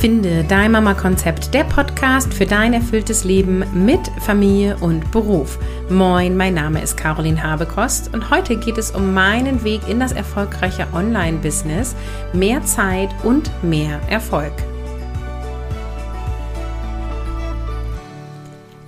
Finde 0.00 0.44
dein 0.44 0.72
Mama-Konzept, 0.72 1.52
der 1.52 1.64
Podcast 1.64 2.32
für 2.32 2.46
dein 2.46 2.72
erfülltes 2.72 3.24
Leben 3.24 3.62
mit 3.74 4.00
Familie 4.20 4.78
und 4.78 5.10
Beruf. 5.10 5.58
Moin, 5.90 6.38
mein 6.38 6.54
Name 6.54 6.80
ist 6.80 6.96
Caroline 6.96 7.42
Habekost 7.42 8.14
und 8.14 8.30
heute 8.30 8.56
geht 8.56 8.78
es 8.78 8.92
um 8.92 9.12
meinen 9.12 9.62
Weg 9.62 9.82
in 9.90 10.00
das 10.00 10.12
erfolgreiche 10.12 10.86
Online-Business, 10.94 11.94
mehr 12.32 12.64
Zeit 12.64 13.10
und 13.24 13.50
mehr 13.62 14.00
Erfolg. 14.08 14.54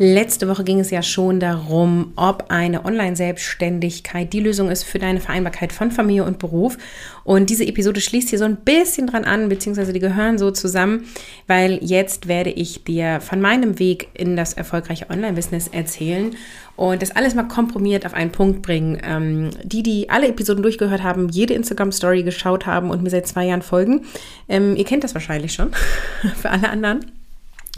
Letzte 0.05 0.49
Woche 0.49 0.65
ging 0.65 0.81
es 0.81 0.91
ja 0.91 1.01
schon 1.01 1.39
darum, 1.39 2.13
ob 2.17 2.47
eine 2.49 2.85
Online-Selbstständigkeit 2.85 4.33
die 4.33 4.41
Lösung 4.41 4.69
ist 4.69 4.83
für 4.83 4.99
deine 4.99 5.21
Vereinbarkeit 5.21 5.73
von 5.73 5.93
Familie 5.93 6.25
und 6.25 6.41
Beruf. 6.41 6.77
Und 7.23 7.51
diese 7.51 7.65
Episode 7.65 8.01
schließt 8.01 8.31
hier 8.31 8.41
so 8.41 8.45
ein 8.45 8.57
bisschen 8.57 9.07
dran 9.07 9.25
an, 9.25 9.49
beziehungsweise 9.49 9.93
die 9.93 10.01
gehören 10.01 10.39
so 10.39 10.51
zusammen, 10.51 11.05
weil 11.47 11.79
jetzt 11.83 12.27
werde 12.27 12.51
ich 12.51 12.83
dir 12.83 13.21
von 13.21 13.41
meinem 13.41 13.79
Weg 13.79 14.09
in 14.15 14.35
das 14.35 14.55
erfolgreiche 14.55 15.09
Online-Business 15.09 15.69
erzählen 15.69 16.35
und 16.75 17.01
das 17.01 17.13
alles 17.15 17.37
mal 17.37 17.47
komprimiert 17.47 18.05
auf 18.05 18.15
einen 18.15 18.33
Punkt 18.33 18.63
bringen. 18.63 19.01
Ähm, 19.05 19.51
die, 19.63 19.85
die 19.85 20.11
alle 20.11 20.27
Episoden 20.27 20.65
durchgehört 20.65 21.05
haben, 21.05 21.29
jede 21.29 21.55
Instagram-Story 21.55 22.25
geschaut 22.25 22.67
haben 22.67 22.91
und 22.91 23.05
mir 23.05 23.11
seit 23.11 23.29
zwei 23.29 23.47
Jahren 23.47 23.63
folgen, 23.63 24.05
ähm, 24.49 24.75
ihr 24.75 24.85
kennt 24.85 25.05
das 25.05 25.15
wahrscheinlich 25.15 25.53
schon. 25.53 25.71
für 26.35 26.51
alle 26.51 26.71
anderen 26.71 27.07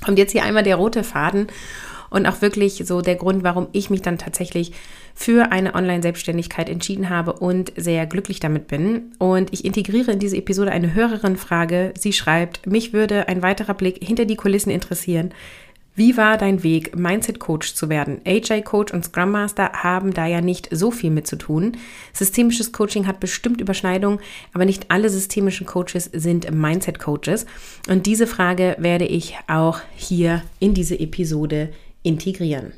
kommt 0.02 0.18
jetzt 0.18 0.32
hier 0.32 0.44
einmal 0.44 0.62
der 0.62 0.76
rote 0.76 1.04
Faden 1.04 1.48
und 2.14 2.26
auch 2.26 2.42
wirklich 2.42 2.80
so 2.86 3.00
der 3.00 3.16
Grund, 3.16 3.42
warum 3.42 3.66
ich 3.72 3.90
mich 3.90 4.00
dann 4.00 4.18
tatsächlich 4.18 4.70
für 5.14 5.50
eine 5.50 5.74
Online-Selbstständigkeit 5.74 6.68
entschieden 6.68 7.10
habe 7.10 7.32
und 7.32 7.72
sehr 7.76 8.06
glücklich 8.06 8.38
damit 8.38 8.68
bin. 8.68 9.12
Und 9.18 9.52
ich 9.52 9.64
integriere 9.64 10.12
in 10.12 10.20
diese 10.20 10.36
Episode 10.36 10.70
eine 10.70 10.94
Hörerin-Frage. 10.94 11.92
Sie 11.98 12.12
schreibt, 12.12 12.68
mich 12.68 12.92
würde 12.92 13.26
ein 13.26 13.42
weiterer 13.42 13.74
Blick 13.74 13.98
hinter 14.00 14.26
die 14.26 14.36
Kulissen 14.36 14.70
interessieren. 14.70 15.34
Wie 15.96 16.16
war 16.16 16.36
dein 16.36 16.62
Weg, 16.62 16.96
Mindset-Coach 16.96 17.74
zu 17.74 17.88
werden? 17.88 18.20
AJ-Coach 18.24 18.92
und 18.92 19.04
Scrum 19.04 19.30
Master 19.32 19.72
haben 19.72 20.12
da 20.12 20.26
ja 20.26 20.40
nicht 20.40 20.68
so 20.72 20.92
viel 20.92 21.10
mit 21.10 21.26
zu 21.26 21.36
tun. 21.36 21.76
Systemisches 22.12 22.72
Coaching 22.72 23.06
hat 23.08 23.20
bestimmt 23.20 23.60
Überschneidungen, 23.60 24.20
aber 24.52 24.64
nicht 24.64 24.90
alle 24.90 25.08
systemischen 25.08 25.66
Coaches 25.66 26.10
sind 26.12 26.50
Mindset-Coaches. 26.52 27.46
Und 27.88 28.06
diese 28.06 28.26
Frage 28.26 28.76
werde 28.78 29.04
ich 29.04 29.36
auch 29.48 29.80
hier 29.94 30.42
in 30.58 30.74
diese 30.74 30.98
Episode 30.98 31.70
integrieren. 32.04 32.72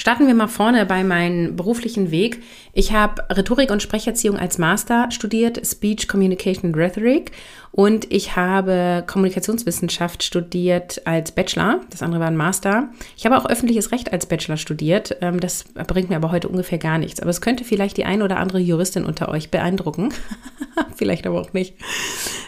Starten 0.00 0.26
wir 0.26 0.32
mal 0.32 0.48
vorne 0.48 0.86
bei 0.86 1.04
meinem 1.04 1.56
beruflichen 1.56 2.10
Weg. 2.10 2.42
Ich 2.72 2.94
habe 2.94 3.22
Rhetorik 3.28 3.70
und 3.70 3.82
Sprecherziehung 3.82 4.38
als 4.38 4.56
Master 4.56 5.10
studiert, 5.10 5.60
Speech, 5.62 6.08
Communication 6.08 6.70
and 6.70 6.76
Rhetoric 6.78 7.32
und 7.70 8.10
ich 8.10 8.34
habe 8.34 9.04
Kommunikationswissenschaft 9.06 10.22
studiert 10.22 11.02
als 11.04 11.32
Bachelor. 11.32 11.82
Das 11.90 12.02
andere 12.02 12.22
war 12.22 12.28
ein 12.28 12.36
Master. 12.38 12.88
Ich 13.14 13.26
habe 13.26 13.36
auch 13.36 13.44
öffentliches 13.44 13.92
Recht 13.92 14.10
als 14.10 14.24
Bachelor 14.24 14.56
studiert. 14.56 15.18
Ähm, 15.20 15.38
das 15.38 15.64
bringt 15.86 16.08
mir 16.08 16.16
aber 16.16 16.30
heute 16.30 16.48
ungefähr 16.48 16.78
gar 16.78 16.96
nichts. 16.96 17.20
Aber 17.20 17.28
es 17.28 17.42
könnte 17.42 17.64
vielleicht 17.64 17.98
die 17.98 18.06
ein 18.06 18.22
oder 18.22 18.38
andere 18.38 18.58
Juristin 18.58 19.04
unter 19.04 19.28
euch 19.28 19.50
beeindrucken. 19.50 20.14
vielleicht 20.96 21.26
aber 21.26 21.42
auch 21.42 21.52
nicht. 21.52 21.74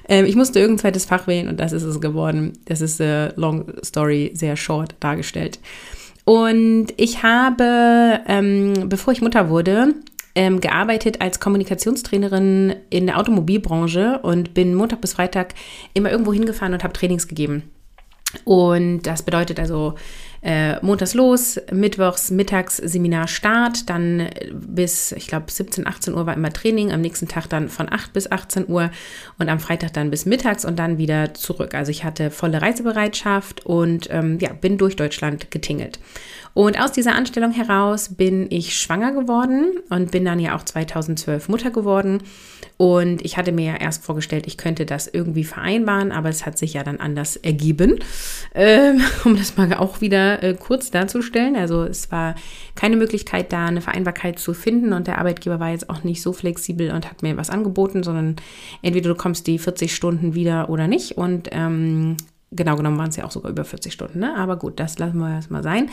Ähm, 0.08 0.24
ich 0.24 0.36
musste 0.36 0.58
irgendein 0.58 0.80
zweites 0.80 1.04
Fach 1.04 1.26
wählen 1.26 1.48
und 1.48 1.60
das 1.60 1.72
ist 1.72 1.82
es 1.82 2.00
geworden. 2.00 2.54
Das 2.64 2.80
ist 2.80 2.98
äh, 2.98 3.28
Long 3.36 3.66
Story, 3.84 4.30
sehr 4.32 4.56
short 4.56 4.94
dargestellt. 5.00 5.58
Und 6.24 6.88
ich 6.96 7.22
habe, 7.22 8.20
ähm, 8.26 8.88
bevor 8.88 9.12
ich 9.12 9.22
Mutter 9.22 9.48
wurde, 9.48 9.94
ähm, 10.34 10.60
gearbeitet 10.60 11.20
als 11.20 11.40
Kommunikationstrainerin 11.40 12.74
in 12.90 13.06
der 13.06 13.18
Automobilbranche 13.18 14.20
und 14.22 14.54
bin 14.54 14.74
Montag 14.74 15.00
bis 15.00 15.14
Freitag 15.14 15.54
immer 15.94 16.10
irgendwo 16.10 16.32
hingefahren 16.32 16.72
und 16.72 16.84
habe 16.84 16.94
Trainings 16.94 17.28
gegeben. 17.28 17.64
Und 18.44 19.02
das 19.02 19.22
bedeutet 19.22 19.60
also 19.60 19.94
äh, 20.42 20.84
montags 20.84 21.14
los, 21.14 21.60
mittwochs, 21.70 22.30
mittags 22.30 22.76
Seminar 22.78 23.28
Start, 23.28 23.88
dann 23.88 24.28
bis, 24.52 25.12
ich 25.12 25.28
glaube, 25.28 25.50
17, 25.50 25.86
18 25.86 26.14
Uhr 26.14 26.26
war 26.26 26.34
immer 26.34 26.52
Training, 26.52 26.92
am 26.92 27.00
nächsten 27.00 27.28
Tag 27.28 27.48
dann 27.48 27.68
von 27.68 27.90
8 27.90 28.12
bis 28.12 28.30
18 28.30 28.68
Uhr 28.68 28.90
und 29.38 29.48
am 29.48 29.60
Freitag 29.60 29.92
dann 29.92 30.10
bis 30.10 30.26
mittags 30.26 30.64
und 30.64 30.78
dann 30.78 30.98
wieder 30.98 31.34
zurück. 31.34 31.74
Also 31.74 31.90
ich 31.92 32.02
hatte 32.02 32.30
volle 32.30 32.60
Reisebereitschaft 32.60 33.64
und 33.64 34.08
ähm, 34.10 34.38
ja, 34.40 34.52
bin 34.52 34.78
durch 34.78 34.96
Deutschland 34.96 35.50
getingelt. 35.52 36.00
Und 36.54 36.78
aus 36.78 36.92
dieser 36.92 37.14
Anstellung 37.14 37.52
heraus 37.52 38.10
bin 38.10 38.46
ich 38.50 38.76
schwanger 38.76 39.12
geworden 39.12 39.72
und 39.88 40.10
bin 40.10 40.24
dann 40.24 40.38
ja 40.38 40.56
auch 40.56 40.62
2012 40.62 41.48
Mutter 41.48 41.70
geworden. 41.70 42.22
Und 42.76 43.24
ich 43.24 43.36
hatte 43.36 43.52
mir 43.52 43.64
ja 43.64 43.76
erst 43.76 44.04
vorgestellt, 44.04 44.46
ich 44.46 44.56
könnte 44.56 44.84
das 44.84 45.06
irgendwie 45.06 45.44
vereinbaren, 45.44 46.10
aber 46.10 46.28
es 46.28 46.44
hat 46.44 46.58
sich 46.58 46.74
ja 46.74 46.82
dann 46.82 47.00
anders 47.00 47.36
ergeben, 47.36 48.00
ähm, 48.54 49.00
um 49.24 49.36
das 49.36 49.56
mal 49.56 49.72
auch 49.74 50.00
wieder 50.00 50.42
äh, 50.42 50.54
kurz 50.54 50.90
darzustellen. 50.90 51.56
Also 51.56 51.84
es 51.84 52.10
war 52.10 52.34
keine 52.74 52.96
Möglichkeit, 52.96 53.52
da 53.52 53.66
eine 53.66 53.80
Vereinbarkeit 53.80 54.38
zu 54.38 54.52
finden 54.52 54.92
und 54.92 55.06
der 55.06 55.18
Arbeitgeber 55.18 55.60
war 55.60 55.70
jetzt 55.70 55.88
auch 55.88 56.02
nicht 56.02 56.22
so 56.22 56.32
flexibel 56.32 56.90
und 56.90 57.08
hat 57.08 57.22
mir 57.22 57.36
was 57.36 57.50
angeboten, 57.50 58.02
sondern 58.02 58.36
entweder 58.82 59.10
du 59.10 59.14
kommst 59.14 59.46
die 59.46 59.58
40 59.58 59.94
Stunden 59.94 60.34
wieder 60.34 60.68
oder 60.68 60.88
nicht. 60.88 61.16
Und 61.16 61.48
ähm, 61.52 62.16
genau 62.52 62.76
genommen 62.76 62.98
waren 62.98 63.08
es 63.10 63.16
ja 63.16 63.24
auch 63.24 63.30
sogar 63.30 63.50
über 63.50 63.64
40 63.64 63.92
Stunden, 63.92 64.20
ne? 64.20 64.36
aber 64.36 64.56
gut, 64.56 64.78
das 64.78 64.98
lassen 64.98 65.18
wir 65.18 65.30
erstmal 65.30 65.62
sein. 65.62 65.90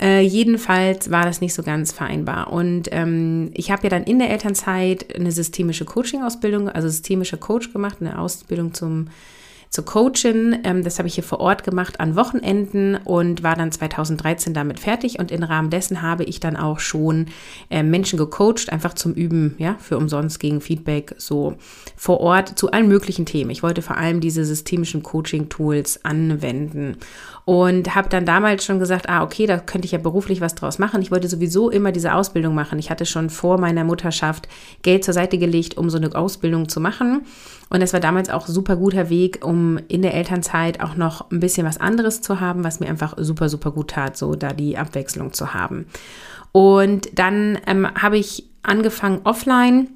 Äh, 0.00 0.22
jedenfalls 0.22 1.10
war 1.10 1.26
das 1.26 1.42
nicht 1.42 1.52
so 1.52 1.62
ganz 1.62 1.92
vereinbar. 1.92 2.52
Und 2.52 2.88
ähm, 2.90 3.50
ich 3.52 3.70
habe 3.70 3.82
ja 3.82 3.90
dann 3.90 4.04
in 4.04 4.18
der 4.18 4.30
Elternzeit 4.30 5.14
eine 5.14 5.30
systemische 5.30 5.84
Coaching-Ausbildung, 5.84 6.70
also 6.70 6.88
systemischer 6.88 7.36
Coach 7.36 7.72
gemacht, 7.72 7.98
eine 8.00 8.18
Ausbildung 8.18 8.72
zum 8.72 9.08
zur 9.70 9.84
Coachin. 9.84 10.58
Ähm, 10.64 10.84
das 10.84 10.98
habe 10.98 11.08
ich 11.08 11.14
hier 11.14 11.24
vor 11.24 11.40
Ort 11.40 11.64
gemacht 11.64 12.00
an 12.00 12.16
Wochenenden 12.16 12.96
und 12.96 13.42
war 13.42 13.54
dann 13.54 13.72
2013 13.72 14.52
damit 14.52 14.80
fertig. 14.80 15.18
Und 15.18 15.30
im 15.30 15.42
Rahmen 15.42 15.70
dessen 15.70 16.02
habe 16.02 16.24
ich 16.24 16.40
dann 16.40 16.56
auch 16.56 16.80
schon 16.80 17.26
äh, 17.70 17.82
Menschen 17.82 18.18
gecoacht, 18.18 18.70
einfach 18.70 18.94
zum 18.94 19.14
Üben, 19.14 19.54
ja, 19.58 19.76
für 19.78 19.96
umsonst 19.96 20.40
gegen 20.40 20.60
Feedback, 20.60 21.14
so 21.16 21.54
vor 21.96 22.20
Ort 22.20 22.58
zu 22.58 22.70
allen 22.72 22.88
möglichen 22.88 23.26
Themen. 23.26 23.50
Ich 23.50 23.62
wollte 23.62 23.80
vor 23.80 23.96
allem 23.96 24.20
diese 24.20 24.44
systemischen 24.44 25.02
Coaching-Tools 25.02 26.04
anwenden 26.04 26.96
und 27.50 27.96
habe 27.96 28.08
dann 28.08 28.24
damals 28.24 28.64
schon 28.64 28.78
gesagt, 28.78 29.08
ah, 29.08 29.24
okay, 29.24 29.44
da 29.44 29.58
könnte 29.58 29.84
ich 29.84 29.90
ja 29.90 29.98
beruflich 29.98 30.40
was 30.40 30.54
draus 30.54 30.78
machen. 30.78 31.02
Ich 31.02 31.10
wollte 31.10 31.26
sowieso 31.26 31.68
immer 31.68 31.90
diese 31.90 32.14
Ausbildung 32.14 32.54
machen. 32.54 32.78
Ich 32.78 32.90
hatte 32.90 33.06
schon 33.06 33.28
vor 33.28 33.58
meiner 33.58 33.82
Mutterschaft 33.82 34.46
Geld 34.82 35.02
zur 35.02 35.14
Seite 35.14 35.36
gelegt, 35.36 35.76
um 35.76 35.90
so 35.90 35.98
eine 35.98 36.14
Ausbildung 36.14 36.68
zu 36.68 36.78
machen. 36.78 37.22
Und 37.68 37.82
das 37.82 37.92
war 37.92 37.98
damals 37.98 38.30
auch 38.30 38.46
super 38.46 38.76
guter 38.76 39.10
Weg, 39.10 39.44
um 39.44 39.80
in 39.88 40.02
der 40.02 40.14
Elternzeit 40.14 40.80
auch 40.80 40.94
noch 40.94 41.28
ein 41.32 41.40
bisschen 41.40 41.66
was 41.66 41.78
anderes 41.78 42.22
zu 42.22 42.38
haben, 42.38 42.62
was 42.62 42.78
mir 42.78 42.86
einfach 42.86 43.14
super, 43.16 43.48
super 43.48 43.72
gut 43.72 43.90
tat, 43.90 44.16
so 44.16 44.36
da 44.36 44.52
die 44.52 44.78
Abwechslung 44.78 45.32
zu 45.32 45.52
haben. 45.52 45.86
Und 46.52 47.18
dann 47.18 47.58
ähm, 47.66 47.88
habe 48.00 48.16
ich 48.16 48.44
angefangen 48.62 49.22
offline 49.24 49.88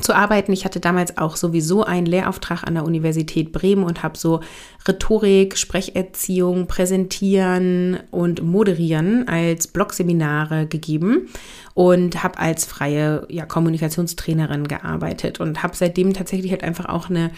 zu 0.00 0.14
arbeiten. 0.14 0.52
Ich 0.52 0.64
hatte 0.64 0.80
damals 0.80 1.18
auch 1.18 1.36
sowieso 1.36 1.84
einen 1.84 2.06
Lehrauftrag 2.06 2.64
an 2.64 2.74
der 2.74 2.84
Universität 2.84 3.52
Bremen 3.52 3.84
und 3.84 4.02
habe 4.02 4.16
so 4.16 4.40
Rhetorik, 4.88 5.58
Sprecherziehung, 5.58 6.66
Präsentieren 6.66 8.00
und 8.10 8.42
Moderieren 8.42 9.28
als 9.28 9.66
Blogseminare 9.66 10.66
gegeben 10.66 11.28
und 11.74 12.22
habe 12.22 12.38
als 12.38 12.64
freie 12.64 13.26
ja, 13.28 13.44
Kommunikationstrainerin 13.44 14.66
gearbeitet 14.66 15.40
und 15.40 15.62
habe 15.62 15.76
seitdem 15.76 16.14
tatsächlich 16.14 16.50
halt 16.52 16.64
einfach 16.64 16.86
auch 16.86 17.10
eine 17.10 17.30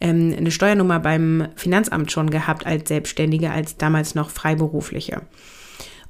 ähm, 0.00 0.34
eine 0.36 0.50
Steuernummer 0.50 1.00
beim 1.00 1.48
Finanzamt 1.56 2.12
schon 2.12 2.30
gehabt 2.30 2.66
als 2.66 2.88
Selbstständige, 2.88 3.50
als 3.50 3.76
damals 3.76 4.14
noch 4.14 4.30
Freiberufliche. 4.30 5.22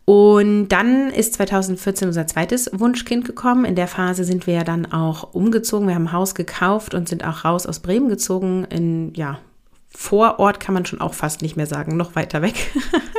Und 0.09 0.69
dann 0.69 1.11
ist 1.11 1.35
2014 1.35 2.09
unser 2.09 2.27
zweites 2.27 2.71
Wunschkind 2.73 3.27
gekommen. 3.27 3.67
In 3.67 3.75
der 3.75 3.87
Phase 3.87 4.25
sind 4.25 4.47
wir 4.47 4.55
ja 4.55 4.65
dann 4.65 4.91
auch 4.91 5.35
umgezogen. 5.35 5.87
Wir 5.87 5.95
haben 5.95 6.07
ein 6.07 6.13
Haus 6.13 6.35
gekauft 6.35 6.95
und 6.95 7.11
sind 7.11 7.27
auch 7.27 7.45
raus 7.45 7.67
aus 7.67 7.81
Bremen 7.81 8.09
gezogen. 8.09 8.65
In, 8.71 9.13
ja, 9.13 9.39
Vorort 9.91 10.61
kann 10.61 10.73
man 10.73 10.87
schon 10.87 11.03
auch 11.03 11.13
fast 11.13 11.43
nicht 11.43 11.59
mehr 11.59 11.67
sagen, 11.67 11.99
noch 11.99 12.15
weiter 12.15 12.41
weg. 12.41 12.55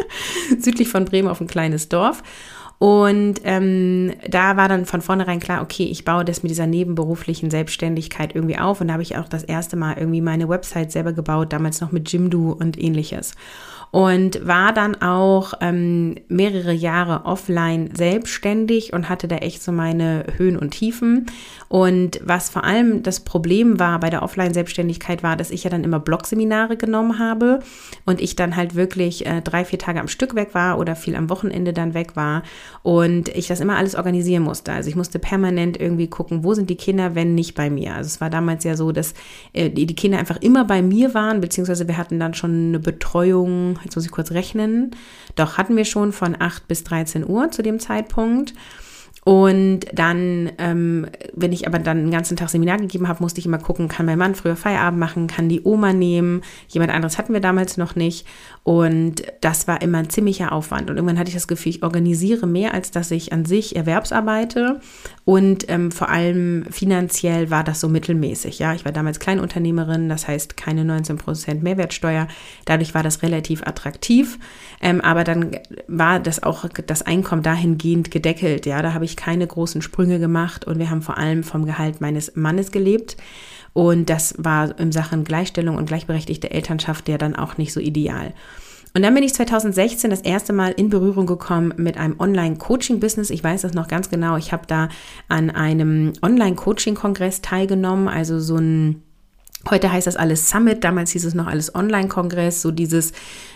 Südlich 0.60 0.90
von 0.90 1.06
Bremen 1.06 1.28
auf 1.28 1.40
ein 1.40 1.46
kleines 1.46 1.90
Dorf. 1.90 2.24
Und 2.80 3.42
ähm, 3.44 4.14
da 4.28 4.58
war 4.58 4.68
dann 4.68 4.86
von 4.86 5.02
vornherein 5.02 5.40
klar, 5.40 5.62
okay, 5.62 5.84
ich 5.84 6.06
baue 6.06 6.26
das 6.26 6.42
mit 6.42 6.50
dieser 6.50 6.66
nebenberuflichen 6.66 7.52
Selbstständigkeit 7.52 8.34
irgendwie 8.34 8.58
auf. 8.58 8.82
Und 8.82 8.88
da 8.88 8.94
habe 8.94 9.04
ich 9.04 9.16
auch 9.16 9.28
das 9.28 9.44
erste 9.44 9.76
Mal 9.76 9.98
irgendwie 10.00 10.22
meine 10.22 10.50
Website 10.50 10.92
selber 10.92 11.14
gebaut, 11.14 11.54
damals 11.54 11.82
noch 11.82 11.92
mit 11.92 12.12
Jimdo 12.12 12.58
und 12.60 12.82
ähnliches. 12.82 13.36
Und 13.92 14.46
war 14.46 14.72
dann 14.74 15.02
auch 15.02 15.54
ähm, 15.62 16.16
mehrere 16.28 16.74
Jahre 16.74 17.26
offline 17.26 17.90
selbstständig 17.96 18.94
und 18.94 19.10
hatte 19.10 19.28
da 19.28 19.38
echt 19.38 19.64
so 19.64 19.72
meine 19.72 20.26
Höhen 20.38 20.58
und 20.58 20.72
Tiefen. 20.72 21.26
Und 21.70 22.20
was 22.24 22.50
vor 22.50 22.64
allem 22.64 23.04
das 23.04 23.20
Problem 23.20 23.80
war 23.80 24.00
bei 24.00 24.10
der 24.10 24.24
Offline-Selbstständigkeit 24.24 25.22
war, 25.24 25.36
dass 25.36 25.52
ich 25.52 25.64
ja 25.64 25.70
dann 25.70 25.84
immer 25.84 26.00
Blogseminare 26.00 26.78
genommen 26.78 27.20
habe 27.20 27.60
und 28.06 28.22
ich 28.22 28.36
dann 28.36 28.56
halt 28.56 28.76
wirklich 28.76 29.26
äh, 29.26 29.42
drei, 29.42 29.66
vier 29.66 29.80
Tage 29.80 30.00
am 30.00 30.08
Stück 30.08 30.36
weg 30.36 30.54
war 30.54 30.80
oder 30.80 30.96
viel 30.96 31.16
am 31.16 31.30
Wochenende 31.30 31.74
dann 31.74 31.94
weg 31.94 32.16
war 32.16 32.44
und 32.82 33.30
ich 33.30 33.48
das 33.48 33.60
immer 33.60 33.78
alles 33.78 33.96
organisieren 33.96 34.44
musste. 34.44 34.72
Also 34.72 34.90
ich 34.90 34.96
musste 34.96 35.20
permanent 35.20 35.80
irgendwie 35.80 36.08
gucken, 36.08 36.44
wo 36.44 36.54
sind 36.54 36.70
die 36.70 36.76
Kinder, 36.76 37.14
wenn 37.16 37.36
nicht 37.36 37.56
bei 37.56 37.70
mir. 37.70 37.96
Also 37.96 38.08
es 38.08 38.22
war 38.22 38.30
damals 38.30 38.64
ja 38.64 38.76
so, 38.76 38.92
dass 38.92 39.14
äh, 39.54 39.70
die, 39.70 39.86
die 39.86 39.96
Kinder 39.96 40.18
einfach 40.18 40.38
immer 40.42 40.66
bei 40.66 40.82
mir 40.82 41.14
waren, 41.14 41.42
beziehungsweise 41.42 41.88
wir 41.88 41.98
hatten 41.98 42.20
dann 42.20 42.34
schon 42.34 42.70
eine 42.70 42.80
Betreuung, 42.80 43.79
jetzt 43.84 43.96
muss 43.96 44.06
ich 44.06 44.12
kurz 44.12 44.32
rechnen, 44.32 44.92
doch 45.36 45.58
hatten 45.58 45.76
wir 45.76 45.86
schon 45.86 46.12
von 46.12 46.36
8 46.40 46.68
bis 46.68 46.84
13 46.84 47.28
Uhr 47.28 47.52
zu 47.52 47.62
dem 47.62 47.80
Zeitpunkt. 47.80 48.54
Und 49.26 49.82
dann, 49.94 50.52
ähm, 50.58 51.08
wenn 51.42 51.52
ich 51.52 51.68
aber 51.68 51.80
dann 51.80 51.98
den 51.98 52.12
ganzen 52.12 52.38
Tag 52.38 52.50
Seminar 52.50 52.78
gegeben 52.78 53.08
habe, 53.08 53.22
musste 53.22 53.40
ich 53.40 53.46
immer 53.46 53.58
gucken, 53.58 53.88
kann 53.88 54.06
mein 54.06 54.18
Mann 54.18 54.36
früher 54.36 54.56
Feierabend 54.56 55.00
machen, 55.00 55.28
kann 55.28 55.50
die 55.50 55.62
Oma 55.64 55.94
nehmen. 55.94 56.42
Jemand 56.68 56.92
anderes 56.92 57.18
hatten 57.18 57.34
wir 57.34 57.42
damals 57.42 57.78
noch 57.78 57.96
nicht. 57.96 58.26
Und 58.64 59.24
das 59.42 59.68
war 59.68 59.82
immer 59.82 60.00
ein 60.00 60.10
ziemlicher 60.10 60.52
Aufwand. 60.52 60.90
Und 60.90 60.98
irgendwann 60.98 61.20
hatte 61.20 61.30
ich 61.30 61.36
das 61.36 61.48
Gefühl, 61.48 61.72
ich 61.72 61.84
organisiere 61.84 62.48
mehr, 62.48 62.74
als 62.74 62.92
dass 62.92 63.12
ich 63.12 63.32
an 63.34 63.46
sich 63.46 63.76
Erwerbsarbeite. 63.76 64.80
Und 65.26 65.70
ähm, 65.70 65.92
vor 65.92 66.10
allem 66.10 66.66
finanziell 66.70 67.52
war 67.52 67.64
das 67.64 67.80
so 67.80 67.88
mittelmäßig. 67.88 68.60
Ja, 68.60 68.74
ich 68.74 68.86
war 68.86 68.92
damals 68.92 69.20
Kleinunternehmerin, 69.20 70.10
das 70.10 70.28
heißt 70.28 70.58
keine 70.58 70.84
19% 70.84 71.62
Mehrwertsteuer. 71.62 72.28
Dadurch 72.66 72.94
war 72.94 73.04
das 73.04 73.22
relativ 73.22 73.64
attraktiv. 73.64 74.40
Ähm, 74.82 75.02
aber 75.02 75.24
dann 75.24 75.52
war 75.88 76.20
das 76.20 76.42
auch 76.42 76.66
das 76.88 77.02
Einkommen 77.04 77.44
dahingehend 77.44 78.12
gedeckelt. 78.12 78.66
Ja, 78.66 78.82
da 78.82 78.94
habe 78.94 79.06
ich 79.06 79.16
keine 79.16 79.46
großen 79.46 79.82
Sprünge 79.82 80.20
gemacht 80.20 80.66
und 80.66 80.80
wir 80.80 80.90
haben 80.90 81.02
vor 81.02 81.18
allem 81.18 81.29
vom 81.44 81.66
Gehalt 81.66 82.02
meines 82.02 82.36
Mannes 82.36 82.72
gelebt. 82.72 83.18
Und 83.74 84.10
das 84.10 84.34
war 84.38 84.78
in 84.80 84.92
Sachen 84.92 85.24
Gleichstellung 85.24 85.78
und 85.78 85.86
gleichberechtigte 85.86 86.52
Elternschaft 86.52 87.08
ja 87.08 87.18
dann 87.18 87.36
auch 87.36 87.58
nicht 87.58 87.74
so 87.74 87.80
ideal. 87.80 88.34
Und 88.96 89.04
dann 89.04 89.14
bin 89.14 89.24
ich 89.24 89.34
2016 89.34 90.10
das 90.10 90.22
erste 90.22 90.52
Mal 90.52 90.72
in 90.72 90.90
Berührung 90.90 91.28
gekommen 91.28 91.74
mit 91.78 91.98
einem 91.98 92.20
Online-Coaching-Business. 92.20 93.30
Ich 93.30 93.44
weiß 93.44 93.62
das 93.62 93.74
noch 93.74 93.88
ganz 93.88 94.10
genau. 94.10 94.36
Ich 94.36 94.52
habe 94.52 94.64
da 94.66 94.90
an 95.28 95.52
einem 95.52 96.14
Online-Coaching-Kongress 96.24 97.42
teilgenommen, 97.42 98.08
also 98.08 98.40
so 98.40 98.58
ein 98.58 99.04
Heute 99.68 99.92
heißt 99.92 100.08
das 100.08 100.16
alles 100.16 100.50
Summit, 100.50 100.86
damals 100.86 101.12
hieß 101.12 101.26
es 101.26 101.34
noch 101.34 101.48
alles 101.48 101.76
Online-Kongress, 101.76 102.62
so 102.62 102.72
dieses 102.72 103.12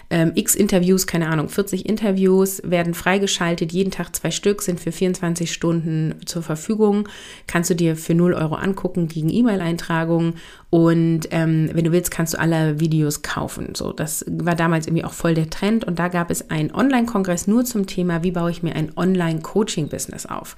ähm, 0.09 0.33
x 0.35 0.53
Interviews, 0.53 1.07
keine 1.07 1.29
Ahnung, 1.29 1.47
40 1.47 1.87
Interviews 1.87 2.61
werden 2.65 2.93
freigeschaltet, 2.93 3.71
jeden 3.71 3.89
Tag 3.89 4.13
zwei 4.13 4.29
Stück, 4.29 4.61
sind 4.61 4.81
für 4.81 4.91
24 4.91 5.51
Stunden 5.51 6.15
zur 6.25 6.43
Verfügung. 6.43 7.07
Kannst 7.47 7.69
du 7.69 7.75
dir 7.75 7.95
für 7.95 8.13
0 8.15 8.33
Euro 8.33 8.55
angucken 8.55 9.07
gegen 9.07 9.29
E-Mail-Eintragung 9.29 10.33
und 10.69 11.29
ähm, 11.31 11.69
wenn 11.71 11.85
du 11.85 11.93
willst, 11.93 12.11
kannst 12.11 12.33
du 12.33 12.39
alle 12.39 12.81
Videos 12.81 13.21
kaufen. 13.21 13.73
So, 13.73 13.93
das 13.93 14.25
war 14.27 14.55
damals 14.55 14.87
irgendwie 14.87 15.05
auch 15.05 15.13
voll 15.13 15.35
der 15.35 15.49
Trend 15.49 15.85
und 15.85 15.99
da 15.99 16.09
gab 16.09 16.31
es 16.31 16.49
einen 16.49 16.75
Online-Kongress 16.75 17.47
nur 17.47 17.63
zum 17.63 17.87
Thema, 17.87 18.23
wie 18.23 18.31
baue 18.31 18.51
ich 18.51 18.61
mir 18.61 18.75
ein 18.75 18.91
Online-Coaching-Business 18.95 20.25
auf. 20.25 20.57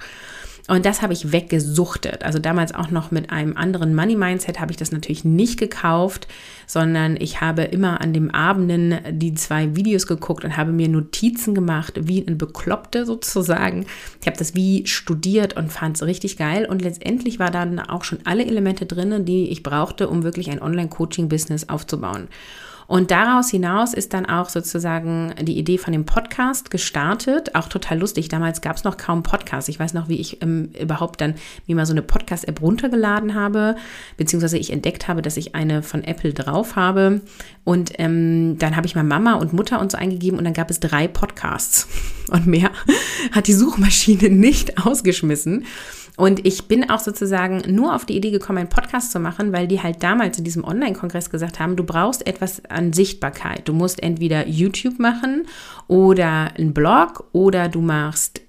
Und 0.68 0.84
das 0.84 1.00
habe 1.00 1.12
ich 1.12 1.30
weggesuchtet. 1.30 2.24
Also 2.24 2.40
damals 2.40 2.74
auch 2.74 2.90
noch 2.90 3.12
mit 3.12 3.30
einem 3.30 3.56
anderen 3.56 3.94
Money 3.94 4.16
Mindset 4.16 4.60
habe 4.60 4.72
ich 4.72 4.76
das 4.76 4.90
natürlich 4.90 5.24
nicht 5.24 5.58
gekauft, 5.58 6.26
sondern 6.66 7.16
ich 7.16 7.40
habe 7.40 7.62
immer 7.62 8.00
an 8.00 8.12
dem 8.12 8.32
Abenden 8.32 8.98
die 9.10 9.34
zwei 9.34 9.76
Videos 9.76 10.08
geguckt 10.08 10.44
und 10.44 10.56
habe 10.56 10.72
mir 10.72 10.88
Notizen 10.88 11.54
gemacht, 11.54 12.00
wie 12.02 12.26
ein 12.26 12.36
Bekloppte 12.36 13.06
sozusagen. 13.06 13.86
Ich 14.20 14.26
habe 14.26 14.36
das 14.36 14.56
wie 14.56 14.86
studiert 14.86 15.56
und 15.56 15.70
fand 15.70 15.96
es 15.96 16.02
richtig 16.02 16.36
geil. 16.36 16.66
Und 16.68 16.82
letztendlich 16.82 17.38
war 17.38 17.52
dann 17.52 17.78
auch 17.78 18.02
schon 18.02 18.18
alle 18.24 18.44
Elemente 18.44 18.86
drin, 18.86 19.24
die 19.24 19.50
ich 19.50 19.62
brauchte, 19.62 20.08
um 20.08 20.24
wirklich 20.24 20.50
ein 20.50 20.60
Online-Coaching-Business 20.60 21.68
aufzubauen. 21.68 22.26
Und 22.86 23.10
daraus 23.10 23.50
hinaus 23.50 23.94
ist 23.94 24.12
dann 24.12 24.26
auch 24.26 24.48
sozusagen 24.48 25.34
die 25.42 25.58
Idee 25.58 25.78
von 25.78 25.92
dem 25.92 26.06
Podcast 26.06 26.70
gestartet. 26.70 27.54
Auch 27.54 27.68
total 27.68 27.98
lustig. 27.98 28.28
Damals 28.28 28.60
gab 28.60 28.76
es 28.76 28.84
noch 28.84 28.96
kaum 28.96 29.22
Podcasts. 29.22 29.68
Ich 29.68 29.80
weiß 29.80 29.94
noch, 29.94 30.08
wie 30.08 30.20
ich 30.20 30.42
ähm, 30.42 30.70
überhaupt 30.80 31.20
dann 31.20 31.34
mir 31.66 31.74
mal 31.74 31.86
so 31.86 31.92
eine 31.92 32.02
Podcast-App 32.02 32.60
runtergeladen 32.60 33.34
habe, 33.34 33.76
beziehungsweise 34.16 34.58
ich 34.58 34.72
entdeckt 34.72 35.08
habe, 35.08 35.22
dass 35.22 35.36
ich 35.36 35.54
eine 35.54 35.82
von 35.82 36.04
Apple 36.04 36.32
drauf 36.32 36.76
habe. 36.76 37.22
Und 37.64 37.92
ähm, 37.98 38.58
dann 38.58 38.76
habe 38.76 38.86
ich 38.86 38.94
mal 38.94 39.04
Mama 39.04 39.34
und 39.34 39.52
Mutter 39.52 39.80
und 39.80 39.90
so 39.90 39.98
eingegeben 39.98 40.38
und 40.38 40.44
dann 40.44 40.54
gab 40.54 40.70
es 40.70 40.80
drei 40.80 41.08
Podcasts. 41.08 41.88
Und 42.28 42.48
mehr 42.48 42.72
hat 43.30 43.46
die 43.46 43.52
Suchmaschine 43.52 44.30
nicht 44.30 44.84
ausgeschmissen. 44.84 45.64
Und 46.16 46.46
ich 46.46 46.66
bin 46.66 46.88
auch 46.88 47.00
sozusagen 47.00 47.62
nur 47.74 47.94
auf 47.94 48.06
die 48.06 48.16
Idee 48.16 48.30
gekommen, 48.30 48.58
einen 48.58 48.68
Podcast 48.68 49.12
zu 49.12 49.20
machen, 49.20 49.52
weil 49.52 49.68
die 49.68 49.82
halt 49.82 50.02
damals 50.02 50.38
in 50.38 50.44
diesem 50.44 50.64
Online-Kongress 50.64 51.30
gesagt 51.30 51.60
haben, 51.60 51.76
du 51.76 51.84
brauchst 51.84 52.26
etwas 52.26 52.64
an 52.66 52.92
Sichtbarkeit. 52.92 53.68
Du 53.68 53.74
musst 53.74 54.02
entweder 54.02 54.48
YouTube 54.48 54.98
machen 54.98 55.46
oder 55.88 56.52
einen 56.56 56.72
Blog 56.72 57.24
oder 57.32 57.68
du 57.68 57.80
machst 57.80 58.40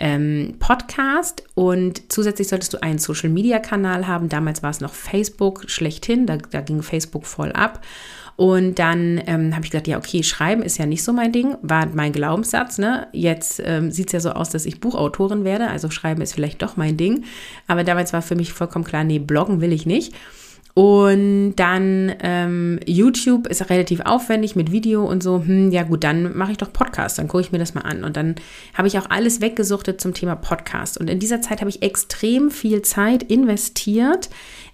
ähm, 0.00 0.56
Podcast 0.58 1.44
und 1.54 2.12
zusätzlich 2.12 2.48
solltest 2.48 2.74
du 2.74 2.82
einen 2.82 2.98
Social-Media-Kanal 2.98 4.08
haben. 4.08 4.28
Damals 4.28 4.62
war 4.62 4.70
es 4.70 4.80
noch 4.80 4.92
Facebook 4.92 5.64
schlechthin, 5.70 6.26
da, 6.26 6.36
da 6.36 6.60
ging 6.60 6.82
Facebook 6.82 7.26
voll 7.26 7.52
ab. 7.52 7.80
Und 8.36 8.78
dann 8.78 9.22
ähm, 9.26 9.54
habe 9.54 9.64
ich 9.64 9.70
gesagt, 9.70 9.86
ja, 9.86 9.96
okay, 9.96 10.22
schreiben 10.22 10.62
ist 10.62 10.78
ja 10.78 10.86
nicht 10.86 11.04
so 11.04 11.12
mein 11.12 11.30
Ding, 11.30 11.56
war 11.62 11.86
mein 11.94 12.12
Glaubenssatz. 12.12 12.78
Ne? 12.78 13.06
Jetzt 13.12 13.62
ähm, 13.64 13.90
sieht 13.90 14.08
es 14.08 14.12
ja 14.12 14.20
so 14.20 14.30
aus, 14.30 14.50
dass 14.50 14.66
ich 14.66 14.80
Buchautorin 14.80 15.44
werde, 15.44 15.68
also 15.68 15.90
schreiben 15.90 16.20
ist 16.20 16.34
vielleicht 16.34 16.62
doch 16.62 16.76
mein 16.76 16.96
Ding. 16.96 17.24
Aber 17.68 17.84
damals 17.84 18.12
war 18.12 18.22
für 18.22 18.34
mich 18.34 18.52
vollkommen 18.52 18.84
klar, 18.84 19.04
nee, 19.04 19.20
bloggen 19.20 19.60
will 19.60 19.72
ich 19.72 19.86
nicht. 19.86 20.14
Und 20.74 21.54
dann 21.54 22.12
ähm, 22.18 22.80
YouTube 22.84 23.46
ist 23.46 23.70
relativ 23.70 24.00
aufwendig 24.00 24.56
mit 24.56 24.72
Video 24.72 25.04
und 25.04 25.22
so. 25.22 25.44
Hm, 25.44 25.70
ja 25.70 25.84
gut, 25.84 26.02
dann 26.02 26.36
mache 26.36 26.50
ich 26.50 26.58
doch 26.58 26.72
Podcast, 26.72 27.16
dann 27.18 27.28
gucke 27.28 27.42
ich 27.42 27.52
mir 27.52 27.60
das 27.60 27.74
mal 27.74 27.82
an. 27.82 28.02
Und 28.02 28.16
dann 28.16 28.34
habe 28.74 28.88
ich 28.88 28.98
auch 28.98 29.08
alles 29.08 29.40
weggesuchtet 29.40 30.00
zum 30.00 30.14
Thema 30.14 30.34
Podcast. 30.34 30.98
Und 30.98 31.08
in 31.08 31.20
dieser 31.20 31.40
Zeit 31.40 31.60
habe 31.60 31.70
ich 31.70 31.82
extrem 31.82 32.50
viel 32.50 32.82
Zeit 32.82 33.22
investiert 33.22 34.30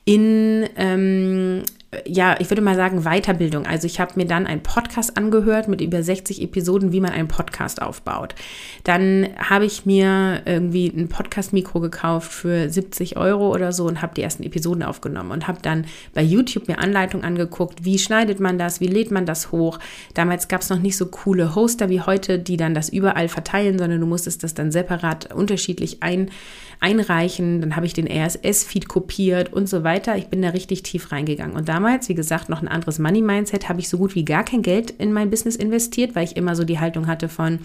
in 0.06 0.66
ähm, 0.76 1.64
ja, 2.06 2.36
ich 2.38 2.48
würde 2.50 2.62
mal 2.62 2.76
sagen, 2.76 3.02
Weiterbildung. 3.02 3.66
Also 3.66 3.86
ich 3.86 3.98
habe 3.98 4.12
mir 4.14 4.24
dann 4.24 4.46
einen 4.46 4.62
Podcast 4.62 5.16
angehört 5.16 5.66
mit 5.66 5.80
über 5.80 6.04
60 6.04 6.40
Episoden, 6.40 6.92
wie 6.92 7.00
man 7.00 7.10
einen 7.10 7.26
Podcast 7.26 7.82
aufbaut. 7.82 8.36
Dann 8.84 9.28
habe 9.36 9.64
ich 9.64 9.86
mir 9.86 10.42
irgendwie 10.44 10.86
ein 10.86 11.08
Podcast-Mikro 11.08 11.80
gekauft 11.80 12.30
für 12.32 12.68
70 12.68 13.16
Euro 13.16 13.52
oder 13.52 13.72
so 13.72 13.86
und 13.86 14.02
habe 14.02 14.14
die 14.14 14.22
ersten 14.22 14.44
Episoden 14.44 14.84
aufgenommen 14.84 15.32
und 15.32 15.48
habe 15.48 15.58
dann 15.62 15.84
bei 16.14 16.22
YouTube 16.22 16.68
mir 16.68 16.78
Anleitungen 16.78 17.26
angeguckt, 17.26 17.84
wie 17.84 17.98
schneidet 17.98 18.38
man 18.38 18.56
das, 18.56 18.80
wie 18.80 18.86
lädt 18.86 19.10
man 19.10 19.26
das 19.26 19.50
hoch. 19.50 19.80
Damals 20.14 20.46
gab 20.46 20.60
es 20.60 20.70
noch 20.70 20.78
nicht 20.78 20.96
so 20.96 21.06
coole 21.06 21.56
Hoster 21.56 21.88
wie 21.88 22.02
heute, 22.02 22.38
die 22.38 22.56
dann 22.56 22.72
das 22.72 22.88
überall 22.88 23.28
verteilen, 23.28 23.78
sondern 23.80 23.98
du 23.98 24.06
musstest 24.06 24.44
das 24.44 24.54
dann 24.54 24.70
separat 24.70 25.34
unterschiedlich 25.34 26.04
ein, 26.04 26.30
einreichen. 26.78 27.60
Dann 27.60 27.76
habe 27.76 27.86
ich 27.86 27.92
den 27.92 28.06
RSS-Feed 28.06 28.88
kopiert 28.88 29.52
und 29.52 29.68
so 29.68 29.84
weiter. 29.84 30.16
Ich 30.16 30.28
bin 30.28 30.42
da 30.42 30.50
richtig 30.50 30.82
tief 30.82 31.12
reingegangen. 31.12 31.56
Und 31.56 31.68
damals, 31.80 32.10
wie 32.10 32.14
gesagt, 32.14 32.50
noch 32.50 32.60
ein 32.60 32.68
anderes 32.68 32.98
Money-Mindset, 32.98 33.70
habe 33.70 33.80
ich 33.80 33.88
so 33.88 33.96
gut 33.96 34.14
wie 34.14 34.24
gar 34.24 34.44
kein 34.44 34.60
Geld 34.60 34.90
in 34.90 35.14
mein 35.14 35.30
Business 35.30 35.56
investiert, 35.56 36.14
weil 36.14 36.24
ich 36.24 36.36
immer 36.36 36.54
so 36.54 36.64
die 36.64 36.78
Haltung 36.78 37.06
hatte 37.06 37.30
von, 37.30 37.60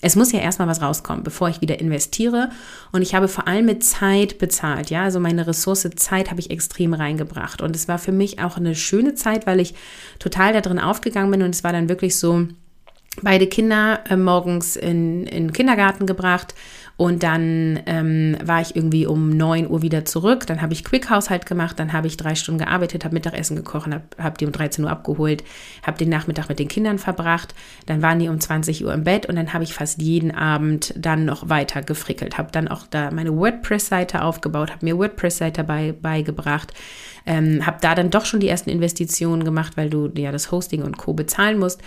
es 0.00 0.14
muss 0.14 0.30
ja 0.30 0.38
erstmal 0.38 0.68
was 0.68 0.82
rauskommen, 0.82 1.24
bevor 1.24 1.48
ich 1.48 1.60
wieder 1.60 1.80
investiere. 1.80 2.50
Und 2.92 3.02
ich 3.02 3.16
habe 3.16 3.26
vor 3.26 3.48
allem 3.48 3.66
mit 3.66 3.82
Zeit 3.82 4.38
bezahlt. 4.38 4.90
Ja, 4.90 5.02
also 5.02 5.18
meine 5.18 5.48
Ressource 5.48 5.88
Zeit 5.96 6.30
habe 6.30 6.38
ich 6.38 6.50
extrem 6.50 6.94
reingebracht. 6.94 7.60
Und 7.60 7.74
es 7.74 7.88
war 7.88 7.98
für 7.98 8.12
mich 8.12 8.38
auch 8.38 8.56
eine 8.56 8.76
schöne 8.76 9.16
Zeit, 9.16 9.48
weil 9.48 9.58
ich 9.58 9.74
total 10.20 10.52
da 10.52 10.60
drin 10.60 10.78
aufgegangen 10.78 11.32
bin. 11.32 11.42
Und 11.42 11.54
es 11.56 11.64
war 11.64 11.72
dann 11.72 11.88
wirklich 11.88 12.16
so, 12.16 12.46
beide 13.22 13.46
Kinder 13.46 14.00
äh, 14.08 14.16
morgens 14.16 14.76
in, 14.76 15.26
in 15.26 15.48
den 15.48 15.52
Kindergarten 15.52 16.06
gebracht 16.06 16.54
und 16.98 17.22
dann 17.22 17.80
ähm, 17.84 18.38
war 18.42 18.62
ich 18.62 18.74
irgendwie 18.74 19.06
um 19.06 19.28
9 19.28 19.68
Uhr 19.68 19.82
wieder 19.82 20.06
zurück. 20.06 20.46
Dann 20.46 20.62
habe 20.62 20.72
ich 20.72 20.82
Quick-Haushalt 20.82 21.44
gemacht. 21.44 21.78
Dann 21.78 21.92
habe 21.92 22.06
ich 22.06 22.16
drei 22.16 22.34
Stunden 22.34 22.58
gearbeitet, 22.58 23.04
habe 23.04 23.12
Mittagessen 23.12 23.54
gekocht, 23.54 23.86
habe 23.90 24.04
hab 24.16 24.38
die 24.38 24.46
um 24.46 24.52
13 24.52 24.82
Uhr 24.82 24.90
abgeholt, 24.90 25.44
habe 25.86 25.98
den 25.98 26.08
Nachmittag 26.08 26.48
mit 26.48 26.58
den 26.58 26.68
Kindern 26.68 26.98
verbracht. 26.98 27.54
Dann 27.84 28.00
waren 28.00 28.18
die 28.18 28.30
um 28.30 28.40
20 28.40 28.82
Uhr 28.82 28.94
im 28.94 29.04
Bett 29.04 29.26
und 29.26 29.36
dann 29.36 29.52
habe 29.52 29.64
ich 29.64 29.74
fast 29.74 30.00
jeden 30.00 30.30
Abend 30.30 30.94
dann 30.96 31.26
noch 31.26 31.50
weiter 31.50 31.82
gefrickelt. 31.82 32.38
Habe 32.38 32.50
dann 32.50 32.66
auch 32.66 32.86
da 32.86 33.10
meine 33.10 33.36
WordPress-Seite 33.36 34.22
aufgebaut, 34.22 34.70
habe 34.70 34.84
mir 34.86 34.96
WordPress-Seite 34.96 35.64
bei, 35.64 35.92
beigebracht. 35.92 36.72
Ähm, 37.26 37.66
habe 37.66 37.76
da 37.82 37.94
dann 37.94 38.08
doch 38.08 38.24
schon 38.24 38.40
die 38.40 38.48
ersten 38.48 38.70
Investitionen 38.70 39.44
gemacht, 39.44 39.76
weil 39.76 39.90
du 39.90 40.10
ja 40.16 40.32
das 40.32 40.50
Hosting 40.50 40.82
und 40.82 40.96
Co. 40.96 41.12
bezahlen 41.12 41.58
musst 41.58 41.82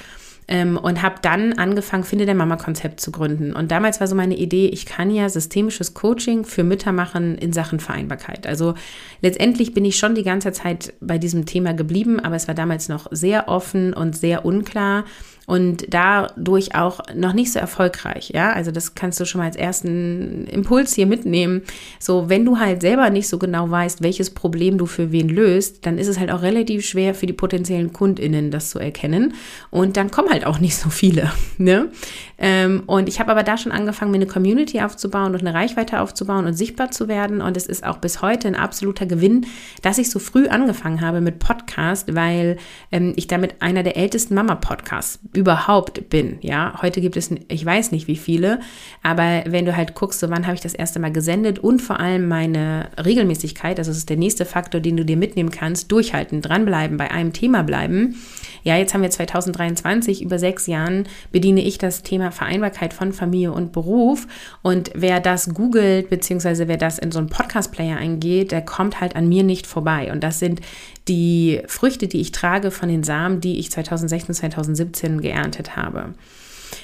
ähm, 0.49 0.77
und 0.77 1.03
habe 1.03 1.17
dann 1.21 1.53
angefangen, 1.53 2.03
Finde 2.03 2.25
der 2.25 2.33
Mama-Konzept 2.33 2.99
zu 2.99 3.11
gründen. 3.11 3.53
Und 3.53 3.71
damals 3.71 3.99
war 3.99 4.07
so 4.07 4.15
meine 4.15 4.35
Idee, 4.35 4.67
ich 4.67 4.87
kann 4.87 5.11
ja 5.11 5.29
systemisches 5.29 5.93
Coaching 5.93 6.43
für 6.43 6.63
Mütter 6.63 6.91
machen 6.91 7.37
in 7.37 7.53
Sachen 7.53 7.79
Vereinbarkeit. 7.79 8.47
Also 8.47 8.73
letztendlich 9.21 9.75
bin 9.75 9.85
ich 9.85 9.97
schon 9.97 10.15
die 10.15 10.23
ganze 10.23 10.51
Zeit 10.51 10.93
bei 11.01 11.19
diesem 11.19 11.45
Thema 11.45 11.73
geblieben, 11.73 12.19
aber 12.19 12.35
es 12.35 12.47
war 12.47 12.55
damals 12.55 12.89
noch 12.89 13.07
sehr 13.11 13.47
offen 13.47 13.93
und 13.93 14.17
sehr 14.17 14.43
unklar. 14.43 15.05
Und 15.49 15.87
dadurch 15.89 16.75
auch 16.75 16.99
noch 17.15 17.33
nicht 17.33 17.51
so 17.51 17.57
erfolgreich. 17.57 18.29
Ja, 18.35 18.53
also 18.53 18.69
das 18.69 18.93
kannst 18.93 19.19
du 19.19 19.25
schon 19.25 19.39
mal 19.39 19.45
als 19.45 19.55
ersten 19.55 20.45
Impuls 20.45 20.93
hier 20.93 21.07
mitnehmen. 21.07 21.63
So, 21.97 22.29
wenn 22.29 22.45
du 22.45 22.59
halt 22.59 22.81
selber 22.81 23.09
nicht 23.09 23.27
so 23.27 23.39
genau 23.39 23.67
weißt, 23.67 24.03
welches 24.03 24.29
Problem 24.29 24.77
du 24.77 24.85
für 24.85 25.11
wen 25.11 25.27
löst, 25.27 25.87
dann 25.87 25.97
ist 25.97 26.05
es 26.05 26.19
halt 26.19 26.29
auch 26.29 26.43
relativ 26.43 26.85
schwer 26.85 27.15
für 27.15 27.25
die 27.25 27.33
potenziellen 27.33 27.93
KundInnen 27.93 28.51
das 28.51 28.69
zu 28.69 28.77
erkennen. 28.77 29.33
Und 29.71 29.97
dann 29.97 30.11
kommen 30.11 30.29
halt 30.29 30.45
auch 30.45 30.59
nicht 30.59 30.77
so 30.77 30.91
viele. 30.91 31.31
Ne? 31.61 31.89
Ähm, 32.37 32.83
und 32.85 33.09
ich 33.09 33.19
habe 33.19 33.31
aber 33.31 33.43
da 33.43 33.57
schon 33.57 33.73
angefangen, 33.73 34.11
mir 34.11 34.17
eine 34.17 34.25
Community 34.25 34.79
aufzubauen 34.79 35.33
und 35.33 35.41
eine 35.41 35.53
Reichweite 35.53 35.99
aufzubauen 35.99 36.45
und 36.45 36.53
sichtbar 36.53 36.89
zu 36.89 37.09
werden. 37.09 37.41
Und 37.41 37.57
es 37.57 37.65
ist 37.65 37.83
auch 37.83 37.97
bis 37.97 38.21
heute 38.21 38.47
ein 38.47 38.55
absoluter 38.55 39.05
Gewinn, 39.05 39.45
dass 39.81 39.97
ich 39.97 40.09
so 40.09 40.19
früh 40.19 40.47
angefangen 40.47 41.01
habe 41.01 41.19
mit 41.19 41.39
Podcast, 41.39 42.15
weil 42.15 42.55
ähm, 42.93 43.11
ich 43.17 43.27
damit 43.27 43.61
einer 43.61 43.83
der 43.83 43.97
ältesten 43.97 44.35
Mama-Podcasts 44.35 45.19
überhaupt 45.39 46.09
bin. 46.09 46.37
Ja, 46.41 46.77
heute 46.81 46.99
gibt 46.99 47.15
es, 47.15 47.31
ich 47.47 47.65
weiß 47.65 47.91
nicht 47.91 48.07
wie 48.07 48.17
viele, 48.17 48.59
aber 49.01 49.43
wenn 49.45 49.65
du 49.65 49.75
halt 49.75 49.95
guckst, 49.95 50.19
so 50.19 50.29
wann 50.29 50.45
habe 50.45 50.55
ich 50.55 50.61
das 50.61 50.73
erste 50.73 50.99
Mal 50.99 51.13
gesendet 51.13 51.59
und 51.59 51.81
vor 51.81 51.99
allem 51.99 52.27
meine 52.27 52.89
Regelmäßigkeit, 53.03 53.79
also 53.79 53.91
das 53.91 53.97
ist 53.97 54.09
der 54.09 54.17
nächste 54.17 54.45
Faktor, 54.45 54.81
den 54.81 54.97
du 54.97 55.05
dir 55.05 55.17
mitnehmen 55.17 55.49
kannst, 55.49 55.91
durchhalten, 55.91 56.41
dranbleiben, 56.41 56.97
bei 56.97 57.09
einem 57.09 57.31
Thema 57.31 57.63
bleiben 57.63 58.15
ja, 58.63 58.75
jetzt 58.77 58.93
haben 58.93 59.01
wir 59.01 59.09
2023, 59.09 60.21
über 60.21 60.39
sechs 60.39 60.67
Jahren 60.67 61.07
bediene 61.31 61.61
ich 61.61 61.77
das 61.77 62.03
Thema 62.03 62.31
Vereinbarkeit 62.31 62.93
von 62.93 63.13
Familie 63.13 63.51
und 63.51 63.71
Beruf. 63.71 64.27
Und 64.61 64.91
wer 64.95 65.19
das 65.19 65.53
googelt, 65.53 66.09
beziehungsweise 66.09 66.67
wer 66.67 66.77
das 66.77 66.99
in 66.99 67.11
so 67.11 67.19
einen 67.19 67.29
Podcast-Player 67.29 67.97
eingeht, 67.97 68.51
der 68.51 68.61
kommt 68.61 68.99
halt 68.99 69.15
an 69.15 69.29
mir 69.29 69.43
nicht 69.43 69.67
vorbei. 69.67 70.11
Und 70.11 70.23
das 70.23 70.39
sind 70.39 70.61
die 71.07 71.61
Früchte, 71.67 72.07
die 72.07 72.21
ich 72.21 72.31
trage 72.31 72.69
von 72.69 72.89
den 72.89 73.03
Samen, 73.03 73.41
die 73.41 73.59
ich 73.59 73.71
2016, 73.71 74.35
2017 74.35 75.21
geerntet 75.29 75.75
habe. 75.75 76.13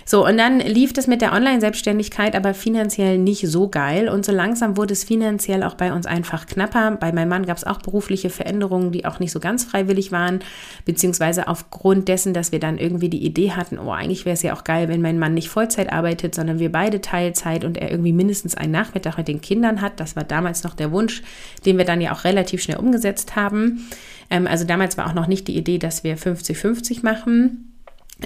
So, 0.08 0.26
und 0.26 0.38
dann 0.38 0.60
lief 0.60 0.94
das 0.94 1.08
mit 1.08 1.22
der 1.22 1.34
Online-Selbstständigkeit 1.34 2.36
aber 2.36 2.54
finanziell 2.54 3.18
nicht 3.18 3.48
so 3.48 3.70
geil. 3.70 4.08
Und 4.08 4.24
so 4.24 4.32
langsam 4.32 4.78
wurde 4.78 4.94
es 4.94 5.04
finanziell 5.04 5.64
auch 5.64 5.74
bei 5.74 5.92
uns 5.92 6.06
einfach 6.06 6.46
knapper. 6.46 6.92
Bei 7.00 7.12
meinem 7.12 7.30
Mann 7.30 7.46
gab 7.46 7.58
es 7.58 7.64
auch 7.64 7.80
berufliche 7.80 8.30
Veränderungen, 8.30 8.92
die 8.92 9.06
auch 9.06 9.20
nicht 9.20 9.32
so 9.32 9.40
ganz 9.40 9.64
freiwillig 9.64 10.12
waren, 10.12 10.40
beziehungsweise 10.86 11.48
aufgrund 11.48 12.08
dessen, 12.08 12.34
dass 12.34 12.52
wir 12.52 12.60
dann 12.60 12.78
irgendwie 12.78 13.10
die 13.10 13.26
Idee 13.26 13.52
hatten, 13.52 13.80
oh, 13.80 13.92
eigentlich 13.92 14.26
wäre 14.26 14.36
es 14.36 14.44
ja 14.44 14.54
auch 14.54 14.64
geil, 14.64 14.90
wenn 14.90 15.02
mein 15.02 15.18
Mann 15.18 15.34
nicht 15.34 15.50
Vollzeit 15.50 15.92
arbeitet, 15.92 16.36
sondern 16.36 16.60
wir 16.60 16.72
beide 16.72 17.02
Teilzeit 17.02 17.66
und 17.66 17.78
er 17.78 17.90
irgendwie 17.90 18.14
mindestens 18.14 18.56
einen 18.56 18.72
Nachmittag 18.72 19.18
mit 19.18 19.28
den 19.28 19.42
Kindern 19.42 19.82
hat. 19.82 20.00
Das 20.00 20.16
war 20.16 20.24
damals 20.24 20.64
noch 20.64 20.76
der 20.76 20.92
Wunsch, 20.92 21.24
den 21.66 21.78
wir 21.78 21.86
dann 21.86 22.02
ja 22.02 22.14
auch 22.14 22.24
relativ 22.26 22.62
schnell 22.62 22.78
umgesetzt 22.78 23.36
haben. 23.36 23.90
Ähm, 24.30 24.46
also 24.46 24.66
damals 24.66 24.98
war 24.98 25.08
auch 25.08 25.16
noch 25.16 25.28
nicht 25.28 25.48
die 25.48 25.58
Idee, 25.58 25.80
dass 25.80 26.04
wir 26.04 26.18
50-50 26.18 27.04
machen 27.04 27.72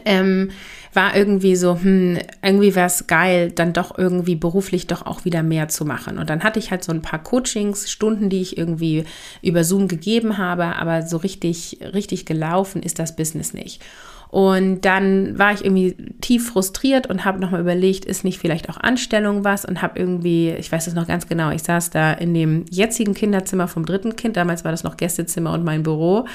ähm, 0.06 0.52
war 0.94 1.16
irgendwie 1.16 1.56
so, 1.56 1.80
hm, 1.80 2.18
irgendwie 2.44 2.76
wäre 2.76 2.88
es 2.88 3.08
geil, 3.08 3.52
dann 3.52 3.74
doch 3.74 3.98
irgendwie 3.98 4.36
beruflich 4.36 4.88
doch 4.88 5.06
auch 5.06 5.26
wieder 5.26 5.44
mehr 5.44 5.68
zu 5.68 5.86
machen. 5.86 6.18
Und 6.18 6.30
dann 6.30 6.44
hatte 6.44 6.60
ich 6.60 6.72
halt 6.72 6.84
so 6.84 6.92
ein 6.92 7.02
paar 7.02 7.22
Coachings, 7.22 7.92
Stunden, 7.92 8.30
die 8.30 8.42
ich 8.42 8.58
irgendwie 8.58 9.06
über 9.42 9.64
Zoom 9.64 9.88
gegeben 9.88 10.38
habe, 10.38 10.76
aber 10.78 11.04
so 11.04 11.18
richtig, 11.18 11.80
richtig 11.94 12.26
gelaufen 12.26 12.82
ist 12.82 13.00
das 13.00 13.16
Business 13.16 13.54
nicht. 13.54 13.84
Und 14.32 14.86
dann 14.86 15.40
war 15.40 15.54
ich 15.54 15.66
irgendwie 15.66 15.96
tief 16.22 16.50
frustriert 16.50 17.08
und 17.08 17.26
habe 17.26 17.40
nochmal 17.40 17.62
überlegt, 17.62 18.06
ist 18.06 18.24
nicht 18.24 18.38
vielleicht 18.38 18.70
auch 18.70 18.78
Anstellung 18.78 19.44
was 19.44 19.66
und 19.66 19.82
habe 19.82 19.98
irgendwie, 19.98 20.52
ich 20.52 20.72
weiß 20.72 20.86
es 20.86 20.94
noch 20.94 21.08
ganz 21.08 21.28
genau, 21.28 21.50
ich 21.50 21.64
saß 21.64 21.90
da 21.90 22.14
in 22.14 22.36
dem 22.36 22.66
jetzigen 22.70 23.16
Kinderzimmer 23.16 23.68
vom 23.68 23.88
dritten 23.88 24.16
Kind, 24.16 24.38
damals 24.38 24.64
war 24.64 24.72
das 24.72 24.84
noch 24.84 24.98
Gästezimmer 24.98 25.52
und 25.54 25.64
mein 25.64 25.82
Büro 25.82 26.26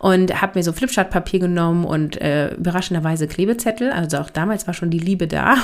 und 0.00 0.42
habe 0.42 0.58
mir 0.58 0.64
so 0.64 0.72
Flipchartpapier 0.72 1.38
genommen 1.38 1.84
und 1.84 2.20
äh, 2.20 2.52
überraschenderweise 2.54 3.28
Klebezettel, 3.28 3.92
also 3.92 4.18
auch 4.18 4.30
damals 4.30 4.66
war 4.66 4.74
schon 4.74 4.90
die 4.90 4.98
Liebe 4.98 5.28
da 5.28 5.54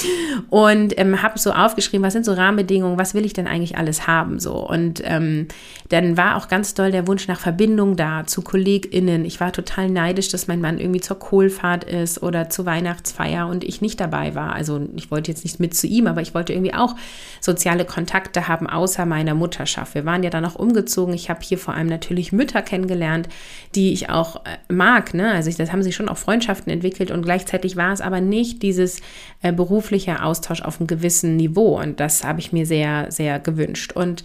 und 0.50 0.98
ähm, 0.98 1.22
habe 1.22 1.38
so 1.38 1.52
aufgeschrieben, 1.52 2.04
was 2.04 2.14
sind 2.14 2.24
so 2.24 2.32
Rahmenbedingungen, 2.32 2.98
was 2.98 3.14
will 3.14 3.24
ich 3.24 3.32
denn 3.32 3.46
eigentlich 3.46 3.78
alles 3.78 4.08
haben 4.08 4.40
so 4.40 4.68
und 4.68 5.02
ähm, 5.04 5.46
dann 5.88 6.16
war 6.16 6.36
auch 6.36 6.48
ganz 6.48 6.74
doll 6.74 6.90
der 6.90 7.06
Wunsch 7.06 7.28
nach 7.28 7.38
Verbindung 7.38 7.96
da 7.96 8.26
zu 8.26 8.42
KollegInnen. 8.42 9.24
Ich 9.24 9.40
war 9.40 9.52
total 9.52 9.88
neidisch, 9.88 10.28
dass 10.28 10.48
mein 10.48 10.60
Mann 10.60 10.78
irgendwie 10.78 11.00
zur 11.00 11.18
Kohlfahrt 11.28 11.84
ist 11.84 12.22
oder 12.22 12.48
zur 12.48 12.64
Weihnachtsfeier 12.64 13.48
und 13.48 13.62
ich 13.62 13.82
nicht 13.82 14.00
dabei 14.00 14.34
war. 14.34 14.54
Also 14.54 14.88
ich 14.96 15.10
wollte 15.10 15.30
jetzt 15.30 15.44
nicht 15.44 15.60
mit 15.60 15.74
zu 15.74 15.86
ihm, 15.86 16.06
aber 16.06 16.22
ich 16.22 16.32
wollte 16.32 16.54
irgendwie 16.54 16.72
auch 16.72 16.96
soziale 17.42 17.84
Kontakte 17.84 18.48
haben, 18.48 18.66
außer 18.66 19.04
meiner 19.04 19.34
Mutterschaft. 19.34 19.94
Wir 19.94 20.06
waren 20.06 20.22
ja 20.22 20.30
dann 20.30 20.46
auch 20.46 20.54
umgezogen. 20.54 21.12
Ich 21.12 21.28
habe 21.28 21.40
hier 21.42 21.58
vor 21.58 21.74
allem 21.74 21.88
natürlich 21.88 22.32
Mütter 22.32 22.62
kennengelernt, 22.62 23.28
die 23.74 23.92
ich 23.92 24.08
auch 24.08 24.36
äh, 24.46 24.72
mag. 24.72 25.12
Ne? 25.12 25.30
Also 25.30 25.50
ich, 25.50 25.56
das 25.56 25.70
haben 25.70 25.82
sich 25.82 25.94
schon 25.94 26.08
auch 26.08 26.16
Freundschaften 26.16 26.72
entwickelt 26.72 27.10
und 27.10 27.20
gleichzeitig 27.20 27.76
war 27.76 27.92
es 27.92 28.00
aber 28.00 28.22
nicht 28.22 28.62
dieses 28.62 29.02
äh, 29.42 29.52
berufliche 29.52 30.22
Austausch 30.22 30.62
auf 30.62 30.80
einem 30.80 30.86
gewissen 30.86 31.36
Niveau. 31.36 31.78
Und 31.78 32.00
das 32.00 32.24
habe 32.24 32.40
ich 32.40 32.54
mir 32.54 32.64
sehr, 32.64 33.12
sehr 33.12 33.38
gewünscht. 33.38 33.92
Und 33.92 34.24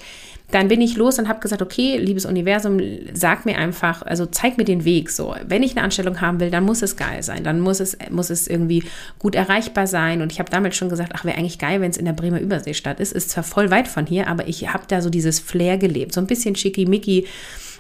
dann 0.54 0.68
bin 0.68 0.82
ich 0.82 0.96
los 0.98 1.18
und 1.18 1.28
habe 1.28 1.40
gesagt, 1.40 1.62
okay, 1.62 1.98
liebes 1.98 2.26
Universum, 2.26 2.80
sag 3.14 3.46
mir 3.46 3.58
einfach, 3.58 4.04
also 4.04 4.26
zeig 4.28 4.58
mir 4.58 4.66
den 4.66 4.86
Weg 4.86 5.10
so. 5.10 5.34
Wenn 5.48 5.64
ich 5.64 5.72
eine 5.72 5.82
Anstellung 5.82 6.22
haben 6.22 6.40
will, 6.40 6.52
dann 6.52 6.64
muss 6.64 6.82
es 6.82 6.96
geil 6.96 7.24
sein, 7.24 7.44
dann 7.44 7.60
muss 7.60 7.80
es, 7.80 7.98
muss 8.12 8.30
es 8.30 8.48
irgendwie 8.48 8.84
gut 9.18 9.34
erreichbar 9.34 9.88
sein. 9.88 10.22
Und 10.22 10.32
ich 10.32 10.40
habe 10.40 10.52
damals 10.52 10.76
schon 10.76 10.90
gesagt, 10.90 11.14
ach, 11.16 11.26
wäre 11.26 11.38
eigentlich 11.38 11.58
geil, 11.58 11.82
wenn 11.82 11.90
es 11.90 11.98
in 11.98 12.06
der 12.06 12.14
Bremer 12.14 12.40
Überseestadt 12.40 13.00
ist. 13.00 13.14
Ist 13.14 13.32
zwar 13.32 13.44
voll 13.44 13.72
weit 13.72 13.88
von 13.88 14.06
hier, 14.06 14.28
aber 14.28 14.48
ich 14.48 14.72
habe 14.72 14.84
da 14.88 15.02
so 15.02 15.10
dieses 15.10 15.40
Flair 15.40 15.78
gelebt, 15.78 16.14
so 16.14 16.22
ein 16.22 16.28
bisschen 16.28 16.56
schickimicki 16.56 17.26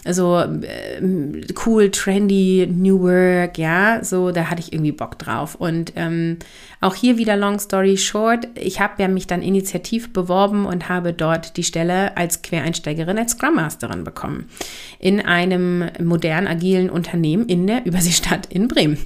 so 0.05 0.37
äh, 0.37 1.01
cool, 1.65 1.89
trendy, 1.91 2.67
New 2.69 3.01
Work, 3.01 3.57
ja, 3.57 4.03
so, 4.03 4.31
da 4.31 4.49
hatte 4.49 4.61
ich 4.61 4.73
irgendwie 4.73 4.91
Bock 4.91 5.17
drauf. 5.17 5.55
Und 5.55 5.93
ähm, 5.95 6.37
auch 6.81 6.95
hier 6.95 7.17
wieder 7.17 7.37
Long 7.37 7.59
Story 7.59 7.95
Short, 7.95 8.47
ich 8.55 8.81
habe 8.81 9.01
ja 9.01 9.07
mich 9.07 9.27
dann 9.27 9.41
initiativ 9.41 10.11
beworben 10.11 10.65
und 10.65 10.89
habe 10.89 11.13
dort 11.13 11.55
die 11.55 11.63
Stelle 11.63 12.17
als 12.17 12.41
Quereinsteigerin, 12.41 13.17
als 13.17 13.31
Scrum 13.31 13.55
Masterin 13.55 14.03
bekommen. 14.03 14.49
In 14.99 15.21
einem 15.21 15.89
modernen, 16.01 16.47
agilen 16.47 16.89
Unternehmen 16.89 17.45
in 17.45 17.67
der 17.67 17.85
Überseestadt 17.85 18.47
in 18.47 18.67
Bremen. 18.67 18.97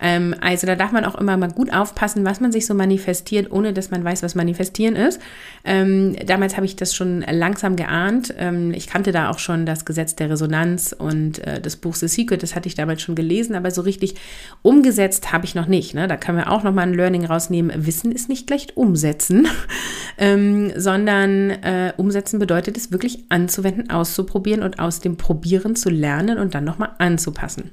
Ähm, 0.00 0.34
also 0.40 0.66
da 0.66 0.74
darf 0.74 0.90
man 0.90 1.04
auch 1.04 1.14
immer 1.14 1.36
mal 1.36 1.50
gut 1.50 1.72
aufpassen, 1.72 2.24
was 2.24 2.40
man 2.40 2.50
sich 2.50 2.66
so 2.66 2.74
manifestiert, 2.74 3.52
ohne 3.52 3.72
dass 3.72 3.92
man 3.92 4.02
weiß, 4.02 4.24
was 4.24 4.34
manifestieren 4.34 4.96
ist. 4.96 5.20
Ähm, 5.64 6.16
damals 6.26 6.56
habe 6.56 6.66
ich 6.66 6.74
das 6.74 6.94
schon 6.94 7.20
langsam 7.20 7.76
geahnt. 7.76 8.34
Ähm, 8.36 8.72
ich 8.72 8.88
kannte 8.88 9.12
da 9.12 9.30
auch 9.30 9.38
schon 9.38 9.66
das 9.66 9.84
Gesetz 9.84 10.16
der 10.16 10.31
Resonanz 10.32 10.94
und 10.96 11.38
äh, 11.38 11.60
das 11.60 11.76
Buch 11.76 11.94
The 11.94 12.08
Secret, 12.08 12.42
das 12.42 12.54
hatte 12.54 12.68
ich 12.68 12.74
damals 12.74 13.02
schon 13.02 13.14
gelesen, 13.14 13.54
aber 13.54 13.70
so 13.70 13.82
richtig 13.82 14.16
umgesetzt 14.62 15.32
habe 15.32 15.44
ich 15.44 15.54
noch 15.54 15.66
nicht. 15.66 15.94
Ne? 15.94 16.08
Da 16.08 16.16
können 16.16 16.38
wir 16.38 16.50
auch 16.50 16.62
noch 16.62 16.72
mal 16.72 16.82
ein 16.82 16.94
Learning 16.94 17.24
rausnehmen. 17.24 17.86
Wissen 17.86 18.10
ist 18.10 18.28
nicht 18.28 18.46
gleich 18.46 18.76
umsetzen, 18.76 19.46
ähm, 20.18 20.72
sondern 20.76 21.50
äh, 21.50 21.92
umsetzen 21.96 22.38
bedeutet 22.38 22.76
es 22.76 22.90
wirklich 22.90 23.24
anzuwenden, 23.28 23.90
auszuprobieren 23.90 24.62
und 24.62 24.78
aus 24.78 25.00
dem 25.00 25.16
Probieren 25.16 25.76
zu 25.76 25.90
lernen 25.90 26.38
und 26.38 26.54
dann 26.54 26.64
nochmal 26.64 26.90
anzupassen. 26.98 27.70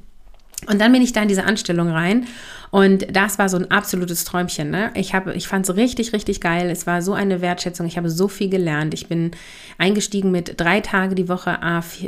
Und 0.68 0.80
dann 0.82 0.92
bin 0.92 1.01
ich 1.01 1.13
da 1.13 1.22
in 1.22 1.28
diese 1.28 1.46
Anstellung 1.46 1.89
rein 1.89 2.28
und 2.72 3.16
das 3.16 3.40
war 3.40 3.50
so 3.50 3.58
ein 3.58 3.72
absolutes 3.72 4.26
Träumchen. 4.26 4.70
Ne? 4.70 4.92
Ich, 4.96 5.14
ich 5.34 5.48
fand 5.48 5.68
es 5.68 5.76
richtig, 5.76 6.14
richtig 6.14 6.40
geil. 6.42 6.70
Es 6.70 6.86
war 6.86 7.02
so 7.02 7.14
eine 7.14 7.42
Wertschätzung. 7.42 7.88
Ich 7.88 7.98
habe 7.98 8.10
so 8.10 8.28
viel 8.28 8.50
gelernt. 8.50 8.94
Ich 8.94 9.08
bin 9.08 9.32
eingestiegen 9.78 10.32
mit 10.32 10.60
drei 10.60 10.82
Tage 10.82 11.16
die 11.16 11.30
Woche, 11.30 11.58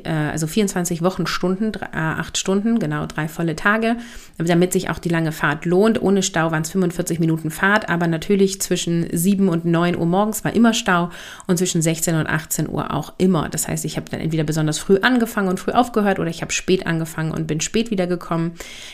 äh, 0.03 0.10
also 0.10 0.46
24 0.46 1.01
Wochenstunden, 1.01 1.72
acht 1.94 2.38
Stunden, 2.38 2.80
genau, 2.80 3.06
drei 3.06 3.27
volle 3.27 3.56
Tage, 3.56 3.98
damit 4.38 4.74
sich 4.74 4.89
auch 4.89 5.00
die 5.00 5.10
lange 5.10 5.32
Fahrt 5.32 5.65
lohnt. 5.65 6.01
Ohne 6.01 6.22
Stau 6.22 6.51
waren 6.51 6.62
es 6.62 6.72
45 6.72 7.20
Minuten 7.20 7.50
Fahrt, 7.50 7.89
aber 7.89 8.08
natürlich 8.08 8.62
zwischen 8.62 9.08
7 9.12 9.50
und 9.50 9.65
9 9.65 9.98
Uhr 9.98 10.06
morgens 10.06 10.44
war 10.44 10.53
immer 10.53 10.74
Stau 10.74 11.10
und 11.48 11.58
zwischen 11.58 11.82
16 11.82 12.15
und 12.15 12.27
18 12.27 12.70
Uhr 12.70 12.94
auch 12.94 13.13
immer. 13.18 13.50
Das 13.50 13.68
heißt, 13.68 13.86
ich 13.86 13.98
habe 13.98 14.10
dann 14.10 14.20
entweder 14.20 14.44
besonders 14.44 14.77
früh 14.77 14.98
angefangen 15.01 15.48
und 15.48 15.60
früh 15.60 15.72
aufgehört 15.72 16.20
oder 16.20 16.30
ich 16.30 16.41
habe 16.41 16.51
spät 16.51 16.86
angefangen 16.86 17.32
und 17.32 17.48
bin 17.48 17.62
spät 17.62 17.89
wiedergekommen, 17.89 18.53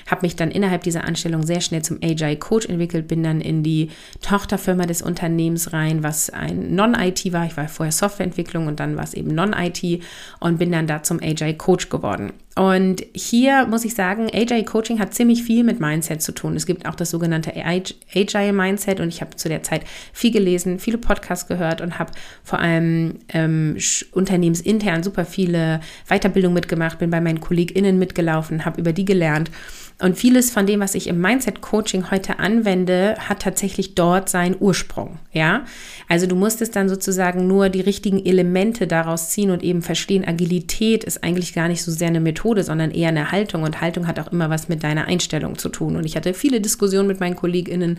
habe 0.10 0.22
mich 0.22 0.36
dann 0.36 0.52
innerhalb 0.52 0.84
dieser 0.84 1.04
Anstellung 1.04 1.44
sehr 1.46 1.57
sehr 1.58 1.62
schnell 1.62 1.82
zum 1.82 1.98
Agile 2.04 2.38
Coach 2.38 2.68
entwickelt, 2.68 3.08
bin 3.08 3.24
dann 3.24 3.42
in 3.42 3.64
die 3.64 3.90
Tochterfirma 4.22 4.86
des 4.86 5.02
Unternehmens 5.02 5.74
rein, 5.74 6.04
was 6.04 6.30
ein 6.30 6.76
Non-IT 6.76 7.34
war. 7.34 7.46
Ich 7.46 7.58
war 7.58 7.68
vorher 7.68 7.92
Softwareentwicklung 7.92 8.68
und 8.68 8.80
dann 8.80 8.96
war 8.96 9.04
es 9.04 9.14
eben 9.14 9.34
Non-IT 9.34 10.02
und 10.40 10.60
bin 10.60 10.72
dann 10.72 10.86
da 10.86 11.02
zum 11.02 11.20
Agile 11.22 11.56
Coach 11.56 11.90
geworden. 11.90 12.34
Und 12.56 13.06
hier 13.14 13.68
muss 13.68 13.86
ich 13.86 13.94
sagen, 13.94 14.30
Agile 14.34 14.64
Coaching 14.64 15.00
hat 15.00 15.14
ziemlich 15.14 15.44
viel 15.44 15.64
mit 15.64 15.80
Mindset 15.80 16.24
zu 16.24 16.32
tun. 16.32 16.56
Es 16.56 16.66
gibt 16.66 16.88
auch 16.88 16.96
das 16.96 17.12
sogenannte 17.12 17.54
Agile 17.56 18.54
Mindset 18.54 19.00
und 19.00 19.10
ich 19.10 19.22
habe 19.22 19.36
zu 19.36 19.48
der 19.48 19.62
Zeit 19.62 19.84
viel 20.12 20.32
gelesen, 20.32 20.80
viele 20.80 20.98
Podcasts 20.98 21.48
gehört 21.48 21.82
und 21.82 22.00
habe 22.00 22.12
vor 22.44 22.60
allem 22.60 23.16
ähm, 23.30 23.78
unternehmensintern 24.12 25.04
super 25.04 25.26
viele 25.26 25.82
Weiterbildungen 26.08 26.56
mitgemacht, 26.56 26.98
bin 26.98 27.12
bei 27.12 27.22
meinen 27.22 27.42
KollegInnen 27.42 28.00
mitgelaufen, 28.00 28.66
habe 28.66 28.82
über 28.82 28.92
die 28.92 29.06
gelernt. 29.06 29.52
Und 30.00 30.16
vieles 30.16 30.52
von 30.52 30.68
dem, 30.68 30.80
was 30.80 30.94
ich 30.94 31.08
im 31.08 31.20
Mindset 31.20 31.62
Coaching 31.62 32.12
heute 32.12 32.38
anwende, 32.38 33.16
hat 33.18 33.42
tatsächlich 33.42 33.96
dort 33.96 34.30
seinen 34.30 34.56
Ursprung. 34.60 35.18
Ja, 35.32 35.66
also 36.08 36.28
du 36.28 36.36
musstest 36.36 36.76
dann 36.76 36.88
sozusagen 36.88 37.48
nur 37.48 37.70
die 37.70 37.82
richtigen 37.82 38.24
Elemente 38.24 38.86
daraus 38.86 39.30
ziehen 39.30 39.50
und 39.50 39.64
eben 39.64 39.82
verstehen, 39.82 40.24
Agilität 40.24 41.04
ist 41.04 41.24
eigentlich 41.24 41.54
gar 41.54 41.68
nicht 41.68 41.82
so 41.82 41.92
sehr 41.92 42.10
eine 42.10 42.20
Methode, 42.20 42.64
sondern 42.64 42.92
eher 42.92 43.10
eine 43.10 43.32
Haltung 43.32 43.64
und 43.64 43.82
Haltung 43.82 44.06
hat 44.06 44.20
auch 44.20 44.32
immer 44.32 44.52
was 44.52 44.70
mit 44.70 44.84
deiner 44.84 45.06
Einstellung 45.06 45.58
zu 45.58 45.70
tun. 45.70 45.96
Und 45.96 46.06
ich 46.06 46.16
hatte 46.16 46.36
viele 46.36 46.62
Diskussionen 46.62 47.08
mit 47.08 47.20
meinen 47.20 47.36
KollegInnen, 47.36 47.98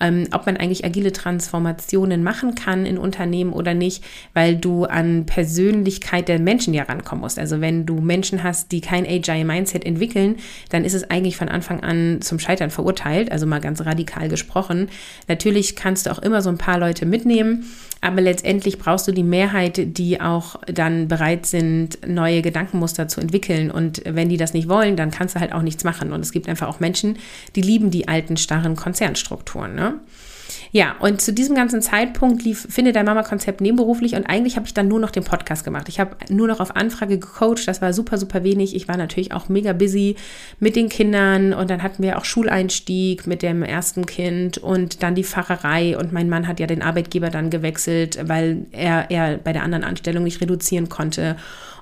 ähm, 0.00 0.28
ob 0.32 0.44
man 0.44 0.58
eigentlich 0.58 0.84
agile 0.84 1.12
Transformationen 1.12 2.22
machen 2.22 2.56
kann 2.56 2.84
in 2.84 2.98
Unternehmen 2.98 3.54
oder 3.54 3.72
nicht, 3.72 4.04
weil 4.34 4.56
du 4.56 4.84
an 4.84 5.24
Persönlichkeit 5.24 6.28
der 6.28 6.40
Menschen 6.40 6.74
ja 6.74 6.82
rankommen 6.82 7.22
musst. 7.22 7.38
Also 7.38 7.62
wenn 7.62 7.86
du 7.86 8.00
Menschen 8.00 8.42
hast, 8.42 8.70
die 8.70 8.82
kein 8.82 9.06
Agile 9.06 9.46
Mindset 9.46 9.86
entwickeln, 9.86 10.36
dann 10.68 10.84
ist 10.84 10.92
es 10.92 11.08
eigentlich 11.08 11.37
von 11.38 11.48
Anfang 11.48 11.82
an 11.82 12.20
zum 12.20 12.38
Scheitern 12.38 12.70
verurteilt, 12.70 13.32
also 13.32 13.46
mal 13.46 13.60
ganz 13.60 13.80
radikal 13.80 14.28
gesprochen. 14.28 14.88
Natürlich 15.28 15.76
kannst 15.76 16.06
du 16.06 16.10
auch 16.10 16.18
immer 16.18 16.42
so 16.42 16.50
ein 16.50 16.58
paar 16.58 16.78
Leute 16.78 17.06
mitnehmen, 17.06 17.64
aber 18.00 18.20
letztendlich 18.20 18.78
brauchst 18.78 19.08
du 19.08 19.12
die 19.12 19.22
Mehrheit, 19.22 19.96
die 19.98 20.20
auch 20.20 20.56
dann 20.66 21.08
bereit 21.08 21.46
sind, 21.46 21.98
neue 22.06 22.42
Gedankenmuster 22.42 23.08
zu 23.08 23.20
entwickeln. 23.20 23.70
Und 23.70 24.02
wenn 24.04 24.28
die 24.28 24.36
das 24.36 24.52
nicht 24.52 24.68
wollen, 24.68 24.96
dann 24.96 25.10
kannst 25.10 25.34
du 25.34 25.40
halt 25.40 25.52
auch 25.52 25.62
nichts 25.62 25.84
machen. 25.84 26.12
Und 26.12 26.20
es 26.20 26.32
gibt 26.32 26.48
einfach 26.48 26.68
auch 26.68 26.80
Menschen, 26.80 27.18
die 27.56 27.62
lieben 27.62 27.90
die 27.90 28.06
alten, 28.06 28.36
starren 28.36 28.76
Konzernstrukturen. 28.76 29.74
Ne? 29.74 29.94
Ja, 30.70 30.96
und 31.00 31.20
zu 31.20 31.32
diesem 31.32 31.54
ganzen 31.54 31.80
Zeitpunkt 31.80 32.44
lief 32.44 32.66
Finde 32.68 32.92
dein 32.92 33.06
Mama-Konzept 33.06 33.60
nebenberuflich 33.60 34.14
und 34.14 34.24
eigentlich 34.24 34.56
habe 34.56 34.66
ich 34.66 34.74
dann 34.74 34.88
nur 34.88 35.00
noch 35.00 35.10
den 35.10 35.24
Podcast 35.24 35.64
gemacht. 35.64 35.88
Ich 35.88 35.98
habe 35.98 36.16
nur 36.28 36.46
noch 36.46 36.60
auf 36.60 36.76
Anfrage 36.76 37.18
gecoacht, 37.18 37.66
das 37.66 37.80
war 37.80 37.92
super, 37.92 38.18
super 38.18 38.44
wenig. 38.44 38.74
Ich 38.76 38.88
war 38.88 38.96
natürlich 38.96 39.32
auch 39.32 39.48
mega 39.48 39.72
busy 39.72 40.16
mit 40.60 40.76
den 40.76 40.88
Kindern 40.88 41.54
und 41.54 41.70
dann 41.70 41.82
hatten 41.82 42.02
wir 42.02 42.18
auch 42.18 42.24
Schuleinstieg 42.24 43.26
mit 43.26 43.42
dem 43.42 43.62
ersten 43.62 44.06
Kind 44.06 44.58
und 44.58 45.02
dann 45.02 45.14
die 45.14 45.24
Fahrerei 45.24 45.96
und 45.96 46.12
mein 46.12 46.28
Mann 46.28 46.46
hat 46.46 46.60
ja 46.60 46.66
den 46.66 46.82
Arbeitgeber 46.82 47.30
dann 47.30 47.50
gewechselt, 47.50 48.18
weil 48.28 48.66
er, 48.72 49.10
er 49.10 49.38
bei 49.38 49.52
der 49.52 49.62
anderen 49.62 49.84
Anstellung 49.84 50.24
nicht 50.24 50.40
reduzieren 50.40 50.88
konnte. 50.88 51.36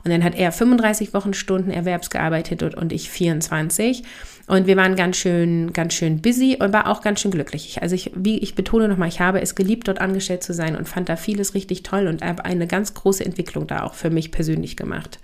Und 0.05 0.13
dann 0.13 0.23
hat 0.23 0.37
er 0.37 0.53
35 0.53 1.15
Wochenstunden 1.15 1.73
erwerbsgearbeitet 1.73 2.63
und, 2.63 2.77
und 2.77 2.93
ich 2.93 3.11
24. 3.11 4.05
Und 4.47 4.67
wir 4.69 4.77
waren 4.77 4.95
ganz 4.95 5.17
schön, 5.17 5.73
ganz 5.73 5.95
schön 5.95 6.23
busy 6.23 6.57
und 6.61 6.73
war 6.73 6.89
auch 6.89 7.01
ganz 7.01 7.21
schön 7.21 7.33
glücklich. 7.33 7.83
Also 7.83 7.97
ich, 7.97 8.13
wie 8.15 8.39
ich 8.39 8.55
betone 8.55 8.87
nochmal, 8.87 9.09
ich 9.09 9.21
habe 9.21 9.41
es 9.41 9.57
geliebt, 9.57 9.89
dort 9.89 10.01
angestellt 10.01 10.45
zu 10.45 10.55
sein 10.55 10.77
und 10.77 10.89
fand 10.89 11.09
da 11.09 11.17
vieles 11.17 11.55
richtig 11.55 11.83
toll 11.83 12.07
und 12.07 12.25
habe 12.25 12.45
eine 12.45 12.69
ganz 12.69 12.95
große 12.95 13.25
Entwicklung 13.25 13.67
da 13.67 13.83
auch 13.83 13.95
für 13.95 14.11
mich 14.11 14.31
persönlich 14.31 14.77
gemacht. 14.77 15.19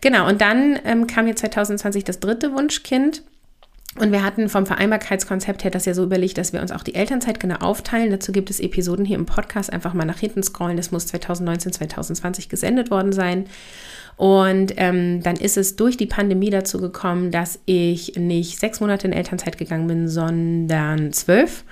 Genau, 0.00 0.28
und 0.28 0.40
dann 0.40 0.78
ähm, 0.84 1.06
kam 1.08 1.26
jetzt 1.26 1.40
2020 1.40 2.04
das 2.04 2.20
dritte 2.20 2.52
Wunschkind. 2.52 3.22
Und 3.96 4.12
wir 4.12 4.22
hatten 4.22 4.48
vom 4.48 4.66
Vereinbarkeitskonzept 4.66 5.64
her 5.64 5.70
das 5.70 5.84
ja 5.84 5.94
so 5.94 6.04
überlegt, 6.04 6.38
dass 6.38 6.52
wir 6.52 6.60
uns 6.60 6.70
auch 6.70 6.82
die 6.82 6.94
Elternzeit 6.94 7.40
genau 7.40 7.56
aufteilen. 7.56 8.10
Dazu 8.10 8.32
gibt 8.32 8.50
es 8.50 8.60
Episoden 8.60 9.04
hier 9.04 9.16
im 9.16 9.26
Podcast. 9.26 9.72
Einfach 9.72 9.94
mal 9.94 10.04
nach 10.04 10.18
hinten 10.18 10.42
scrollen. 10.42 10.76
Das 10.76 10.92
muss 10.92 11.06
2019, 11.06 11.72
2020 11.72 12.48
gesendet 12.48 12.90
worden 12.90 13.12
sein. 13.12 13.46
Und 14.16 14.74
ähm, 14.76 15.22
dann 15.22 15.36
ist 15.36 15.56
es 15.56 15.76
durch 15.76 15.96
die 15.96 16.06
Pandemie 16.06 16.50
dazu 16.50 16.80
gekommen, 16.80 17.30
dass 17.30 17.58
ich 17.66 18.16
nicht 18.16 18.60
sechs 18.60 18.80
Monate 18.80 19.06
in 19.06 19.12
Elternzeit 19.12 19.58
gegangen 19.58 19.86
bin, 19.86 20.08
sondern 20.08 21.12
zwölf 21.12 21.64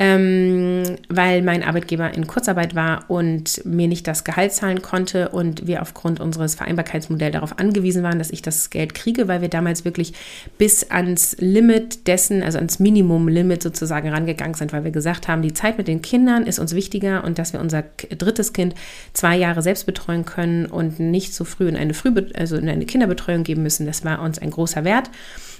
ähm, 0.00 0.96
weil 1.08 1.42
mein 1.42 1.64
Arbeitgeber 1.64 2.14
in 2.14 2.28
Kurzarbeit 2.28 2.76
war 2.76 3.04
und 3.08 3.64
mir 3.64 3.88
nicht 3.88 4.06
das 4.06 4.22
Gehalt 4.22 4.52
zahlen 4.52 4.80
konnte 4.80 5.30
und 5.30 5.66
wir 5.66 5.82
aufgrund 5.82 6.20
unseres 6.20 6.54
Vereinbarkeitsmodells 6.54 7.32
darauf 7.32 7.58
angewiesen 7.58 8.04
waren, 8.04 8.18
dass 8.18 8.30
ich 8.30 8.40
das 8.40 8.70
Geld 8.70 8.94
kriege, 8.94 9.26
weil 9.26 9.40
wir 9.40 9.48
damals 9.48 9.84
wirklich 9.84 10.12
bis 10.56 10.88
ans 10.88 11.36
Limit 11.40 12.06
dessen, 12.06 12.44
also 12.44 12.58
ans 12.58 12.78
Minimum-Limit 12.78 13.60
sozusagen 13.60 14.08
rangegangen 14.08 14.54
sind, 14.54 14.72
weil 14.72 14.84
wir 14.84 14.92
gesagt 14.92 15.26
haben, 15.26 15.42
die 15.42 15.52
Zeit 15.52 15.78
mit 15.78 15.88
den 15.88 16.00
Kindern 16.00 16.46
ist 16.46 16.60
uns 16.60 16.76
wichtiger 16.76 17.24
und 17.24 17.40
dass 17.40 17.52
wir 17.52 17.60
unser 17.60 17.82
drittes 18.16 18.52
Kind 18.52 18.76
zwei 19.14 19.36
Jahre 19.36 19.62
selbst 19.62 19.84
betreuen 19.84 20.24
können 20.24 20.66
und 20.66 21.00
nicht 21.00 21.34
so 21.34 21.44
früh 21.44 21.68
in 21.68 21.76
eine 21.76 21.94
Früh 21.94 22.14
also 22.34 22.56
in 22.56 22.68
eine 22.68 22.86
Kinderbetreuung 22.86 23.42
geben 23.42 23.64
müssen, 23.64 23.84
das 23.84 24.04
war 24.04 24.22
uns 24.22 24.38
ein 24.38 24.50
großer 24.50 24.84
Wert. 24.84 25.10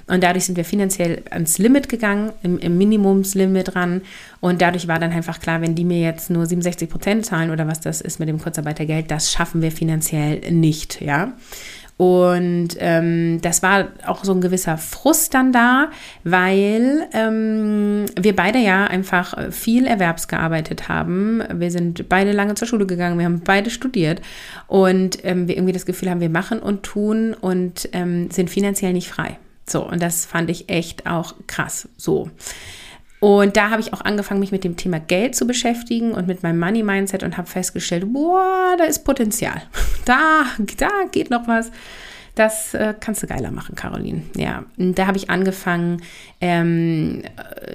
Und 0.09 0.23
dadurch 0.23 0.45
sind 0.45 0.57
wir 0.57 0.65
finanziell 0.65 1.23
ans 1.31 1.59
Limit 1.59 1.89
gegangen, 1.89 2.33
im, 2.43 2.59
im 2.59 2.79
Minimumslimit 2.79 3.77
ran. 3.77 4.03
Und 4.41 4.63
dadurch 4.63 4.89
war 4.89 4.99
dann 4.99 5.13
einfach 5.13 5.41
klar, 5.41 5.61
wenn 5.61 5.75
die 5.75 5.85
mir 5.85 6.01
jetzt 6.01 6.31
nur 6.31 6.47
67 6.47 6.89
Prozent 6.89 7.27
zahlen 7.27 7.51
oder 7.51 7.67
was 7.67 7.81
das 7.81 8.01
ist 8.01 8.19
mit 8.19 8.29
dem 8.29 8.39
Kurzarbeitergeld, 8.39 9.11
das 9.11 9.31
schaffen 9.31 9.63
wir 9.63 9.71
finanziell 9.71 10.41
nicht, 10.51 11.01
ja. 11.01 11.33
Und 11.99 12.77
ähm, 12.79 13.41
das 13.43 13.65
war 13.65 13.89
auch 14.07 14.23
so 14.23 14.33
ein 14.33 14.41
gewisser 14.41 14.79
Frust 14.79 15.35
dann 15.35 15.53
da, 15.53 15.91
weil 16.23 17.09
ähm, 17.13 18.07
wir 18.17 18.37
beide 18.37 18.61
ja 18.61 18.85
einfach 18.87 19.51
viel 19.51 19.85
erwerbsgearbeitet 19.85 20.89
haben. 20.89 21.43
Wir 21.55 21.73
sind 21.73 22.09
beide 22.09 22.31
lange 22.31 22.55
zur 22.55 22.69
Schule 22.69 22.87
gegangen, 22.87 23.19
wir 23.19 23.25
haben 23.25 23.41
beide 23.41 23.69
studiert 23.69 24.23
und 24.69 25.25
ähm, 25.25 25.49
wir 25.49 25.57
irgendwie 25.57 25.73
das 25.73 25.87
Gefühl 25.87 26.09
haben, 26.09 26.21
wir 26.21 26.31
machen 26.31 26.61
und 26.61 26.85
tun 26.85 27.35
und 27.35 27.89
ähm, 27.93 28.31
sind 28.31 28.49
finanziell 28.49 28.93
nicht 28.93 29.09
frei. 29.09 29.37
So, 29.71 29.87
und 29.87 30.03
das 30.03 30.27
fand 30.27 30.51
ich 30.51 30.69
echt 30.69 31.07
auch 31.07 31.35
krass. 31.47 31.89
So. 31.97 32.31
Und 33.21 33.57
da 33.57 33.71
habe 33.71 33.81
ich 33.81 33.93
auch 33.93 34.01
angefangen, 34.01 34.41
mich 34.41 34.53
mit 34.53 34.63
dem 34.63 34.77
Thema 34.77 35.01
Geld 35.01 35.35
zu 35.35 35.47
beschäftigen 35.47 36.13
und 36.13 36.29
mit 36.29 36.43
meinem 36.43 36.61
Money 36.61 36.83
Mindset 36.85 37.25
und 37.25 37.37
habe 37.37 37.49
festgestellt, 37.49 38.13
boah, 38.13 38.77
da 38.79 38.85
ist 38.85 39.05
Potenzial. 39.05 39.63
Da, 40.05 40.47
da 40.79 40.89
geht 41.13 41.29
noch 41.29 41.47
was. 41.49 41.71
Das 42.39 42.73
äh, 42.73 42.95
kannst 43.01 43.21
du 43.25 43.27
geiler 43.27 43.51
machen, 43.51 43.75
Caroline. 43.75 44.23
Ja, 44.37 44.65
da 44.77 45.09
habe 45.09 45.19
ich 45.19 45.29
angefangen, 45.29 46.03
ähm, 46.41 47.23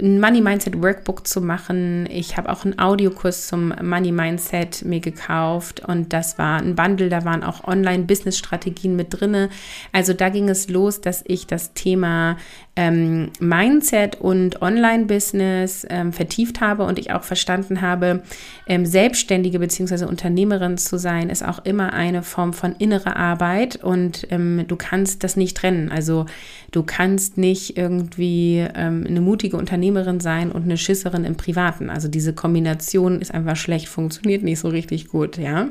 ein 0.01 0.21
Money 0.21 0.39
Mindset 0.39 0.81
Workbook 0.81 1.27
zu 1.27 1.41
machen. 1.41 2.07
Ich 2.09 2.37
habe 2.37 2.49
auch 2.49 2.63
einen 2.63 2.79
Audiokurs 2.79 3.47
zum 3.47 3.73
Money 3.81 4.13
Mindset 4.13 4.85
mir 4.85 5.01
gekauft 5.01 5.81
und 5.81 6.13
das 6.13 6.37
war 6.37 6.61
ein 6.61 6.75
Bundle, 6.75 7.09
da 7.09 7.25
waren 7.25 7.43
auch 7.43 7.65
Online-Business-Strategien 7.65 8.95
mit 8.95 9.19
drin. 9.19 9.49
Also 9.91 10.13
da 10.13 10.29
ging 10.29 10.47
es 10.47 10.69
los, 10.69 11.01
dass 11.01 11.25
ich 11.27 11.45
das 11.45 11.73
Thema 11.73 12.37
ähm, 12.75 13.29
Mindset 13.39 14.19
und 14.19 14.61
Online-Business 14.61 15.85
ähm, 15.89 16.11
vertieft 16.11 16.59
habe 16.59 16.83
und 16.85 16.97
ich 16.97 17.11
auch 17.11 17.23
verstanden 17.23 17.81
habe, 17.81 18.23
ähm, 18.65 18.85
Selbstständige 18.85 19.59
bzw. 19.59 20.05
Unternehmerin 20.05 20.77
zu 20.79 20.97
sein, 20.97 21.29
ist 21.29 21.45
auch 21.45 21.63
immer 21.65 21.93
eine 21.93 22.23
Form 22.23 22.51
von 22.51 22.75
innerer 22.77 23.15
Arbeit 23.15 23.83
und 23.83 24.27
ähm, 24.31 24.65
du 24.67 24.75
kannst 24.75 25.23
das 25.23 25.35
nicht 25.35 25.55
trennen. 25.55 25.91
Also 25.91 26.25
du 26.71 26.81
kannst 26.81 27.37
nicht 27.37 27.77
irgendwie 27.77 28.65
ähm, 28.75 29.05
eine 29.07 29.21
mutige 29.21 29.57
Unternehmerin 29.57 30.19
sein 30.19 30.51
und 30.51 30.63
eine 30.63 30.77
Schisserin 30.77 31.25
im 31.25 31.35
Privaten. 31.35 31.91
Also 31.91 32.07
diese 32.07 32.33
Kombination 32.33 33.21
ist 33.21 33.33
einfach 33.33 33.55
schlecht, 33.55 33.87
funktioniert 33.87 34.41
nicht 34.41 34.59
so 34.59 34.69
richtig 34.69 35.09
gut, 35.09 35.37
ja. 35.37 35.69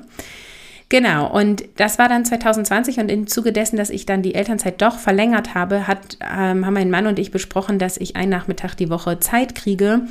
Genau, 0.92 1.26
und 1.26 1.64
das 1.76 1.98
war 1.98 2.10
dann 2.10 2.26
2020 2.26 2.98
und 2.98 3.10
im 3.10 3.26
Zuge 3.26 3.50
dessen, 3.50 3.78
dass 3.78 3.88
ich 3.88 4.04
dann 4.04 4.20
die 4.20 4.34
Elternzeit 4.34 4.82
doch 4.82 4.98
verlängert 4.98 5.54
habe, 5.54 5.86
hat, 5.86 6.18
ähm, 6.20 6.66
haben 6.66 6.74
mein 6.74 6.90
Mann 6.90 7.06
und 7.06 7.18
ich 7.18 7.30
besprochen, 7.30 7.78
dass 7.78 7.96
ich 7.96 8.14
einen 8.14 8.28
Nachmittag 8.28 8.74
die 8.74 8.90
Woche 8.90 9.18
Zeit 9.18 9.54
kriege, 9.54 10.02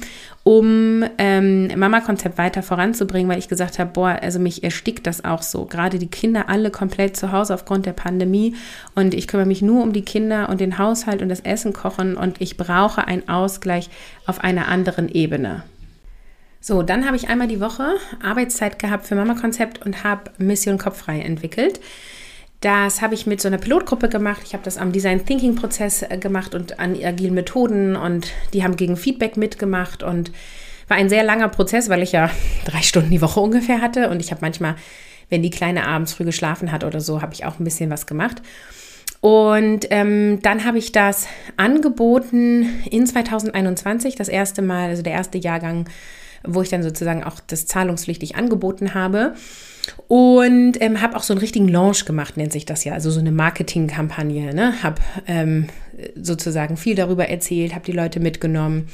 um 0.43 1.03
ähm, 1.19 1.67
Mama-Konzept 1.77 2.39
weiter 2.39 2.63
voranzubringen, 2.63 3.29
weil 3.29 3.37
ich 3.37 3.47
gesagt 3.47 3.77
habe, 3.77 3.91
boah, 3.91 4.17
also 4.23 4.39
mich 4.39 4.63
erstickt 4.63 5.05
das 5.05 5.23
auch 5.23 5.43
so. 5.43 5.65
Gerade 5.65 5.99
die 5.99 6.09
Kinder 6.09 6.49
alle 6.49 6.71
komplett 6.71 7.15
zu 7.15 7.31
Hause 7.31 7.53
aufgrund 7.53 7.85
der 7.85 7.93
Pandemie 7.93 8.55
und 8.95 9.13
ich 9.13 9.27
kümmere 9.27 9.45
mich 9.45 9.61
nur 9.61 9.83
um 9.83 9.93
die 9.93 10.01
Kinder 10.01 10.49
und 10.49 10.61
den 10.61 10.79
Haushalt 10.79 11.21
und 11.21 11.29
das 11.29 11.41
Essen 11.41 11.73
kochen 11.73 12.17
und 12.17 12.41
ich 12.41 12.57
brauche 12.57 13.07
einen 13.07 13.29
Ausgleich 13.29 13.91
auf 14.25 14.43
einer 14.43 14.67
anderen 14.67 15.09
Ebene. 15.09 15.61
So, 16.63 16.83
dann 16.83 17.07
habe 17.07 17.15
ich 17.15 17.27
einmal 17.27 17.47
die 17.47 17.59
Woche 17.59 17.95
Arbeitszeit 18.21 18.77
gehabt 18.77 19.07
für 19.07 19.15
Mama 19.15 19.33
Konzept 19.33 19.83
und 19.83 20.03
habe 20.03 20.29
Mission 20.37 20.77
Kopffrei 20.77 21.19
entwickelt. 21.19 21.81
Das 22.61 23.01
habe 23.01 23.15
ich 23.15 23.25
mit 23.25 23.41
so 23.41 23.47
einer 23.47 23.57
Pilotgruppe 23.57 24.09
gemacht. 24.09 24.41
Ich 24.45 24.53
habe 24.53 24.63
das 24.63 24.77
am 24.77 24.91
Design 24.91 25.25
Thinking 25.25 25.55
Prozess 25.55 26.03
äh, 26.03 26.17
gemacht 26.19 26.53
und 26.53 26.79
an 26.79 26.95
agilen 27.03 27.33
Methoden 27.33 27.95
und 27.95 28.31
die 28.53 28.63
haben 28.63 28.75
gegen 28.75 28.95
Feedback 28.95 29.37
mitgemacht 29.37 30.03
und 30.03 30.31
war 30.87 30.97
ein 30.97 31.09
sehr 31.09 31.23
langer 31.23 31.49
Prozess, 31.49 31.89
weil 31.89 32.03
ich 32.03 32.11
ja 32.11 32.29
drei 32.65 32.83
Stunden 32.83 33.09
die 33.09 33.21
Woche 33.21 33.39
ungefähr 33.39 33.81
hatte 33.81 34.11
und 34.11 34.19
ich 34.19 34.29
habe 34.29 34.41
manchmal, 34.41 34.75
wenn 35.29 35.41
die 35.41 35.49
Kleine 35.49 35.87
abends 35.87 36.13
früh 36.13 36.25
geschlafen 36.25 36.71
hat 36.71 36.83
oder 36.83 37.01
so, 37.01 37.23
habe 37.23 37.33
ich 37.33 37.43
auch 37.43 37.59
ein 37.59 37.63
bisschen 37.63 37.89
was 37.89 38.05
gemacht. 38.05 38.43
Und 39.19 39.87
ähm, 39.89 40.39
dann 40.43 40.63
habe 40.63 40.77
ich 40.77 40.91
das 40.91 41.27
angeboten 41.57 42.83
in 42.91 43.07
2021, 43.07 44.15
das 44.15 44.27
erste 44.27 44.61
Mal, 44.61 44.89
also 44.89 45.01
der 45.01 45.13
erste 45.13 45.39
Jahrgang 45.39 45.85
wo 46.43 46.61
ich 46.61 46.69
dann 46.69 46.83
sozusagen 46.83 47.23
auch 47.23 47.39
das 47.39 47.65
zahlungspflichtig 47.65 48.35
angeboten 48.35 48.93
habe. 48.93 49.33
Und 50.07 50.79
ähm, 50.79 51.01
habe 51.01 51.15
auch 51.17 51.23
so 51.23 51.33
einen 51.33 51.39
richtigen 51.39 51.67
Launch 51.67 52.05
gemacht, 52.05 52.37
nennt 52.37 52.51
sich 52.51 52.65
das 52.65 52.83
ja, 52.83 52.93
also 52.93 53.09
so 53.09 53.19
eine 53.19 53.31
Marketingkampagne. 53.31 54.53
Ne? 54.53 54.83
Habe 54.83 55.01
ähm, 55.27 55.67
sozusagen 56.15 56.77
viel 56.77 56.95
darüber 56.95 57.27
erzählt, 57.27 57.73
habe 57.73 57.85
die 57.85 57.91
Leute 57.91 58.19
mitgenommen 58.19 58.89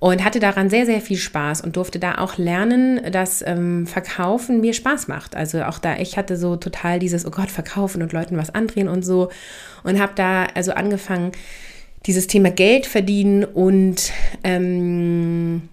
und 0.00 0.24
hatte 0.24 0.40
daran 0.40 0.70
sehr, 0.70 0.86
sehr 0.86 1.00
viel 1.00 1.18
Spaß 1.18 1.60
und 1.60 1.76
durfte 1.76 1.98
da 1.98 2.18
auch 2.18 2.38
lernen, 2.38 3.00
dass 3.12 3.42
ähm, 3.46 3.86
Verkaufen 3.86 4.60
mir 4.60 4.72
Spaß 4.72 5.08
macht. 5.08 5.36
Also 5.36 5.62
auch 5.62 5.78
da, 5.78 5.98
ich 5.98 6.16
hatte 6.16 6.36
so 6.36 6.56
total 6.56 6.98
dieses, 6.98 7.26
oh 7.26 7.30
Gott, 7.30 7.50
verkaufen 7.50 8.02
und 8.02 8.12
Leuten 8.12 8.38
was 8.38 8.54
andrehen 8.54 8.88
und 8.88 9.04
so 9.04 9.30
und 9.84 10.00
habe 10.00 10.12
da 10.14 10.46
also 10.54 10.72
angefangen, 10.72 11.32
dieses 12.06 12.26
Thema 12.26 12.50
Geld 12.50 12.86
verdienen 12.86 13.44
und 13.44 14.10
ähm, 14.42 15.68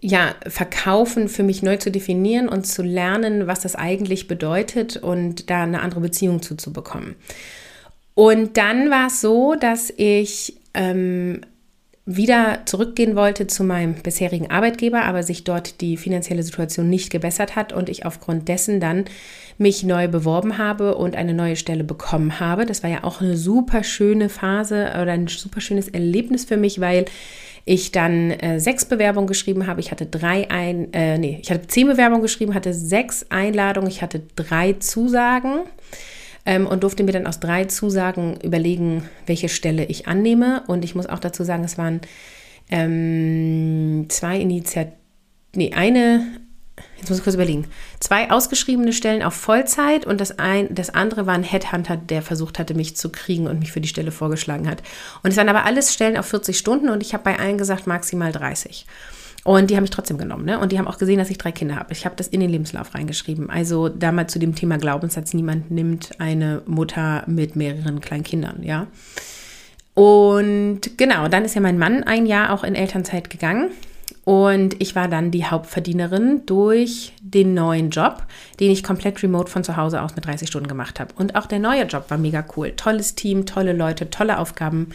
ja, 0.00 0.34
verkaufen 0.46 1.28
für 1.28 1.42
mich 1.42 1.62
neu 1.62 1.76
zu 1.76 1.90
definieren 1.90 2.48
und 2.48 2.66
zu 2.66 2.82
lernen, 2.82 3.46
was 3.46 3.60
das 3.60 3.74
eigentlich 3.74 4.28
bedeutet 4.28 4.96
und 4.96 5.50
da 5.50 5.64
eine 5.64 5.80
andere 5.80 6.00
Beziehung 6.00 6.40
zuzubekommen. 6.40 7.16
Und 8.14 8.56
dann 8.56 8.90
war 8.90 9.08
es 9.08 9.20
so, 9.20 9.54
dass 9.54 9.92
ich 9.96 10.60
ähm, 10.74 11.40
wieder 12.04 12.60
zurückgehen 12.64 13.16
wollte 13.16 13.46
zu 13.48 13.64
meinem 13.64 13.94
bisherigen 13.94 14.50
Arbeitgeber, 14.50 15.02
aber 15.02 15.22
sich 15.22 15.44
dort 15.44 15.80
die 15.82 15.96
finanzielle 15.96 16.42
Situation 16.42 16.88
nicht 16.88 17.10
gebessert 17.10 17.54
hat 17.54 17.72
und 17.72 17.88
ich 17.88 18.06
aufgrund 18.06 18.48
dessen 18.48 18.80
dann 18.80 19.04
mich 19.58 19.82
neu 19.82 20.08
beworben 20.08 20.56
habe 20.56 20.94
und 20.94 21.16
eine 21.16 21.34
neue 21.34 21.56
Stelle 21.56 21.84
bekommen 21.84 22.40
habe. 22.40 22.64
Das 22.64 22.82
war 22.82 22.88
ja 22.88 23.04
auch 23.04 23.20
eine 23.20 23.36
super 23.36 23.84
schöne 23.84 24.30
Phase 24.30 24.92
oder 25.02 25.12
ein 25.12 25.26
super 25.26 25.60
schönes 25.60 25.88
Erlebnis 25.88 26.44
für 26.44 26.56
mich, 26.56 26.80
weil 26.80 27.04
ich 27.68 27.92
dann 27.92 28.30
äh, 28.30 28.58
sechs 28.58 28.86
Bewerbungen 28.86 29.26
geschrieben 29.26 29.66
habe. 29.66 29.80
Ich 29.80 29.90
hatte 29.90 30.06
drei 30.06 30.50
ein, 30.50 30.92
äh, 30.94 31.18
nee, 31.18 31.38
ich 31.42 31.50
hatte 31.50 31.66
zehn 31.66 31.86
Bewerbungen 31.86 32.22
geschrieben, 32.22 32.54
hatte 32.54 32.72
sechs 32.72 33.26
Einladungen, 33.28 33.90
ich 33.90 34.00
hatte 34.00 34.22
drei 34.36 34.72
Zusagen 34.74 35.60
ähm, 36.46 36.66
und 36.66 36.82
durfte 36.82 37.04
mir 37.04 37.12
dann 37.12 37.26
aus 37.26 37.40
drei 37.40 37.66
Zusagen 37.66 38.40
überlegen, 38.40 39.02
welche 39.26 39.50
Stelle 39.50 39.84
ich 39.84 40.08
annehme. 40.08 40.62
Und 40.66 40.82
ich 40.82 40.94
muss 40.94 41.06
auch 41.06 41.18
dazu 41.18 41.44
sagen, 41.44 41.62
es 41.62 41.76
waren 41.76 42.00
ähm, 42.70 44.06
zwei 44.08 44.38
Initiativen, 44.38 44.96
nee, 45.54 45.72
eine, 45.74 46.26
jetzt 46.96 47.08
muss 47.08 47.18
ich 47.18 47.24
kurz 47.24 47.34
überlegen, 47.34 47.66
zwei 48.00 48.30
ausgeschriebene 48.30 48.92
Stellen 48.92 49.22
auf 49.22 49.34
Vollzeit 49.34 50.06
und 50.06 50.20
das, 50.20 50.38
ein, 50.38 50.74
das 50.74 50.90
andere 50.90 51.26
war 51.26 51.34
ein 51.34 51.42
Headhunter, 51.42 51.96
der 51.96 52.22
versucht 52.22 52.58
hatte, 52.58 52.74
mich 52.74 52.96
zu 52.96 53.10
kriegen 53.10 53.46
und 53.46 53.58
mich 53.60 53.72
für 53.72 53.80
die 53.80 53.88
Stelle 53.88 54.10
vorgeschlagen 54.10 54.68
hat. 54.68 54.82
Und 55.22 55.30
es 55.30 55.36
waren 55.36 55.48
aber 55.48 55.64
alles 55.64 55.92
Stellen 55.92 56.16
auf 56.16 56.26
40 56.26 56.56
Stunden 56.56 56.88
und 56.88 57.02
ich 57.02 57.14
habe 57.14 57.24
bei 57.24 57.38
allen 57.38 57.58
gesagt 57.58 57.86
maximal 57.86 58.32
30. 58.32 58.86
Und 59.44 59.70
die 59.70 59.76
haben 59.76 59.84
mich 59.84 59.90
trotzdem 59.90 60.18
genommen. 60.18 60.44
Ne? 60.44 60.58
Und 60.58 60.72
die 60.72 60.78
haben 60.78 60.88
auch 60.88 60.98
gesehen, 60.98 61.18
dass 61.18 61.30
ich 61.30 61.38
drei 61.38 61.52
Kinder 61.52 61.76
habe. 61.76 61.92
Ich 61.92 62.04
habe 62.04 62.16
das 62.16 62.28
in 62.28 62.40
den 62.40 62.50
Lebenslauf 62.50 62.94
reingeschrieben. 62.94 63.48
Also 63.48 63.88
damals 63.88 64.32
zu 64.32 64.38
dem 64.38 64.54
Thema 64.54 64.76
Glaubenssatz, 64.76 65.32
niemand 65.32 65.70
nimmt 65.70 66.20
eine 66.20 66.62
Mutter 66.66 67.24
mit 67.26 67.56
mehreren 67.56 68.00
kleinen 68.00 68.24
Kindern, 68.24 68.62
ja. 68.62 68.88
Und 69.94 70.96
genau, 70.96 71.28
dann 71.28 71.44
ist 71.44 71.54
ja 71.54 71.60
mein 71.60 71.78
Mann 71.78 72.04
ein 72.04 72.26
Jahr 72.26 72.52
auch 72.52 72.62
in 72.62 72.74
Elternzeit 72.74 73.30
gegangen. 73.30 73.70
Und 74.28 74.78
ich 74.78 74.94
war 74.94 75.08
dann 75.08 75.30
die 75.30 75.46
Hauptverdienerin 75.46 76.42
durch 76.44 77.14
den 77.22 77.54
neuen 77.54 77.88
Job, 77.88 78.26
den 78.60 78.70
ich 78.70 78.82
komplett 78.84 79.22
remote 79.22 79.50
von 79.50 79.64
zu 79.64 79.78
Hause 79.78 80.02
aus 80.02 80.16
mit 80.16 80.26
30 80.26 80.46
Stunden 80.46 80.68
gemacht 80.68 81.00
habe. 81.00 81.14
Und 81.16 81.34
auch 81.34 81.46
der 81.46 81.58
neue 81.58 81.84
Job 81.84 82.10
war 82.10 82.18
mega 82.18 82.44
cool. 82.54 82.72
Tolles 82.72 83.14
Team, 83.14 83.46
tolle 83.46 83.72
Leute, 83.72 84.10
tolle 84.10 84.38
Aufgaben. 84.38 84.90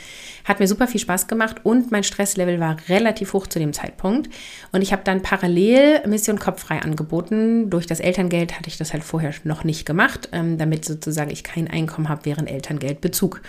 Hat 0.46 0.60
mir 0.60 0.68
super 0.68 0.88
viel 0.88 1.02
Spaß 1.02 1.26
gemacht 1.26 1.62
und 1.64 1.92
mein 1.92 2.04
Stresslevel 2.04 2.60
war 2.60 2.78
relativ 2.90 3.34
hoch 3.34 3.48
zu 3.48 3.58
dem 3.58 3.74
Zeitpunkt. 3.74 4.30
Und 4.72 4.84
ich 4.84 4.92
habe 4.92 5.02
dann 5.04 5.24
parallel 5.24 6.08
Mission 6.08 6.38
Kopffrei 6.38 6.84
angeboten. 6.84 7.72
Durch 7.72 7.88
das 7.88 8.02
Elterngeld 8.02 8.56
hatte 8.56 8.70
ich 8.70 8.78
das 8.78 8.94
halt 8.94 9.04
vorher 9.04 9.34
noch 9.46 9.64
nicht 9.64 9.88
gemacht, 9.88 10.30
ähm, 10.32 10.60
damit 10.60 10.86
sozusagen 10.86 11.32
ich 11.32 11.44
kein 11.44 11.68
Einkommen 11.68 12.08
habe 12.08 12.26
während 12.26 12.52
Elterngeldbezug. 12.52 13.42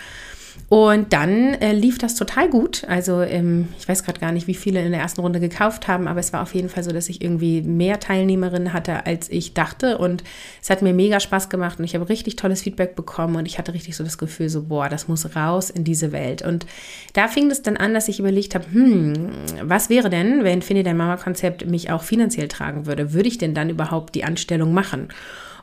Und 0.67 1.13
dann 1.13 1.53
äh, 1.55 1.73
lief 1.73 1.99
das 1.99 2.15
total 2.15 2.49
gut. 2.49 2.85
Also 2.87 3.21
ähm, 3.21 3.67
ich 3.77 3.87
weiß 3.87 4.03
gerade 4.03 4.19
gar 4.19 4.31
nicht, 4.31 4.47
wie 4.47 4.55
viele 4.55 4.83
in 4.83 4.91
der 4.91 5.01
ersten 5.01 5.21
Runde 5.21 5.39
gekauft 5.39 5.87
haben, 5.87 6.07
aber 6.07 6.19
es 6.19 6.33
war 6.33 6.41
auf 6.41 6.55
jeden 6.55 6.69
Fall 6.69 6.83
so, 6.83 6.91
dass 6.91 7.07
ich 7.07 7.21
irgendwie 7.21 7.61
mehr 7.61 7.99
Teilnehmerinnen 7.99 8.73
hatte, 8.73 9.05
als 9.05 9.29
ich 9.29 9.53
dachte. 9.53 9.99
Und 9.99 10.23
es 10.61 10.71
hat 10.71 10.81
mir 10.81 10.93
mega 10.93 11.19
Spaß 11.19 11.49
gemacht 11.49 11.77
und 11.77 11.85
ich 11.85 11.93
habe 11.93 12.09
richtig 12.09 12.35
tolles 12.35 12.63
Feedback 12.63 12.95
bekommen 12.95 13.35
und 13.35 13.45
ich 13.45 13.59
hatte 13.59 13.73
richtig 13.73 13.95
so 13.95 14.03
das 14.03 14.17
Gefühl, 14.17 14.49
so, 14.49 14.63
boah, 14.63 14.89
das 14.89 15.07
muss 15.07 15.35
raus 15.35 15.69
in 15.69 15.83
diese 15.83 16.11
Welt. 16.11 16.41
Und 16.41 16.65
da 17.13 17.27
fing 17.27 17.51
es 17.51 17.61
dann 17.61 17.77
an, 17.77 17.93
dass 17.93 18.07
ich 18.07 18.19
überlegt 18.19 18.55
habe, 18.55 18.65
hm, 18.71 19.13
was 19.61 19.89
wäre 19.89 20.09
denn, 20.09 20.43
wenn 20.43 20.63
Finde 20.63 20.81
dein 20.81 20.97
Mama-Konzept 20.97 21.67
mich 21.67 21.91
auch 21.91 22.01
finanziell 22.01 22.47
tragen 22.47 22.87
würde? 22.87 23.13
Würde 23.13 23.29
ich 23.29 23.37
denn 23.37 23.53
dann 23.53 23.69
überhaupt 23.69 24.15
die 24.15 24.23
Anstellung 24.23 24.73
machen? 24.73 25.09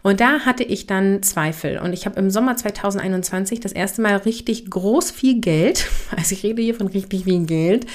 Und 0.03 0.21
da 0.21 0.41
hatte 0.41 0.65
ich 0.65 0.87
dann 0.87 1.23
Zweifel. 1.23 1.79
Und 1.79 1.93
ich 1.93 2.07
habe 2.07 2.19
im 2.19 2.31
Sommer 2.31 2.57
2021 2.57 3.61
das 3.61 3.73
erste 3.73 4.03
Mal 4.03 4.17
richtig 4.17 4.69
groß 4.69 5.11
viel 5.13 5.41
Geld, 5.41 5.87
also 6.17 6.35
ich 6.35 6.43
rede 6.43 6.63
hier 6.63 6.75
von 6.75 6.89
richtig 6.89 7.25
viel 7.25 7.47
Geld, 7.47 7.87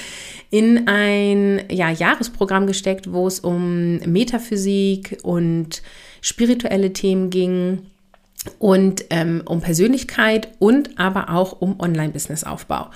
in 0.50 0.88
ein 0.88 1.62
ja, 1.70 1.90
Jahresprogramm 1.90 2.66
gesteckt, 2.66 3.12
wo 3.12 3.26
es 3.26 3.40
um 3.40 3.96
Metaphysik 3.98 5.18
und 5.22 5.82
spirituelle 6.22 6.92
Themen 6.92 7.28
ging 7.28 7.82
und 8.58 9.04
ähm, 9.10 9.42
um 9.44 9.60
Persönlichkeit 9.60 10.48
und 10.58 10.98
aber 10.98 11.30
auch 11.30 11.60
um 11.60 11.78
Online-Business-Aufbau. 11.78 12.90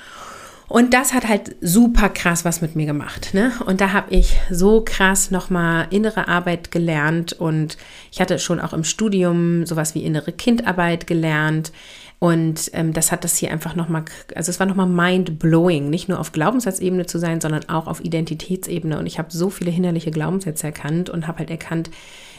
Und 0.72 0.94
das 0.94 1.12
hat 1.12 1.28
halt 1.28 1.54
super 1.61 2.08
krass 2.08 2.46
was 2.46 2.62
mit 2.62 2.76
mir 2.76 2.87
gemacht. 2.87 3.35
Ne? 3.35 3.52
Und 3.66 3.82
da 3.82 3.92
habe 3.92 4.14
ich 4.14 4.40
so 4.50 4.80
krass 4.82 5.30
nochmal 5.30 5.87
innere 5.90 6.28
Arbeit 6.28 6.70
gelernt 6.70 7.35
und 7.35 7.76
ich 8.11 8.22
hatte 8.22 8.38
schon 8.38 8.58
auch 8.58 8.72
im 8.72 8.82
Studium 8.82 9.66
sowas 9.66 9.94
wie 9.94 10.02
innere 10.02 10.32
Kindarbeit 10.32 11.06
gelernt. 11.06 11.72
Und 12.20 12.70
ähm, 12.72 12.94
das 12.94 13.12
hat 13.12 13.22
das 13.22 13.37
hier 13.37 13.50
einfach 13.50 13.76
nochmal, 13.76 14.06
also 14.35 14.48
es 14.48 14.61
war 14.61 14.66
nochmal 14.66 14.87
mind-blowing, 14.87 15.90
nicht 15.90 16.08
nur 16.08 16.18
auf 16.18 16.32
Glaubenssatzebene 16.32 17.04
zu 17.04 17.18
sein, 17.18 17.42
sondern 17.42 17.68
auch 17.68 17.87
auf 17.87 18.02
Identitätsebene. 18.02 18.98
Und 18.98 19.04
ich 19.04 19.18
habe 19.18 19.28
so 19.30 19.50
viele 19.50 19.70
hinderliche 19.70 20.11
Glaubenssätze 20.11 20.68
erkannt 20.68 21.11
und 21.11 21.26
habe 21.26 21.40
halt 21.40 21.50
erkannt, 21.50 21.90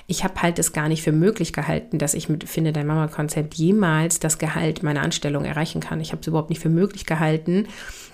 ich 0.07 0.23
habe 0.23 0.41
halt 0.41 0.59
es 0.59 0.73
gar 0.73 0.89
nicht 0.89 1.01
für 1.01 1.11
möglich 1.11 1.53
gehalten, 1.53 1.97
dass 1.97 2.13
ich 2.13 2.27
mit 2.27 2.47
Finde 2.49 2.73
dein 2.73 2.87
Mama-Konzept 2.87 3.53
jemals 3.55 4.19
das 4.19 4.37
Gehalt 4.37 4.83
meiner 4.83 5.01
Anstellung 5.01 5.45
erreichen 5.45 5.79
kann. 5.79 6.01
Ich 6.01 6.11
habe 6.11 6.21
es 6.21 6.27
überhaupt 6.27 6.49
nicht 6.49 6.61
für 6.61 6.69
möglich 6.69 7.05
gehalten, 7.05 7.67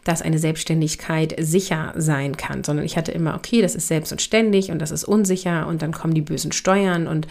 dass 0.03 0.21
eine 0.21 0.39
Selbstständigkeit 0.39 1.35
sicher 1.39 1.93
sein 1.97 2.37
kann, 2.37 2.63
sondern 2.63 2.85
ich 2.85 2.95
hatte 2.95 3.11
immer, 3.11 3.35
okay, 3.35 3.61
das 3.61 3.75
ist 3.75 3.87
selbst 3.87 4.11
und 4.11 4.21
ständig 4.21 4.71
und 4.71 4.79
das 4.79 4.91
ist 4.91 5.03
unsicher 5.03 5.67
und 5.67 5.81
dann 5.81 5.91
kommen 5.91 6.13
die 6.13 6.21
bösen 6.21 6.51
Steuern 6.51 7.07
und 7.07 7.27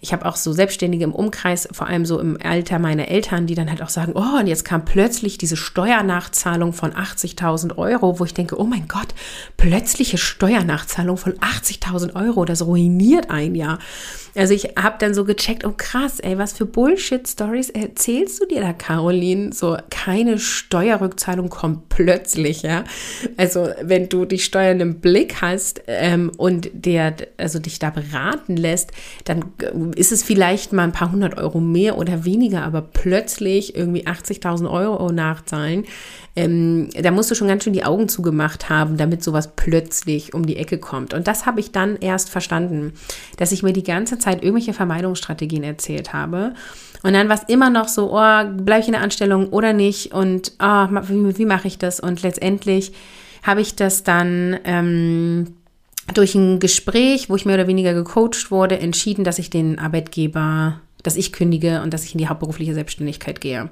ich 0.00 0.12
habe 0.12 0.26
auch 0.26 0.36
so 0.36 0.52
Selbstständige 0.52 1.04
im 1.04 1.14
Umkreis, 1.14 1.68
vor 1.72 1.86
allem 1.86 2.06
so 2.06 2.20
im 2.20 2.38
Alter 2.42 2.78
meiner 2.78 3.08
Eltern, 3.08 3.46
die 3.46 3.54
dann 3.54 3.70
halt 3.70 3.82
auch 3.82 3.88
sagen, 3.88 4.12
oh, 4.14 4.38
und 4.38 4.46
jetzt 4.46 4.64
kam 4.64 4.84
plötzlich 4.84 5.38
diese 5.38 5.56
Steuernachzahlung 5.56 6.72
von 6.72 6.92
80.000 6.92 7.76
Euro, 7.78 8.18
wo 8.18 8.24
ich 8.24 8.34
denke, 8.34 8.58
oh 8.60 8.64
mein 8.64 8.88
Gott, 8.88 9.08
plötzliche 9.56 10.18
Steuernachzahlung 10.18 11.16
von 11.16 11.34
80.000 11.34 12.14
Euro, 12.14 12.44
das 12.44 12.64
ruiniert 12.64 13.30
ein 13.30 13.54
Jahr. 13.54 13.78
Also 14.36 14.52
ich 14.52 14.74
habe 14.76 14.96
dann 14.98 15.14
so 15.14 15.24
gecheckt, 15.24 15.64
oh 15.64 15.72
krass, 15.74 16.20
ey, 16.20 16.36
was 16.36 16.52
für 16.52 16.66
Bullshit-Stories 16.66 17.70
erzählst 17.70 18.40
du 18.40 18.46
dir 18.46 18.60
da, 18.60 18.72
Caroline? 18.74 19.52
So, 19.52 19.78
keine 19.90 20.38
Steuerrückzahlung 20.38 21.48
kommt 21.48 21.88
plötzlich, 21.88 22.62
ja. 22.62 22.84
Also 23.38 23.70
wenn 23.80 24.10
du 24.10 24.26
die 24.26 24.38
Steuern 24.38 24.80
im 24.80 25.00
Blick 25.00 25.40
hast 25.40 25.82
ähm, 25.86 26.30
und 26.36 26.68
der, 26.74 27.16
also 27.38 27.58
dich 27.58 27.78
da 27.78 27.88
beraten 27.88 28.56
lässt, 28.56 28.90
dann 29.24 29.46
ist 29.94 30.12
es 30.12 30.22
vielleicht 30.22 30.72
mal 30.72 30.84
ein 30.84 30.92
paar 30.92 31.12
hundert 31.12 31.38
Euro 31.38 31.60
mehr 31.60 31.98
oder 31.98 32.24
weniger, 32.24 32.62
aber 32.62 32.82
plötzlich 32.82 33.76
irgendwie 33.76 34.06
80.000 34.06 34.70
Euro 34.70 35.10
nachzahlen 35.12 35.84
ähm, 36.36 36.90
da 36.92 37.10
musst 37.10 37.30
du 37.30 37.34
schon 37.34 37.48
ganz 37.48 37.64
schön 37.64 37.72
die 37.72 37.84
Augen 37.84 38.08
zugemacht 38.10 38.68
haben, 38.68 38.98
damit 38.98 39.24
sowas 39.24 39.52
plötzlich 39.56 40.34
um 40.34 40.44
die 40.44 40.58
Ecke 40.58 40.76
kommt. 40.76 41.14
Und 41.14 41.26
das 41.26 41.46
habe 41.46 41.60
ich 41.60 41.72
dann 41.72 41.96
erst 41.96 42.28
verstanden, 42.28 42.92
dass 43.38 43.52
ich 43.52 43.62
mir 43.62 43.72
die 43.72 43.82
ganze 43.82 44.18
Zeit 44.18 44.42
irgendwelche 44.42 44.74
Vermeidungsstrategien 44.74 45.64
erzählt 45.64 46.12
habe. 46.12 46.52
Und 47.02 47.14
dann 47.14 47.30
war 47.30 47.36
es 47.36 47.48
immer 47.48 47.70
noch 47.70 47.88
so, 47.88 48.12
oh, 48.12 48.44
bleibe 48.44 48.80
ich 48.80 48.86
in 48.86 48.92
der 48.92 49.02
Anstellung 49.02 49.48
oder 49.48 49.72
nicht? 49.72 50.12
Und 50.12 50.52
oh, 50.60 50.86
wie, 51.08 51.38
wie 51.38 51.46
mache 51.46 51.68
ich 51.68 51.78
das? 51.78 52.00
Und 52.00 52.22
letztendlich 52.22 52.92
habe 53.42 53.62
ich 53.62 53.74
das 53.74 54.04
dann 54.04 54.58
ähm, 54.64 55.54
durch 56.14 56.34
ein 56.34 56.60
Gespräch, 56.60 57.28
wo 57.28 57.36
ich 57.36 57.44
mehr 57.46 57.56
oder 57.56 57.66
weniger 57.66 57.94
gecoacht 57.94 58.50
wurde, 58.50 58.78
entschieden, 58.78 59.24
dass 59.24 59.38
ich 59.38 59.50
den 59.50 59.78
Arbeitgeber, 59.78 60.80
dass 61.02 61.16
ich 61.16 61.32
kündige 61.32 61.82
und 61.82 61.92
dass 61.92 62.04
ich 62.04 62.12
in 62.12 62.18
die 62.18 62.28
hauptberufliche 62.28 62.74
Selbstständigkeit 62.74 63.40
gehe. 63.40 63.70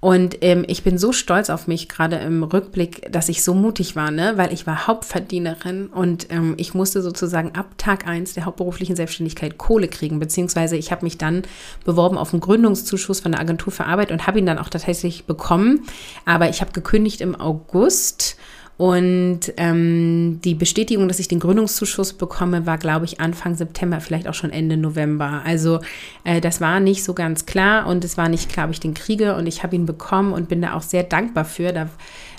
Und 0.00 0.38
ähm, 0.40 0.64
ich 0.66 0.82
bin 0.82 0.96
so 0.96 1.12
stolz 1.12 1.50
auf 1.50 1.66
mich, 1.66 1.86
gerade 1.88 2.16
im 2.16 2.42
Rückblick, 2.42 3.12
dass 3.12 3.28
ich 3.28 3.44
so 3.44 3.52
mutig 3.52 3.96
war, 3.96 4.10
ne? 4.10 4.32
weil 4.36 4.50
ich 4.50 4.66
war 4.66 4.86
Hauptverdienerin 4.86 5.88
und 5.88 6.28
ähm, 6.30 6.54
ich 6.56 6.72
musste 6.72 7.02
sozusagen 7.02 7.54
ab 7.54 7.76
Tag 7.76 8.06
eins 8.06 8.32
der 8.32 8.46
hauptberuflichen 8.46 8.96
Selbstständigkeit 8.96 9.58
Kohle 9.58 9.88
kriegen, 9.88 10.18
beziehungsweise 10.18 10.78
ich 10.78 10.90
habe 10.90 11.04
mich 11.04 11.18
dann 11.18 11.42
beworben 11.84 12.16
auf 12.16 12.32
einen 12.32 12.40
Gründungszuschuss 12.40 13.20
von 13.20 13.32
der 13.32 13.42
Agentur 13.42 13.74
für 13.74 13.84
Arbeit 13.84 14.10
und 14.10 14.26
habe 14.26 14.38
ihn 14.38 14.46
dann 14.46 14.58
auch 14.58 14.70
tatsächlich 14.70 15.26
bekommen. 15.26 15.82
Aber 16.24 16.48
ich 16.48 16.62
habe 16.62 16.72
gekündigt 16.72 17.20
im 17.20 17.38
August 17.38 18.38
und 18.80 19.40
ähm, 19.58 20.40
die 20.42 20.54
Bestätigung, 20.54 21.06
dass 21.06 21.18
ich 21.18 21.28
den 21.28 21.38
Gründungszuschuss 21.38 22.14
bekomme, 22.14 22.64
war, 22.64 22.78
glaube 22.78 23.04
ich, 23.04 23.20
Anfang 23.20 23.54
September, 23.54 24.00
vielleicht 24.00 24.26
auch 24.26 24.32
schon 24.32 24.48
Ende 24.48 24.78
November. 24.78 25.42
Also 25.44 25.80
äh, 26.24 26.40
das 26.40 26.62
war 26.62 26.80
nicht 26.80 27.04
so 27.04 27.12
ganz 27.12 27.44
klar 27.44 27.86
und 27.86 28.06
es 28.06 28.16
war 28.16 28.30
nicht 28.30 28.48
klar, 28.48 28.64
ob 28.64 28.72
ich 28.72 28.80
den 28.80 28.94
kriege. 28.94 29.34
Und 29.36 29.46
ich 29.46 29.62
habe 29.62 29.76
ihn 29.76 29.84
bekommen 29.84 30.32
und 30.32 30.48
bin 30.48 30.62
da 30.62 30.72
auch 30.72 30.80
sehr 30.80 31.02
dankbar 31.02 31.44
für. 31.44 31.74
Da, 31.74 31.90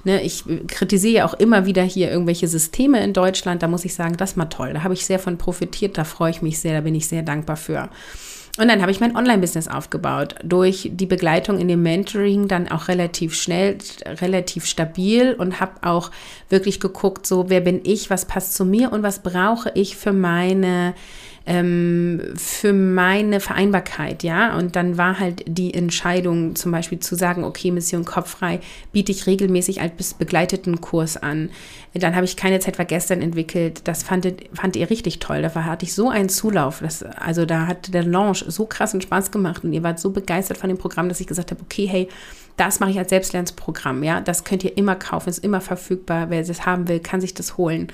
ne, 0.04 0.24
ich 0.24 0.44
kritisiere 0.68 1.14
ja 1.14 1.26
auch 1.28 1.36
immer 1.36 1.68
wieder 1.68 1.84
hier 1.84 2.10
irgendwelche 2.10 2.48
Systeme 2.48 3.04
in 3.04 3.14
Deutschland. 3.14 3.62
Da 3.62 3.68
muss 3.68 3.86
ich 3.86 3.94
sagen, 3.94 4.18
das 4.18 4.36
war 4.36 4.50
toll. 4.50 4.74
Da 4.74 4.82
habe 4.82 4.96
ich 4.96 5.06
sehr 5.06 5.20
von 5.20 5.38
profitiert. 5.38 5.96
Da 5.96 6.06
freue 6.06 6.32
ich 6.32 6.42
mich 6.42 6.58
sehr. 6.58 6.74
Da 6.74 6.82
bin 6.82 6.96
ich 6.96 7.08
sehr 7.08 7.22
dankbar 7.22 7.56
für. 7.56 7.88
Und 8.58 8.68
dann 8.68 8.82
habe 8.82 8.92
ich 8.92 9.00
mein 9.00 9.16
Online-Business 9.16 9.68
aufgebaut. 9.68 10.36
Durch 10.44 10.90
die 10.92 11.06
Begleitung 11.06 11.58
in 11.58 11.68
dem 11.70 11.82
Mentoring 11.84 12.48
dann 12.48 12.70
auch 12.70 12.90
relativ 12.90 13.34
schnell, 13.34 13.78
relativ 14.06 14.66
stabil 14.66 15.34
und 15.34 15.60
habe 15.62 15.88
auch 15.88 16.12
wirklich 16.50 16.80
geguckt, 16.80 17.26
so 17.26 17.50
wer 17.50 17.62
bin 17.62 17.82
ich, 17.84 18.10
was 18.10 18.26
passt 18.26 18.56
zu 18.56 18.66
mir 18.66 18.92
und 18.92 19.04
was 19.04 19.24
brauche 19.24 19.72
ich 19.74 19.96
für 19.96 20.12
meine 20.12 20.94
ähm, 21.46 22.34
für 22.36 22.72
meine 22.72 23.40
Vereinbarkeit, 23.40 24.24
ja. 24.24 24.56
Und 24.58 24.76
dann 24.76 24.98
war 24.98 25.20
halt 25.20 25.44
die 25.48 25.74
Entscheidung, 25.74 26.56
zum 26.56 26.72
Beispiel 26.72 27.00
zu 27.00 27.16
sagen, 27.16 27.44
okay, 27.44 27.72
Mission 27.72 28.06
Kopffrei 28.06 28.60
biete 28.92 29.12
ich 29.12 29.26
regelmäßig 29.26 29.82
als 29.82 30.14
begleiteten 30.14 30.82
Kurs 30.82 31.18
an. 31.18 31.50
Dann 31.94 32.16
habe 32.16 32.26
ich 32.26 32.38
keine 32.38 32.60
Zeit 32.60 32.78
war 32.78 32.86
gestern 32.86 33.22
entwickelt. 33.22 33.82
Das 33.86 34.04
fandet, 34.04 34.50
fand 34.54 34.76
ihr 34.76 34.90
richtig 34.90 35.20
toll. 35.20 35.42
Da 35.42 35.54
hatte 35.66 35.86
ich 35.86 35.94
so 35.94 36.10
einen 36.10 36.30
Zulauf. 36.30 36.80
Das, 36.80 37.04
also 37.04 37.46
da 37.46 37.68
hat 37.68 37.94
der 37.94 38.04
Launch 38.04 38.46
so 38.48 38.66
krassen 38.66 39.02
Spaß 39.02 39.32
gemacht 39.32 39.64
und 39.64 39.74
ihr 39.74 39.84
wart 39.84 40.00
so 40.00 40.12
begeistert 40.12 40.58
von 40.58 40.70
dem 40.70 40.78
Programm, 40.78 41.10
dass 41.10 41.20
ich 41.20 41.28
gesagt 41.28 41.52
habe, 41.52 41.62
okay, 41.62 41.88
hey, 41.88 42.08
das 42.58 42.80
mache 42.80 42.92
ich 42.92 43.00
als 43.00 43.10
Selbstlernprogramm, 43.10 44.04
ja. 44.04 44.22
Das 44.22 44.44
könnt 44.44 44.64
ihr 44.64 44.78
immer 44.78 44.96
kaufen, 44.96 45.30
ist 45.30 45.44
immer 45.44 45.62
verfügbar. 45.62 46.30
Wer 46.30 46.44
das 46.44 46.66
haben 46.66 46.88
will, 46.88 47.00
kann 47.00 47.20
sich 47.20 47.34
das 47.34 47.58
holen 47.58 47.88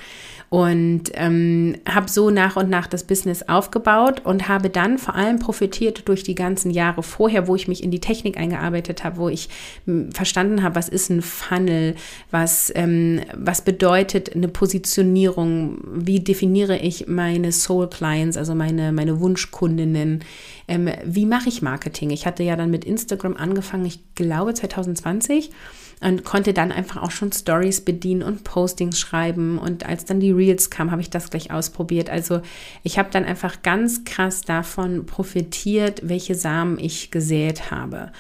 und 0.49 1.03
ähm, 1.15 1.75
habe 1.87 2.09
so 2.09 2.29
nach 2.29 2.55
und 2.55 2.69
nach 2.69 2.87
das 2.87 3.03
Business 3.03 3.43
aufgebaut 3.43 4.21
und 4.23 4.47
habe 4.47 4.69
dann 4.69 4.97
vor 4.97 5.15
allem 5.15 5.39
profitiert 5.39 6.07
durch 6.07 6.23
die 6.23 6.35
ganzen 6.35 6.71
Jahre 6.71 7.03
vorher, 7.03 7.47
wo 7.47 7.55
ich 7.55 7.67
mich 7.67 7.83
in 7.83 7.91
die 7.91 7.99
Technik 7.99 8.37
eingearbeitet 8.37 9.03
habe, 9.03 9.17
wo 9.17 9.27
ich 9.27 9.49
hm, 9.85 10.11
verstanden 10.13 10.63
habe, 10.63 10.75
was 10.75 10.87
ist 10.87 11.09
ein 11.09 11.21
Funnel, 11.21 11.95
was, 12.31 12.71
ähm, 12.75 13.21
was 13.35 13.61
bedeutet 13.61 14.35
eine 14.35 14.47
Positionierung, 14.47 15.79
wie 15.93 16.21
definiere 16.21 16.77
ich 16.77 17.07
meine 17.07 17.51
Soul 17.51 17.89
Clients, 17.89 18.37
also 18.37 18.55
meine, 18.55 18.93
meine 18.93 19.19
Wunschkundinnen, 19.19 20.23
ähm, 20.69 20.89
wie 21.03 21.25
mache 21.25 21.49
ich 21.49 21.61
Marketing. 21.61 22.09
Ich 22.11 22.25
hatte 22.25 22.43
ja 22.43 22.55
dann 22.55 22.71
mit 22.71 22.85
Instagram 22.85 23.35
angefangen, 23.35 23.85
ich 23.85 23.99
glaube 24.15 24.53
2020 24.53 25.51
und 25.99 26.23
konnte 26.23 26.53
dann 26.53 26.71
einfach 26.71 27.01
auch 27.01 27.11
schon 27.11 27.31
Stories 27.31 27.81
bedienen 27.81 28.23
und 28.23 28.43
Postings 28.43 28.99
schreiben. 28.99 29.57
Und 29.57 29.85
als 29.85 30.05
dann 30.05 30.19
die 30.19 30.31
Reels 30.31 30.69
kam, 30.69 30.91
habe 30.91 31.01
ich 31.01 31.09
das 31.09 31.29
gleich 31.29 31.51
ausprobiert. 31.51 32.09
Also 32.09 32.41
ich 32.83 32.99
habe 32.99 33.09
dann 33.11 33.25
einfach 33.25 33.63
ganz 33.63 34.03
krass 34.03 34.41
davon 34.41 35.05
profitiert, 35.05 36.01
welche 36.03 36.35
Samen 36.35 36.77
ich 36.79 37.11
gesät 37.11 37.71
habe. 37.71 38.11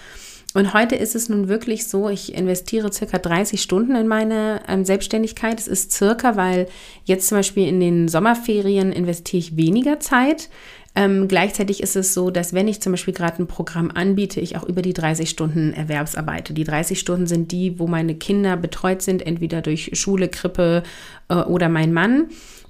Und 0.53 0.73
heute 0.73 0.95
ist 0.95 1.13
es 1.13 1.29
nun 1.29 1.49
wirklich 1.49 1.85
so, 1.87 2.09
ich 2.09 2.33
investiere 2.33 2.91
circa 2.91 3.19
30 3.19 3.61
Stunden 3.61 3.95
in 3.95 4.07
meine 4.07 4.61
ähm, 4.67 4.85
Selbstständigkeit. 4.85 5.59
Es 5.59 5.67
ist 5.67 5.91
circa, 5.91 6.35
weil 6.35 6.67
jetzt 7.03 7.27
zum 7.27 7.37
Beispiel 7.37 7.67
in 7.67 7.79
den 7.79 8.07
Sommerferien 8.07 8.91
investiere 8.91 9.39
ich 9.39 9.55
weniger 9.55 9.99
Zeit. 9.99 10.49
Ähm, 10.97 11.27
gleichzeitig 11.27 11.83
ist 11.83 11.95
es 11.95 12.15
so, 12.15 12.31
dass 12.31 12.55
wenn 12.55 12.67
ich 12.67 12.81
zum 12.81 12.91
Beispiel 12.91 13.13
gerade 13.13 13.43
ein 13.43 13.45
Programm 13.45 13.91
anbiete, 13.93 14.39
ich 14.39 14.57
auch 14.57 14.63
über 14.63 14.81
die 14.81 14.93
30 14.93 15.29
Stunden 15.29 15.71
Erwerbsarbeite. 15.71 16.55
Die 16.55 16.63
30 16.63 16.99
Stunden 16.99 17.27
sind 17.27 17.51
die, 17.51 17.77
wo 17.77 17.85
meine 17.85 18.15
Kinder 18.15 18.57
betreut 18.57 19.03
sind, 19.03 19.23
entweder 19.23 19.61
durch 19.61 19.91
Schule, 19.93 20.27
Krippe 20.27 20.81
äh, 21.29 21.35
oder 21.35 21.69
mein 21.69 21.93
Mann. 21.93 22.29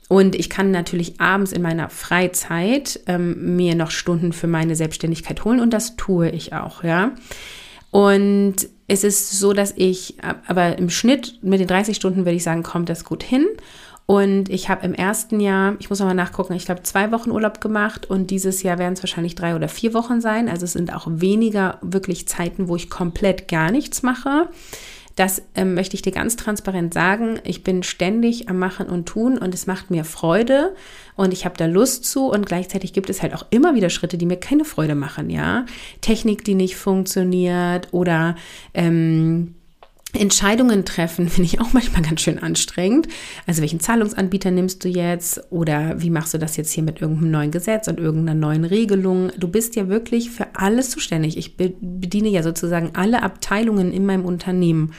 Und 0.09 0.35
ich 0.35 0.49
kann 0.49 0.71
natürlich 0.71 1.21
abends 1.21 1.53
in 1.53 1.61
meiner 1.61 1.89
Freizeit 1.89 2.99
ähm, 3.07 3.55
mir 3.55 3.75
noch 3.75 3.91
Stunden 3.91 4.33
für 4.33 4.47
meine 4.47 4.75
Selbstständigkeit 4.75 5.45
holen 5.45 5.61
und 5.61 5.71
das 5.71 5.95
tue 5.95 6.29
ich 6.29 6.51
auch, 6.51 6.83
ja. 6.83 7.13
Und 7.91 8.55
es 8.89 9.05
ist 9.05 9.39
so, 9.39 9.53
dass 9.53 9.73
ich, 9.77 10.15
aber 10.47 10.77
im 10.77 10.89
Schnitt 10.89 11.39
mit 11.43 11.61
den 11.61 11.67
30 11.67 11.95
Stunden 11.95 12.25
würde 12.25 12.35
ich 12.35 12.43
sagen, 12.43 12.63
kommt 12.63 12.89
das 12.89 13.05
gut 13.05 13.23
hin. 13.23 13.45
Und 14.07 14.47
ich 14.47 14.69
habe 14.69 14.85
im 14.85 14.93
ersten 14.93 15.41
Jahr, 15.41 15.75
ich 15.79 15.89
muss 15.89 15.99
noch 15.99 16.07
mal 16.07 16.13
nachgucken, 16.13 16.53
ich 16.53 16.65
glaube 16.65 16.81
zwei 16.83 17.11
Wochen 17.11 17.29
Urlaub 17.29 17.59
gemacht 17.59 18.09
und 18.09 18.31
dieses 18.31 18.63
Jahr 18.63 18.79
werden 18.79 18.93
es 18.93 19.03
wahrscheinlich 19.03 19.35
drei 19.35 19.53
oder 19.53 19.67
vier 19.67 19.93
Wochen 19.93 20.21
sein. 20.21 20.47
Also 20.47 20.63
es 20.63 20.71
sind 20.71 20.95
auch 20.95 21.07
weniger 21.09 21.77
wirklich 21.81 22.25
Zeiten, 22.25 22.69
wo 22.69 22.77
ich 22.77 22.89
komplett 22.89 23.49
gar 23.49 23.69
nichts 23.69 24.03
mache. 24.03 24.47
Das 25.17 25.41
ähm, 25.55 25.73
möchte 25.73 25.95
ich 25.95 26.03
dir 26.03 26.13
ganz 26.13 26.37
transparent 26.37 26.93
sagen. 26.93 27.39
Ich 27.43 27.63
bin 27.63 27.83
ständig 27.83 28.47
am 28.47 28.59
Machen 28.59 28.87
und 28.87 29.07
Tun 29.07 29.37
und 29.37 29.53
es 29.53 29.67
macht 29.67 29.91
mir 29.91 30.05
Freude 30.05 30.73
und 31.17 31.33
ich 31.33 31.43
habe 31.43 31.57
da 31.57 31.65
Lust 31.65 32.05
zu 32.05 32.31
und 32.31 32.45
gleichzeitig 32.45 32.93
gibt 32.93 33.09
es 33.09 33.21
halt 33.21 33.33
auch 33.33 33.45
immer 33.49 33.75
wieder 33.75 33.89
Schritte, 33.89 34.17
die 34.17 34.25
mir 34.25 34.37
keine 34.37 34.63
Freude 34.63 34.95
machen, 34.95 35.29
ja. 35.29 35.65
Technik, 35.99 36.45
die 36.45 36.55
nicht 36.55 36.77
funktioniert 36.77 37.89
oder 37.91 38.37
ähm, 38.73 39.55
Entscheidungen 40.13 40.85
treffen 40.85 41.29
finde 41.29 41.47
ich 41.47 41.59
auch 41.59 41.73
manchmal 41.73 42.01
ganz 42.01 42.21
schön 42.21 42.39
anstrengend. 42.39 43.07
Also 43.45 43.61
welchen 43.61 43.79
Zahlungsanbieter 43.79 44.51
nimmst 44.51 44.83
du 44.83 44.89
jetzt 44.89 45.41
oder 45.51 46.01
wie 46.01 46.09
machst 46.09 46.33
du 46.33 46.37
das 46.37 46.57
jetzt 46.57 46.71
hier 46.71 46.83
mit 46.83 47.01
irgendeinem 47.01 47.31
neuen 47.31 47.51
Gesetz 47.51 47.87
und 47.87 47.99
irgendeiner 47.99 48.39
neuen 48.39 48.65
Regelung? 48.65 49.31
Du 49.37 49.47
bist 49.47 49.75
ja 49.75 49.87
wirklich 49.89 50.29
für 50.31 50.47
alles 50.55 50.89
zuständig. 50.89 51.37
Ich 51.37 51.57
bediene 51.57 52.29
ja 52.29 52.43
sozusagen 52.43 52.91
alle 52.93 53.23
Abteilungen 53.23 53.91
in 53.91 54.05
meinem 54.05 54.25
Unternehmen. 54.25 54.93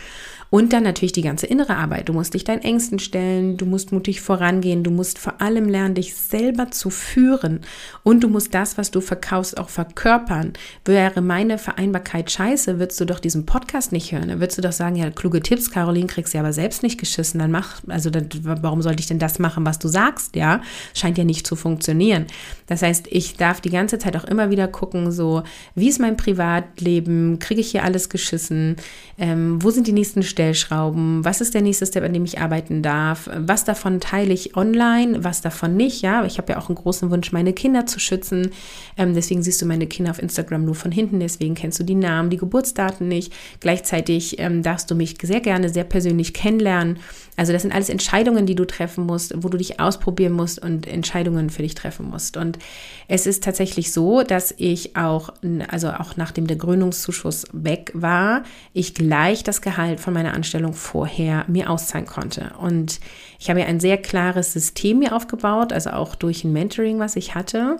Und 0.50 0.72
dann 0.72 0.82
natürlich 0.82 1.12
die 1.12 1.22
ganze 1.22 1.46
innere 1.46 1.76
Arbeit. 1.76 2.08
Du 2.08 2.14
musst 2.14 2.32
dich 2.32 2.42
deinen 2.42 2.62
Ängsten 2.62 2.98
stellen, 2.98 3.58
du 3.58 3.66
musst 3.66 3.92
mutig 3.92 4.22
vorangehen, 4.22 4.82
du 4.82 4.90
musst 4.90 5.18
vor 5.18 5.42
allem 5.42 5.68
lernen, 5.68 5.94
dich 5.94 6.14
selber 6.14 6.70
zu 6.70 6.88
führen. 6.88 7.60
Und 8.02 8.24
du 8.24 8.28
musst 8.28 8.54
das, 8.54 8.78
was 8.78 8.90
du 8.90 9.02
verkaufst, 9.02 9.58
auch 9.58 9.68
verkörpern. 9.68 10.54
Wäre 10.86 11.20
meine 11.20 11.58
Vereinbarkeit 11.58 12.30
scheiße, 12.30 12.78
würdest 12.78 12.98
du 12.98 13.04
doch 13.04 13.20
diesen 13.20 13.44
Podcast 13.44 13.92
nicht 13.92 14.12
hören. 14.12 14.28
Dann 14.28 14.40
würdest 14.40 14.56
du 14.56 14.62
doch 14.62 14.72
sagen, 14.72 14.96
ja, 14.96 15.10
kluge 15.10 15.42
Tipps, 15.42 15.70
Caroline, 15.70 16.06
kriegst 16.06 16.32
du 16.32 16.38
ja 16.38 16.42
aber 16.42 16.54
selbst 16.54 16.82
nicht 16.82 16.98
geschissen. 16.98 17.40
Dann 17.40 17.50
mach, 17.50 17.82
also 17.86 18.08
dann, 18.08 18.28
warum 18.42 18.80
sollte 18.80 19.00
ich 19.00 19.06
denn 19.06 19.18
das 19.18 19.38
machen, 19.38 19.66
was 19.66 19.78
du 19.78 19.88
sagst? 19.88 20.34
Ja, 20.34 20.62
scheint 20.94 21.18
ja 21.18 21.24
nicht 21.24 21.46
zu 21.46 21.56
funktionieren. 21.56 22.26
Das 22.66 22.80
heißt, 22.80 23.06
ich 23.10 23.36
darf 23.36 23.60
die 23.60 23.70
ganze 23.70 23.98
Zeit 23.98 24.16
auch 24.16 24.24
immer 24.24 24.50
wieder 24.50 24.66
gucken, 24.66 25.12
so, 25.12 25.42
wie 25.74 25.88
ist 25.88 26.00
mein 26.00 26.16
Privatleben? 26.16 27.38
Kriege 27.38 27.60
ich 27.60 27.70
hier 27.70 27.84
alles 27.84 28.08
geschissen? 28.08 28.76
Ähm, 29.18 29.62
wo 29.62 29.70
sind 29.70 29.86
die 29.86 29.92
nächsten 29.92 30.22
Stellschrauben? 30.38 31.24
Was 31.24 31.40
ist 31.40 31.54
der 31.54 31.62
nächste 31.62 31.84
Step, 31.84 32.04
an 32.04 32.12
dem 32.12 32.24
ich 32.24 32.38
arbeiten 32.38 32.80
darf? 32.80 33.28
Was 33.34 33.64
davon 33.64 33.98
teile 33.98 34.32
ich 34.32 34.56
online? 34.56 35.24
Was 35.24 35.40
davon 35.40 35.76
nicht? 35.76 36.00
Ja, 36.00 36.24
ich 36.24 36.38
habe 36.38 36.52
ja 36.52 36.60
auch 36.60 36.68
einen 36.68 36.76
großen 36.76 37.10
Wunsch, 37.10 37.32
meine 37.32 37.52
Kinder 37.52 37.86
zu 37.86 37.98
schützen. 37.98 38.52
Ähm, 38.96 39.14
deswegen 39.14 39.42
siehst 39.42 39.60
du 39.60 39.66
meine 39.66 39.88
Kinder 39.88 40.12
auf 40.12 40.22
Instagram 40.22 40.64
nur 40.64 40.76
von 40.76 40.92
hinten. 40.92 41.18
Deswegen 41.18 41.56
kennst 41.56 41.80
du 41.80 41.82
die 41.82 41.96
Namen, 41.96 42.30
die 42.30 42.36
Geburtsdaten 42.36 43.08
nicht. 43.08 43.32
Gleichzeitig 43.58 44.38
ähm, 44.38 44.62
darfst 44.62 44.88
du 44.92 44.94
mich 44.94 45.16
sehr 45.20 45.40
gerne 45.40 45.70
sehr 45.70 45.82
persönlich 45.82 46.34
kennenlernen. 46.34 47.00
Also 47.38 47.52
das 47.52 47.62
sind 47.62 47.72
alles 47.72 47.88
Entscheidungen, 47.88 48.46
die 48.46 48.56
du 48.56 48.64
treffen 48.64 49.06
musst, 49.06 49.32
wo 49.36 49.48
du 49.48 49.58
dich 49.58 49.78
ausprobieren 49.78 50.32
musst 50.32 50.60
und 50.60 50.88
Entscheidungen 50.88 51.50
für 51.50 51.62
dich 51.62 51.76
treffen 51.76 52.10
musst. 52.10 52.36
Und 52.36 52.58
es 53.06 53.26
ist 53.26 53.44
tatsächlich 53.44 53.92
so, 53.92 54.24
dass 54.24 54.52
ich 54.56 54.96
auch, 54.96 55.32
also 55.68 55.90
auch 55.90 56.16
nachdem 56.16 56.48
der 56.48 56.56
Gründungszuschuss 56.56 57.46
weg 57.52 57.92
war, 57.94 58.42
ich 58.72 58.92
gleich 58.92 59.44
das 59.44 59.62
Gehalt 59.62 60.00
von 60.00 60.14
meiner 60.14 60.27
Anstellung 60.34 60.72
vorher 60.72 61.44
mir 61.48 61.70
auszahlen 61.70 62.06
konnte. 62.06 62.52
Und 62.60 63.00
ich 63.38 63.50
habe 63.50 63.60
ja 63.60 63.66
ein 63.66 63.80
sehr 63.80 63.98
klares 63.98 64.52
System 64.52 65.00
mir 65.00 65.14
aufgebaut, 65.14 65.72
also 65.72 65.90
auch 65.90 66.14
durch 66.14 66.44
ein 66.44 66.52
Mentoring, 66.52 66.98
was 66.98 67.16
ich 67.16 67.34
hatte 67.34 67.76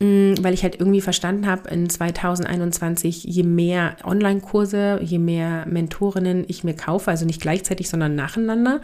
mm, 0.00 0.34
weil 0.40 0.54
ich 0.54 0.62
halt 0.62 0.80
irgendwie 0.80 1.00
verstanden 1.00 1.46
habe, 1.46 1.68
in 1.70 1.88
2021, 1.88 3.24
je 3.24 3.42
mehr 3.42 3.96
Online-Kurse, 4.04 5.00
je 5.02 5.18
mehr 5.18 5.66
Mentorinnen 5.66 6.44
ich 6.48 6.64
mir 6.64 6.74
kaufe, 6.74 7.10
also 7.10 7.24
nicht 7.24 7.40
gleichzeitig, 7.40 7.88
sondern 7.88 8.14
nacheinander, 8.14 8.80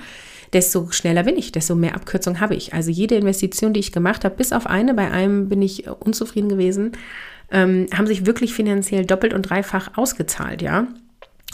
desto 0.52 0.90
schneller 0.90 1.24
bin 1.24 1.36
ich, 1.36 1.52
desto 1.52 1.74
mehr 1.74 1.94
Abkürzung 1.94 2.40
habe 2.40 2.54
ich. 2.54 2.74
Also 2.74 2.90
jede 2.90 3.16
Investition, 3.16 3.72
die 3.72 3.80
ich 3.80 3.92
gemacht 3.92 4.24
habe, 4.24 4.36
bis 4.36 4.52
auf 4.52 4.66
eine, 4.66 4.94
bei 4.94 5.10
einem 5.10 5.48
bin 5.48 5.62
ich 5.62 5.88
unzufrieden 5.88 6.48
gewesen, 6.48 6.92
ähm, 7.50 7.86
haben 7.96 8.06
sich 8.06 8.26
wirklich 8.26 8.54
finanziell 8.54 9.04
doppelt 9.04 9.34
und 9.34 9.42
dreifach 9.42 9.96
ausgezahlt, 9.96 10.62
ja. 10.62 10.86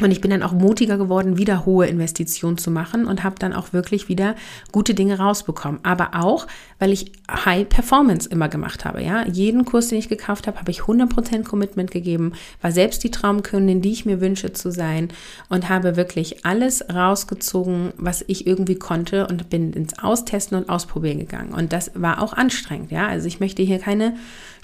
Und 0.02 0.11
ich 0.11 0.20
bin 0.20 0.30
dann 0.30 0.42
auch 0.42 0.52
mutiger 0.52 0.98
geworden, 0.98 1.38
wieder 1.38 1.64
hohe 1.64 1.87
Investitionen 1.87 2.59
zu 2.59 2.70
machen 2.70 3.06
und 3.06 3.24
habe 3.24 3.37
dann 3.38 3.54
auch 3.54 3.72
wirklich 3.72 4.11
wieder 4.11 4.35
gute 4.70 4.92
Dinge 4.92 5.18
rausbekommen. 5.18 5.80
Aber 5.85 6.11
auch, 6.12 6.46
weil 6.78 6.92
ich 6.92 7.12
High 7.30 7.66
Performance 7.66 8.28
immer 8.28 8.50
gemacht 8.50 8.85
habe. 8.85 9.02
Ja, 9.02 9.26
jeden 9.26 9.64
Kurs, 9.64 9.88
den 9.88 9.98
ich 9.98 10.11
gekauft 10.11 10.46
habe, 10.46 10.59
habe 10.59 10.70
ich 10.70 10.80
100% 10.80 11.44
Commitment 11.44 11.90
gegeben, 11.90 12.32
war 12.61 12.72
selbst 12.72 13.04
die 13.04 13.11
Traumkundin, 13.11 13.80
die 13.80 13.92
ich 13.92 14.04
mir 14.04 14.20
wünsche 14.20 14.52
zu 14.52 14.70
sein 14.70 15.09
und 15.48 15.70
habe 15.70 15.96
wirklich 15.96 16.44
alles 16.44 16.85
rausgezogen, 16.92 17.94
was 17.96 18.22
ich 18.26 18.46
irgendwie 18.46 18.76
konnte 18.76 19.26
und 19.26 19.48
bin 19.48 19.72
ins 19.72 19.98
Austesten 19.98 20.59
und 20.59 20.68
Ausprobieren 20.68 21.20
gegangen. 21.20 21.54
Und 21.54 21.72
das 21.72 21.90
war 21.94 22.22
auch 22.22 22.35
anstrengend. 22.35 22.90
Ja, 22.90 23.06
also 23.06 23.26
ich 23.26 23.40
möchte 23.40 23.62
hier 23.62 23.78
keine 23.78 24.14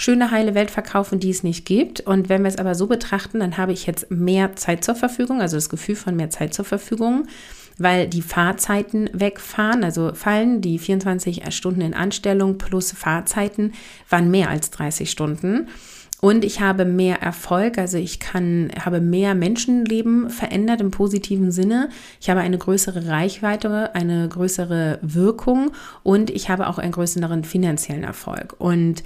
schöne 0.02 0.32
heile 0.32 0.56
Welt 0.56 0.72
verkaufen, 0.72 1.20
die 1.20 1.30
es 1.30 1.44
nicht 1.44 1.64
gibt. 1.64 2.00
Und 2.00 2.28
wenn 2.28 2.42
wir 2.42 2.48
es 2.48 2.58
aber 2.58 2.74
so 2.74 2.88
betrachten, 2.88 3.38
dann 3.38 3.56
habe 3.56 3.72
ich 3.72 3.86
jetzt 3.86 4.10
mehr 4.10 4.56
Zeit 4.56 4.82
zur 4.82 4.96
Verfügung, 4.96 5.40
also 5.40 5.56
das 5.56 5.68
Gefühl 5.68 5.94
von 5.94 6.16
mehr 6.16 6.28
Zeit 6.28 6.54
zur 6.54 6.64
Verfügung, 6.64 7.28
weil 7.78 8.08
die 8.08 8.20
Fahrzeiten 8.20 9.08
wegfahren, 9.12 9.84
also 9.84 10.12
fallen 10.12 10.60
die 10.60 10.78
24 10.78 11.54
Stunden 11.54 11.82
in 11.82 11.94
Anstellung 11.94 12.58
plus 12.58 12.90
Fahrzeiten 12.90 13.74
waren 14.08 14.30
mehr 14.30 14.50
als 14.50 14.70
30 14.70 15.08
Stunden. 15.08 15.68
Und 16.20 16.44
ich 16.44 16.60
habe 16.60 16.84
mehr 16.84 17.20
Erfolg, 17.20 17.78
also 17.78 17.98
ich 17.98 18.20
kann, 18.20 18.70
habe 18.84 19.00
mehr 19.00 19.34
Menschenleben 19.34 20.30
verändert 20.30 20.80
im 20.80 20.92
positiven 20.92 21.50
Sinne. 21.50 21.88
Ich 22.20 22.30
habe 22.30 22.40
eine 22.40 22.58
größere 22.58 23.08
Reichweite, 23.08 23.94
eine 23.96 24.28
größere 24.28 25.00
Wirkung 25.02 25.72
und 26.04 26.30
ich 26.30 26.48
habe 26.48 26.68
auch 26.68 26.78
einen 26.78 26.92
größeren 26.92 27.42
finanziellen 27.42 28.04
Erfolg. 28.04 28.54
Und 28.58 29.02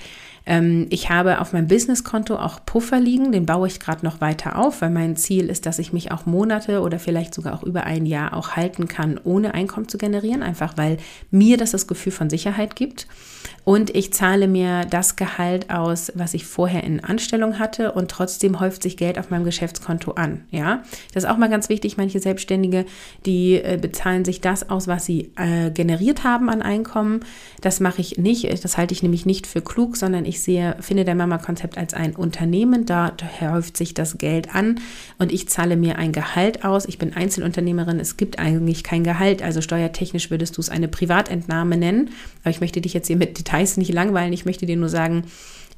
Ähm, 0.46 0.86
ich 0.90 1.10
habe 1.10 1.40
auf 1.40 1.52
meinem 1.52 1.66
Businesskonto 1.66 2.36
auch 2.36 2.64
Puffer 2.64 3.00
liegen, 3.00 3.32
den 3.32 3.46
baue 3.46 3.66
ich 3.66 3.80
gerade 3.80 4.04
noch 4.04 4.20
weiter 4.20 4.58
auf, 4.58 4.80
weil 4.80 4.90
mein 4.90 5.16
Ziel 5.16 5.50
ist, 5.50 5.66
dass 5.66 5.78
ich 5.78 5.92
mich 5.92 6.12
auch 6.12 6.24
Monate 6.24 6.80
oder 6.80 6.98
vielleicht 6.98 7.34
sogar 7.34 7.54
auch 7.54 7.64
über 7.64 7.84
ein 7.84 8.06
Jahr 8.06 8.34
auch 8.34 8.50
halten 8.52 8.86
kann, 8.88 9.20
ohne 9.22 9.54
Einkommen 9.54 9.88
zu 9.88 9.98
generieren, 9.98 10.42
einfach 10.42 10.76
weil 10.76 10.98
mir 11.30 11.56
das 11.56 11.72
das 11.72 11.86
Gefühl 11.86 12.12
von 12.12 12.30
Sicherheit 12.30 12.76
gibt. 12.76 13.06
Und 13.64 13.94
ich 13.96 14.12
zahle 14.12 14.46
mir 14.46 14.84
das 14.84 15.16
Gehalt 15.16 15.70
aus, 15.70 16.12
was 16.14 16.34
ich 16.34 16.46
vorher 16.46 16.84
in 16.84 17.02
Anstellung 17.02 17.58
hatte 17.58 17.92
und 17.92 18.10
trotzdem 18.10 18.60
häuft 18.60 18.82
sich 18.82 18.96
Geld 18.96 19.18
auf 19.18 19.30
meinem 19.30 19.44
Geschäftskonto 19.44 20.12
an. 20.12 20.44
Ja, 20.50 20.82
das 21.12 21.24
ist 21.24 21.30
auch 21.30 21.36
mal 21.36 21.50
ganz 21.50 21.68
wichtig. 21.68 21.96
Manche 21.96 22.20
Selbstständige, 22.20 22.86
die 23.24 23.54
äh, 23.54 23.78
bezahlen 23.80 24.24
sich 24.24 24.40
das 24.40 24.70
aus, 24.70 24.86
was 24.86 25.04
sie 25.04 25.32
äh, 25.36 25.70
generiert 25.70 26.22
haben 26.22 26.48
an 26.48 26.62
Einkommen. 26.62 27.20
Das 27.60 27.80
mache 27.80 28.00
ich 28.00 28.18
nicht. 28.18 28.64
Das 28.64 28.78
halte 28.78 28.94
ich 28.94 29.02
nämlich 29.02 29.26
nicht 29.26 29.46
für 29.48 29.60
klug, 29.60 29.96
sondern 29.96 30.24
ich 30.24 30.35
sehe, 30.42 30.76
finde 30.80 31.04
der 31.04 31.14
Mama-Konzept 31.14 31.78
als 31.78 31.94
ein 31.94 32.14
Unternehmen. 32.14 32.86
Da 32.86 33.12
häuft 33.40 33.76
sich 33.76 33.94
das 33.94 34.18
Geld 34.18 34.54
an 34.54 34.80
und 35.18 35.32
ich 35.32 35.48
zahle 35.48 35.76
mir 35.76 35.96
ein 35.96 36.12
Gehalt 36.12 36.64
aus. 36.64 36.86
Ich 36.86 36.98
bin 36.98 37.14
Einzelunternehmerin. 37.14 38.00
Es 38.00 38.16
gibt 38.16 38.38
eigentlich 38.38 38.84
kein 38.84 39.04
Gehalt. 39.04 39.42
Also 39.42 39.60
steuertechnisch 39.60 40.30
würdest 40.30 40.56
du 40.56 40.60
es 40.60 40.68
eine 40.68 40.88
Privatentnahme 40.88 41.76
nennen. 41.76 42.10
Aber 42.42 42.50
ich 42.50 42.60
möchte 42.60 42.80
dich 42.80 42.94
jetzt 42.94 43.06
hier 43.06 43.16
mit 43.16 43.38
Details 43.38 43.76
nicht 43.76 43.92
langweilen. 43.92 44.32
Ich 44.32 44.44
möchte 44.44 44.66
dir 44.66 44.76
nur 44.76 44.88
sagen, 44.88 45.24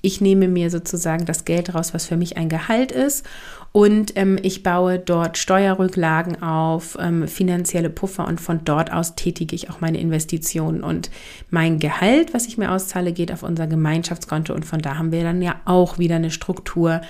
ich 0.00 0.20
nehme 0.20 0.48
mir 0.48 0.70
sozusagen 0.70 1.24
das 1.24 1.44
Geld 1.44 1.74
raus, 1.74 1.92
was 1.92 2.06
für 2.06 2.16
mich 2.16 2.36
ein 2.36 2.48
Gehalt 2.48 2.92
ist. 2.92 3.26
Und 3.72 4.16
ähm, 4.16 4.38
ich 4.42 4.62
baue 4.62 4.98
dort 4.98 5.36
Steuerrücklagen 5.36 6.42
auf, 6.42 6.96
ähm, 7.00 7.28
finanzielle 7.28 7.90
Puffer 7.90 8.26
und 8.26 8.40
von 8.40 8.60
dort 8.64 8.92
aus 8.92 9.14
tätige 9.14 9.54
ich 9.54 9.70
auch 9.70 9.80
meine 9.80 10.00
Investitionen. 10.00 10.82
Und 10.82 11.10
mein 11.50 11.78
Gehalt, 11.78 12.32
was 12.32 12.46
ich 12.46 12.56
mir 12.56 12.72
auszahle, 12.72 13.12
geht 13.12 13.32
auf 13.32 13.42
unser 13.42 13.66
Gemeinschaftskonto. 13.66 14.54
Und 14.54 14.64
von 14.64 14.80
da 14.80 14.96
haben 14.96 15.12
wir 15.12 15.22
dann 15.22 15.42
ja 15.42 15.56
auch 15.64 15.98
wieder 15.98 16.16
eine 16.16 16.30
Struktur, 16.30 17.02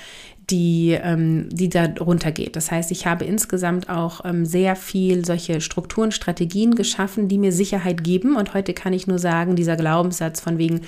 die, 0.51 0.99
ähm, 1.01 1.49
die 1.51 1.69
da 1.69 1.89
runtergeht. 2.01 2.57
Das 2.57 2.71
heißt, 2.71 2.91
ich 2.91 3.07
habe 3.07 3.25
insgesamt 3.25 3.89
auch 3.91 4.25
ähm, 4.25 4.47
sehr 4.47 4.77
viel 4.77 5.25
solche 5.25 5.61
Strukturen, 5.61 6.11
Strategien 6.11 6.75
geschaffen, 6.75 7.29
die 7.29 7.39
mir 7.39 7.53
Sicherheit 7.53 8.03
geben. 8.03 8.35
Und 8.35 8.55
heute 8.55 8.73
kann 8.73 8.95
ich 8.95 9.07
nur 9.07 9.19
sagen, 9.19 9.57
dieser 9.57 9.77
Glaubenssatz 9.77 10.41
von 10.41 10.59
wegen, 10.59 10.81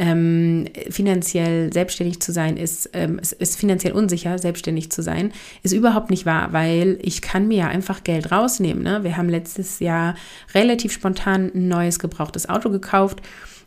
ähm, 0.00 0.64
finanziell 0.88 1.70
selbstständig 1.70 2.20
zu 2.20 2.32
sein 2.32 2.56
ist, 2.56 2.88
ähm, 2.94 3.18
es 3.20 3.32
ist 3.32 3.60
finanziell 3.60 3.92
unsicher, 3.92 4.38
selbstständig 4.38 4.90
zu 4.90 5.02
sein, 5.02 5.30
ist 5.62 5.72
überhaupt 5.72 6.08
nicht 6.08 6.24
wahr, 6.24 6.54
weil 6.54 6.98
ich 7.02 7.20
kann 7.20 7.48
mir 7.48 7.58
ja 7.58 7.68
einfach 7.68 8.02
Geld 8.02 8.32
rausnehmen. 8.32 8.82
Ne? 8.82 9.04
Wir 9.04 9.18
haben 9.18 9.28
letztes 9.28 9.78
Jahr 9.78 10.14
relativ 10.54 10.92
spontan 10.92 11.52
ein 11.54 11.68
neues 11.68 11.98
gebrauchtes 11.98 12.48
Auto 12.48 12.70
gekauft 12.70 13.20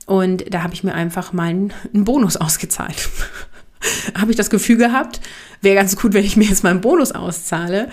und 0.07 0.51
da 0.51 0.63
habe 0.63 0.73
ich 0.73 0.83
mir 0.83 0.95
einfach 0.95 1.33
mal 1.33 1.49
einen, 1.49 1.73
einen 1.93 2.03
Bonus 2.03 2.35
ausgezahlt. 2.37 3.09
habe 4.17 4.31
ich 4.31 4.37
das 4.37 4.49
Gefühl 4.49 4.77
gehabt, 4.77 5.21
wäre 5.61 5.75
ganz 5.75 5.95
gut, 5.95 6.13
wenn 6.13 6.25
ich 6.25 6.35
mir 6.35 6.45
jetzt 6.45 6.63
mal 6.63 6.71
einen 6.71 6.81
Bonus 6.81 7.11
auszahle. 7.11 7.89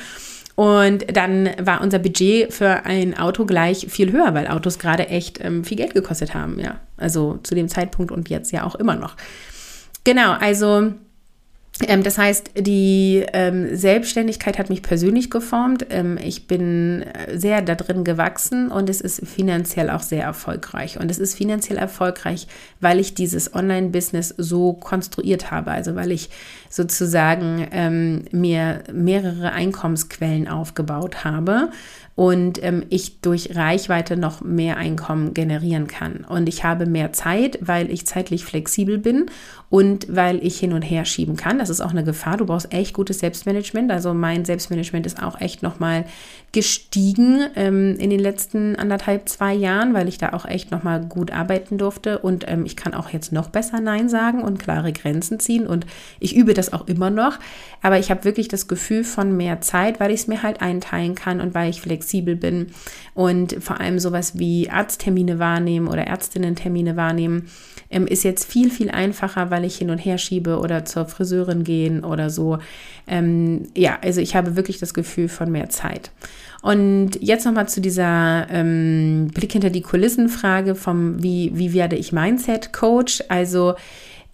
Und 0.60 1.16
dann 1.16 1.48
war 1.58 1.80
unser 1.80 1.98
Budget 1.98 2.52
für 2.52 2.84
ein 2.84 3.16
Auto 3.16 3.46
gleich 3.46 3.86
viel 3.88 4.12
höher, 4.12 4.34
weil 4.34 4.46
Autos 4.46 4.78
gerade 4.78 5.08
echt 5.08 5.42
ähm, 5.42 5.64
viel 5.64 5.78
Geld 5.78 5.94
gekostet 5.94 6.34
haben, 6.34 6.60
ja. 6.60 6.78
Also 6.98 7.38
zu 7.42 7.54
dem 7.54 7.66
Zeitpunkt 7.66 8.12
und 8.12 8.28
jetzt 8.28 8.52
ja 8.52 8.64
auch 8.64 8.74
immer 8.74 8.94
noch. 8.94 9.16
Genau, 10.04 10.32
also 10.32 10.92
das 11.86 12.18
heißt, 12.18 12.50
die 12.58 13.24
ähm, 13.32 13.74
Selbstständigkeit 13.74 14.58
hat 14.58 14.68
mich 14.68 14.82
persönlich 14.82 15.30
geformt. 15.30 15.86
Ähm, 15.88 16.18
ich 16.22 16.46
bin 16.46 17.02
äh, 17.02 17.38
sehr 17.38 17.62
da 17.62 17.74
drin 17.74 18.04
gewachsen 18.04 18.70
und 18.70 18.90
es 18.90 19.00
ist 19.00 19.26
finanziell 19.26 19.88
auch 19.88 20.02
sehr 20.02 20.22
erfolgreich. 20.22 21.00
Und 21.00 21.10
es 21.10 21.18
ist 21.18 21.34
finanziell 21.34 21.78
erfolgreich, 21.78 22.48
weil 22.80 23.00
ich 23.00 23.14
dieses 23.14 23.54
Online-Business 23.54 24.34
so 24.36 24.74
konstruiert 24.74 25.50
habe. 25.50 25.70
Also 25.70 25.94
weil 25.94 26.12
ich 26.12 26.28
sozusagen 26.68 27.66
ähm, 27.72 28.24
mir 28.30 28.82
mehrere 28.92 29.52
Einkommensquellen 29.52 30.48
aufgebaut 30.48 31.24
habe 31.24 31.70
und 32.14 32.62
ähm, 32.62 32.84
ich 32.90 33.22
durch 33.22 33.56
Reichweite 33.56 34.18
noch 34.18 34.42
mehr 34.42 34.76
Einkommen 34.76 35.32
generieren 35.32 35.86
kann. 35.86 36.26
Und 36.28 36.50
ich 36.50 36.64
habe 36.64 36.84
mehr 36.84 37.14
Zeit, 37.14 37.58
weil 37.62 37.90
ich 37.90 38.06
zeitlich 38.06 38.44
flexibel 38.44 38.98
bin 38.98 39.30
und 39.70 40.14
weil 40.14 40.44
ich 40.44 40.58
hin 40.58 40.72
und 40.72 40.82
her 40.82 41.04
schieben 41.04 41.36
kann. 41.36 41.60
Das 41.60 41.70
ist 41.70 41.80
auch 41.80 41.92
eine 41.92 42.02
Gefahr. 42.02 42.36
Du 42.36 42.46
brauchst 42.46 42.74
echt 42.74 42.92
gutes 42.92 43.20
Selbstmanagement. 43.20 43.92
Also 43.92 44.12
mein 44.12 44.44
Selbstmanagement 44.44 45.06
ist 45.06 45.22
auch 45.22 45.40
echt 45.40 45.62
nochmal 45.62 46.06
gestiegen 46.50 47.46
ähm, 47.54 47.96
in 48.00 48.10
den 48.10 48.18
letzten 48.18 48.74
anderthalb, 48.74 49.28
zwei 49.28 49.54
Jahren, 49.54 49.94
weil 49.94 50.08
ich 50.08 50.18
da 50.18 50.32
auch 50.32 50.44
echt 50.44 50.72
nochmal 50.72 51.00
gut 51.00 51.30
arbeiten 51.30 51.78
durfte. 51.78 52.18
Und 52.18 52.46
ähm, 52.48 52.66
ich 52.66 52.74
kann 52.74 52.94
auch 52.94 53.10
jetzt 53.10 53.30
noch 53.30 53.48
besser 53.48 53.80
Nein 53.80 54.08
sagen 54.08 54.42
und 54.42 54.58
klare 54.58 54.92
Grenzen 54.92 55.38
ziehen. 55.38 55.68
Und 55.68 55.86
ich 56.18 56.34
übe 56.34 56.52
das 56.52 56.72
auch 56.72 56.88
immer 56.88 57.10
noch. 57.10 57.38
Aber 57.80 58.00
ich 58.00 58.10
habe 58.10 58.24
wirklich 58.24 58.48
das 58.48 58.66
Gefühl 58.66 59.04
von 59.04 59.36
mehr 59.36 59.60
Zeit, 59.60 60.00
weil 60.00 60.10
ich 60.10 60.22
es 60.22 60.26
mir 60.26 60.42
halt 60.42 60.60
einteilen 60.60 61.14
kann 61.14 61.40
und 61.40 61.54
weil 61.54 61.70
ich 61.70 61.80
flexibel 61.80 62.34
bin. 62.34 62.72
Und 63.14 63.56
vor 63.60 63.78
allem 63.78 64.00
sowas 64.00 64.36
wie 64.36 64.68
Arzttermine 64.68 65.38
wahrnehmen 65.38 65.86
oder 65.86 66.08
Ärztinnen-Termine 66.08 66.96
wahrnehmen 66.96 67.48
ähm, 67.90 68.06
ist 68.06 68.22
jetzt 68.22 68.50
viel, 68.50 68.70
viel 68.70 68.90
einfacher, 68.90 69.50
weil 69.50 69.59
ich 69.64 69.76
hin 69.76 69.90
und 69.90 69.98
her 69.98 70.18
schiebe 70.18 70.58
oder 70.58 70.84
zur 70.84 71.06
Friseurin 71.06 71.64
gehen 71.64 72.04
oder 72.04 72.30
so. 72.30 72.58
Ähm, 73.06 73.68
ja, 73.76 73.98
also 74.02 74.20
ich 74.20 74.36
habe 74.36 74.56
wirklich 74.56 74.78
das 74.78 74.94
Gefühl 74.94 75.28
von 75.28 75.50
mehr 75.50 75.68
Zeit. 75.68 76.10
Und 76.62 77.12
jetzt 77.20 77.46
nochmal 77.46 77.68
zu 77.68 77.80
dieser 77.80 78.46
ähm, 78.50 79.30
Blick 79.32 79.52
hinter 79.52 79.70
die 79.70 79.80
Kulissen-Frage 79.80 80.74
vom, 80.74 81.22
wie, 81.22 81.52
wie 81.54 81.72
werde 81.72 81.96
ich 81.96 82.12
Mindset-Coach? 82.12 83.24
Also 83.28 83.74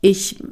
ich 0.00 0.42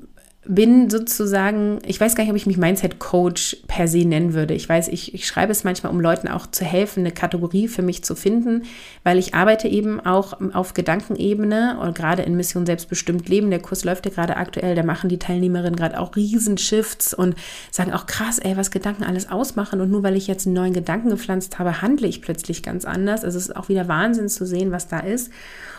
bin 0.46 0.90
sozusagen, 0.90 1.78
ich 1.86 1.98
weiß 1.98 2.14
gar 2.14 2.22
nicht, 2.22 2.30
ob 2.30 2.36
ich 2.36 2.46
mich 2.46 2.58
Mindset 2.58 2.98
Coach 2.98 3.56
per 3.66 3.88
se 3.88 4.04
nennen 4.04 4.34
würde. 4.34 4.52
Ich 4.52 4.68
weiß, 4.68 4.88
ich, 4.88 5.14
ich 5.14 5.26
schreibe 5.26 5.52
es 5.52 5.64
manchmal, 5.64 5.92
um 5.92 6.00
Leuten 6.00 6.28
auch 6.28 6.46
zu 6.46 6.64
helfen, 6.64 7.00
eine 7.00 7.12
Kategorie 7.12 7.66
für 7.66 7.80
mich 7.80 8.04
zu 8.04 8.14
finden, 8.14 8.64
weil 9.04 9.18
ich 9.18 9.34
arbeite 9.34 9.68
eben 9.68 10.00
auch 10.00 10.38
auf 10.52 10.74
Gedankenebene 10.74 11.78
und 11.80 11.94
gerade 11.94 12.22
in 12.22 12.36
Mission 12.36 12.66
Selbstbestimmt 12.66 13.28
Leben. 13.28 13.50
Der 13.50 13.60
Kurs 13.62 13.84
läuft 13.84 14.04
ja 14.04 14.12
gerade 14.12 14.36
aktuell, 14.36 14.74
da 14.74 14.82
machen 14.82 15.08
die 15.08 15.18
Teilnehmerinnen 15.18 15.76
gerade 15.76 15.98
auch 15.98 16.14
Riesenshifts 16.14 17.14
und 17.14 17.36
sagen 17.70 17.92
auch 17.92 18.06
krass, 18.06 18.38
ey, 18.38 18.56
was 18.56 18.70
Gedanken 18.70 19.04
alles 19.04 19.30
ausmachen. 19.30 19.80
Und 19.80 19.90
nur 19.90 20.02
weil 20.02 20.16
ich 20.16 20.26
jetzt 20.26 20.46
einen 20.46 20.56
neuen 20.56 20.74
Gedanken 20.74 21.08
gepflanzt 21.08 21.58
habe, 21.58 21.80
handle 21.80 22.06
ich 22.06 22.20
plötzlich 22.20 22.62
ganz 22.62 22.84
anders. 22.84 23.24
Also 23.24 23.38
es 23.38 23.46
ist 23.46 23.56
auch 23.56 23.70
wieder 23.70 23.88
Wahnsinn 23.88 24.28
zu 24.28 24.44
sehen, 24.44 24.72
was 24.72 24.88
da 24.88 25.00
ist. 25.00 25.30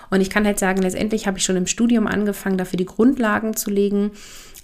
Und 0.10 0.22
ich 0.22 0.30
kann 0.30 0.46
halt 0.46 0.60
sagen, 0.60 0.82
letztendlich 0.82 1.28
habe 1.28 1.38
ich 1.38 1.46
schon 1.46 1.56
im 1.56 1.68
Studium 1.68 2.08
angefangen, 2.08 2.58
dafür 2.58 2.78
die 2.78 2.86
Grundlagen 2.86 3.56
zu 3.56 3.70
legen 3.70 4.12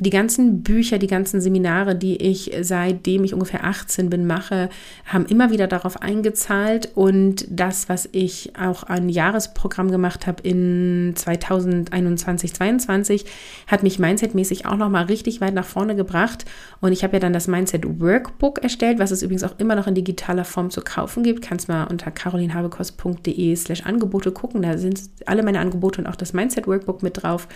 die 0.01 0.09
ganzen 0.09 0.63
Bücher, 0.63 0.97
die 0.97 1.05
ganzen 1.05 1.41
Seminare, 1.41 1.95
die 1.95 2.17
ich 2.17 2.51
seitdem 2.61 3.23
ich 3.23 3.35
ungefähr 3.35 3.63
18 3.65 4.09
bin 4.09 4.25
mache, 4.25 4.69
haben 5.05 5.27
immer 5.27 5.51
wieder 5.51 5.67
darauf 5.67 6.01
eingezahlt. 6.01 6.89
Und 6.95 7.45
das, 7.51 7.87
was 7.87 8.09
ich 8.11 8.53
auch 8.59 8.81
an 8.81 9.09
Jahresprogramm 9.09 9.91
gemacht 9.91 10.25
habe 10.25 10.41
in 10.41 11.13
2021, 11.15 12.51
2022, 12.51 13.25
hat 13.67 13.83
mich 13.83 13.99
mindsetmäßig 13.99 14.65
auch 14.65 14.75
nochmal 14.75 15.05
richtig 15.05 15.39
weit 15.39 15.53
nach 15.53 15.65
vorne 15.65 15.95
gebracht. 15.95 16.45
Und 16.79 16.93
ich 16.93 17.03
habe 17.03 17.13
ja 17.13 17.19
dann 17.19 17.33
das 17.33 17.47
Mindset 17.47 17.99
Workbook 17.99 18.63
erstellt, 18.63 18.97
was 18.97 19.11
es 19.11 19.21
übrigens 19.21 19.43
auch 19.43 19.59
immer 19.59 19.75
noch 19.75 19.85
in 19.85 19.93
digitaler 19.93 20.45
Form 20.45 20.71
zu 20.71 20.81
kaufen 20.81 21.21
gibt. 21.21 21.43
Kannst 21.43 21.67
mal 21.67 21.83
unter 21.83 22.09
carolinhabekos.de 22.09 23.55
slash 23.55 23.85
Angebote 23.85 24.31
gucken. 24.31 24.63
Da 24.63 24.79
sind 24.79 24.99
alle 25.27 25.43
meine 25.43 25.59
Angebote 25.59 26.01
und 26.01 26.07
auch 26.07 26.15
das 26.15 26.33
Mindset 26.33 26.65
Workbook 26.65 27.03
mit 27.03 27.21
drauf. 27.21 27.47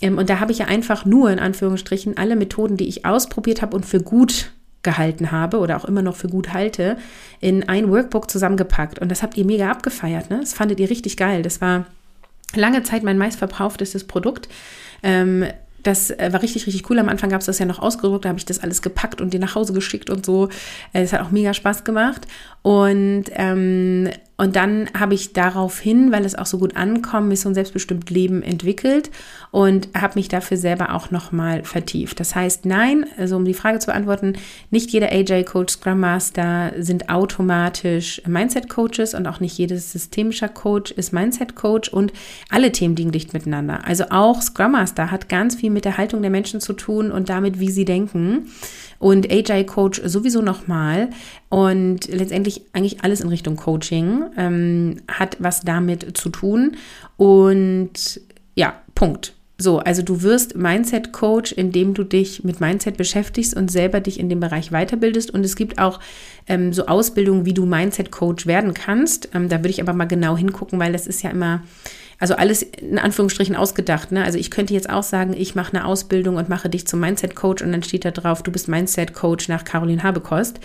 Ähm, 0.00 0.18
und 0.18 0.30
da 0.30 0.40
habe 0.40 0.52
ich 0.52 0.58
ja 0.58 0.66
einfach 0.66 1.04
nur 1.04 1.30
in 1.30 1.38
Anführungsstrichen 1.38 2.16
alle 2.16 2.36
Methoden, 2.36 2.76
die 2.76 2.88
ich 2.88 3.04
ausprobiert 3.04 3.62
habe 3.62 3.76
und 3.76 3.86
für 3.86 4.00
gut 4.00 4.52
gehalten 4.82 5.32
habe 5.32 5.58
oder 5.58 5.76
auch 5.76 5.84
immer 5.84 6.02
noch 6.02 6.16
für 6.16 6.28
gut 6.28 6.52
halte, 6.52 6.96
in 7.40 7.68
ein 7.68 7.90
Workbook 7.90 8.30
zusammengepackt. 8.30 8.98
Und 8.98 9.10
das 9.10 9.22
habt 9.22 9.36
ihr 9.36 9.44
mega 9.44 9.70
abgefeiert. 9.70 10.30
Ne? 10.30 10.38
Das 10.40 10.54
fandet 10.54 10.80
ihr 10.80 10.88
richtig 10.88 11.16
geil. 11.16 11.42
Das 11.42 11.60
war 11.60 11.86
lange 12.54 12.82
Zeit 12.82 13.02
mein 13.02 13.18
meistverbrauchtestes 13.18 14.04
Produkt. 14.04 14.48
Ähm, 15.02 15.46
das 15.82 16.10
äh, 16.10 16.32
war 16.32 16.42
richtig, 16.42 16.66
richtig 16.66 16.88
cool. 16.90 16.98
Am 16.98 17.08
Anfang 17.08 17.30
gab 17.30 17.40
es 17.40 17.46
das 17.46 17.58
ja 17.58 17.66
noch 17.66 17.78
ausgedruckt, 17.78 18.24
da 18.24 18.30
habe 18.30 18.38
ich 18.38 18.44
das 18.44 18.60
alles 18.60 18.82
gepackt 18.82 19.20
und 19.20 19.32
dir 19.32 19.40
nach 19.40 19.54
Hause 19.54 19.72
geschickt 19.72 20.10
und 20.10 20.24
so. 20.24 20.48
Es 20.92 21.12
hat 21.12 21.22
auch 21.22 21.30
mega 21.30 21.54
Spaß 21.54 21.84
gemacht. 21.84 22.26
Und 22.62 23.24
ähm, 23.30 24.08
und 24.40 24.54
dann 24.54 24.88
habe 24.96 25.14
ich 25.14 25.32
daraufhin, 25.32 26.12
weil 26.12 26.24
es 26.24 26.36
auch 26.36 26.46
so 26.46 26.58
gut 26.58 26.76
ankommt, 26.76 27.26
Mission 27.26 27.54
Selbstbestimmt 27.54 28.08
Leben 28.08 28.40
entwickelt 28.44 29.10
und 29.50 29.88
habe 29.96 30.14
mich 30.14 30.28
dafür 30.28 30.56
selber 30.56 30.94
auch 30.94 31.10
nochmal 31.10 31.64
vertieft. 31.64 32.20
Das 32.20 32.36
heißt, 32.36 32.64
nein, 32.64 33.04
also 33.18 33.34
um 33.34 33.44
die 33.44 33.52
Frage 33.52 33.80
zu 33.80 33.86
beantworten, 33.86 34.34
nicht 34.70 34.90
jeder 34.90 35.10
AJ-Coach, 35.10 35.72
Scrum 35.72 35.98
Master 35.98 36.72
sind 36.78 37.10
automatisch 37.10 38.22
Mindset-Coaches 38.28 39.14
und 39.14 39.26
auch 39.26 39.40
nicht 39.40 39.58
jedes 39.58 39.90
systemischer 39.90 40.48
Coach 40.48 40.92
ist 40.92 41.12
Mindset-Coach 41.12 41.88
und 41.88 42.12
alle 42.48 42.70
Themen 42.70 42.94
liegen 42.94 43.10
dicht 43.10 43.32
miteinander. 43.32 43.80
Also 43.86 44.04
auch 44.10 44.40
Scrum 44.40 44.72
Master 44.72 45.10
hat 45.10 45.28
ganz 45.28 45.56
viel 45.56 45.70
mit 45.70 45.84
der 45.84 45.98
Haltung 45.98 46.22
der 46.22 46.30
Menschen 46.30 46.60
zu 46.60 46.74
tun 46.74 47.10
und 47.10 47.28
damit, 47.28 47.58
wie 47.58 47.72
sie 47.72 47.84
denken 47.84 48.46
und 48.98 49.30
Agile 49.30 49.64
Coach 49.64 50.00
sowieso 50.04 50.42
nochmal. 50.42 51.10
Und 51.48 52.08
letztendlich 52.08 52.62
eigentlich 52.72 53.02
alles 53.02 53.20
in 53.20 53.28
Richtung 53.28 53.56
Coaching 53.56 54.24
ähm, 54.36 54.96
hat 55.08 55.36
was 55.38 55.60
damit 55.60 56.16
zu 56.16 56.28
tun. 56.30 56.76
Und 57.16 58.20
ja, 58.54 58.74
Punkt. 58.94 59.34
So, 59.60 59.78
also 59.80 60.02
du 60.02 60.22
wirst 60.22 60.54
Mindset-Coach, 60.54 61.50
indem 61.50 61.92
du 61.92 62.04
dich 62.04 62.44
mit 62.44 62.60
Mindset 62.60 62.96
beschäftigst 62.96 63.56
und 63.56 63.72
selber 63.72 63.98
dich 63.98 64.20
in 64.20 64.28
dem 64.28 64.38
Bereich 64.38 64.70
weiterbildest. 64.70 65.32
Und 65.32 65.44
es 65.44 65.56
gibt 65.56 65.80
auch 65.80 65.98
ähm, 66.46 66.72
so 66.72 66.86
Ausbildungen, 66.86 67.44
wie 67.44 67.54
du 67.54 67.66
Mindset-Coach 67.66 68.46
werden 68.46 68.72
kannst. 68.72 69.30
Ähm, 69.34 69.48
da 69.48 69.58
würde 69.58 69.70
ich 69.70 69.82
aber 69.82 69.94
mal 69.94 70.04
genau 70.04 70.36
hingucken, 70.36 70.78
weil 70.78 70.92
das 70.92 71.08
ist 71.08 71.22
ja 71.22 71.30
immer, 71.30 71.64
also 72.18 72.34
alles 72.34 72.62
in 72.62 72.98
Anführungsstrichen 72.98 73.54
ausgedacht. 73.54 74.12
Ne? 74.12 74.24
Also 74.24 74.38
ich 74.38 74.50
könnte 74.50 74.74
jetzt 74.74 74.90
auch 74.90 75.02
sagen, 75.02 75.34
ich 75.36 75.54
mache 75.54 75.76
eine 75.76 75.84
Ausbildung 75.84 76.36
und 76.36 76.48
mache 76.48 76.68
dich 76.68 76.86
zum 76.86 77.00
Mindset-Coach 77.00 77.62
und 77.62 77.72
dann 77.72 77.82
steht 77.82 78.04
da 78.04 78.10
drauf, 78.10 78.42
du 78.42 78.50
bist 78.50 78.68
Mindset-Coach 78.68 79.48
nach 79.48 79.64
Caroline 79.64 80.02
Habekost 80.02 80.60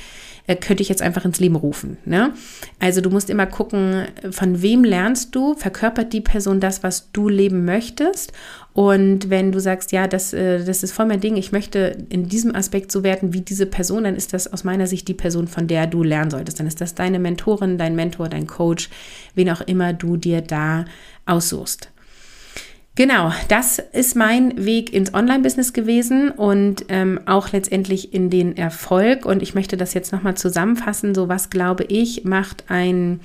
äh, 0.48 0.56
könnte 0.56 0.84
ich 0.84 0.90
jetzt 0.90 1.02
einfach 1.02 1.26
ins 1.26 1.40
Leben 1.40 1.56
rufen. 1.56 1.98
Ne? 2.06 2.34
Also 2.80 3.02
du 3.02 3.10
musst 3.10 3.30
immer 3.30 3.46
gucken, 3.46 4.08
von 4.32 4.62
wem 4.62 4.84
lernst 4.84 5.36
du, 5.36 5.56
verkörpert 5.56 6.12
die 6.14 6.22
Person 6.22 6.60
das, 6.60 6.84
was 6.84 7.12
du 7.12 7.30
leben 7.30 7.66
möchtest. 7.66 8.34
Und 8.74 9.30
wenn 9.30 9.52
du 9.52 9.60
sagst, 9.60 9.92
ja, 9.92 10.08
das, 10.08 10.34
äh, 10.34 10.66
das 10.66 10.84
ist 10.84 10.94
voll 10.94 11.06
mein 11.06 11.22
Ding, 11.22 11.38
ich 11.38 11.52
möchte 11.52 11.96
in 12.10 12.28
diesem 12.28 12.56
Aspekt 12.56 12.92
so 12.92 13.04
werden 13.04 13.34
wie 13.34 13.42
diese 13.42 13.66
Person, 13.66 14.04
dann 14.04 14.16
ist 14.16 14.34
das 14.34 14.52
aus 14.52 14.64
meiner 14.64 14.88
Sicht 14.88 15.08
die 15.08 15.14
Person, 15.14 15.48
von 15.48 15.68
der 15.68 15.88
du 15.88 16.04
lernen 16.04 16.32
solltest. 16.32 16.60
Dann 16.60 16.68
ist 16.68 16.82
das 16.82 16.96
deine 16.96 17.20
Mentorin, 17.20 17.78
dein 17.78 17.96
Mentor, 17.96 18.30
dein 18.30 18.48
Coach, 18.48 18.90
wen 19.36 19.50
auch 19.50 19.62
immer 19.62 19.94
du 19.94 20.18
dir 20.18 20.42
da 20.42 20.86
aussuchst. 21.26 21.90
Genau, 22.96 23.32
das 23.48 23.80
ist 23.80 24.16
mein 24.16 24.66
Weg 24.66 24.94
ins 24.94 25.16
Online-Business 25.16 25.74
gewesen 25.74 26.30
und 26.30 26.86
ähm, 26.90 27.20
auch 27.26 27.52
letztendlich 27.52 28.14
in 28.14 28.30
den 28.30 28.56
Erfolg. 28.56 29.26
Und 29.26 29.42
ich 29.42 29.56
möchte 29.56 29.78
das 29.78 29.96
jetzt 29.96 30.12
nochmal 30.12 30.38
zusammenfassen. 30.38 31.16
So, 31.16 31.28
was 31.28 31.50
glaube 31.50 31.86
ich, 31.86 32.24
macht 32.24 32.66
ein 32.68 33.20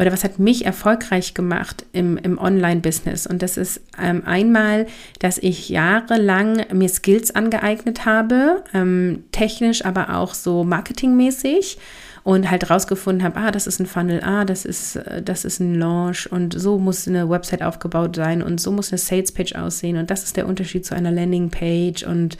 oder 0.00 0.12
was 0.12 0.24
hat 0.24 0.40
mich 0.40 0.66
erfolgreich 0.66 1.34
gemacht 1.34 1.86
im, 1.92 2.16
im 2.16 2.38
Online-Business? 2.38 3.28
Und 3.28 3.42
das 3.42 3.56
ist 3.56 3.80
ähm, 4.02 4.24
einmal, 4.26 4.86
dass 5.20 5.38
ich 5.38 5.68
jahrelang 5.68 6.64
mir 6.72 6.88
Skills 6.88 7.32
angeeignet 7.32 8.04
habe, 8.04 8.64
ähm, 8.74 9.22
technisch, 9.30 9.84
aber 9.84 10.16
auch 10.16 10.34
so 10.34 10.64
marketingmäßig 10.64 11.78
und 12.24 12.50
halt 12.50 12.70
rausgefunden 12.70 13.22
habe, 13.22 13.38
ah, 13.38 13.50
das 13.50 13.66
ist 13.66 13.80
ein 13.80 13.86
Funnel, 13.86 14.22
ah, 14.24 14.46
das 14.46 14.64
ist, 14.64 14.96
äh, 14.96 15.22
das 15.22 15.44
ist 15.44 15.60
ein 15.60 15.74
Launch 15.74 16.30
und 16.32 16.58
so 16.58 16.78
muss 16.78 17.06
eine 17.06 17.28
Website 17.28 17.62
aufgebaut 17.62 18.16
sein 18.16 18.42
und 18.42 18.60
so 18.60 18.72
muss 18.72 18.90
eine 18.90 18.98
Sales 18.98 19.30
Page 19.30 19.54
aussehen 19.54 19.98
und 19.98 20.10
das 20.10 20.24
ist 20.24 20.36
der 20.36 20.48
Unterschied 20.48 20.86
zu 20.86 20.94
einer 20.96 21.12
Landing 21.12 21.50
Page 21.50 22.02
und 22.02 22.38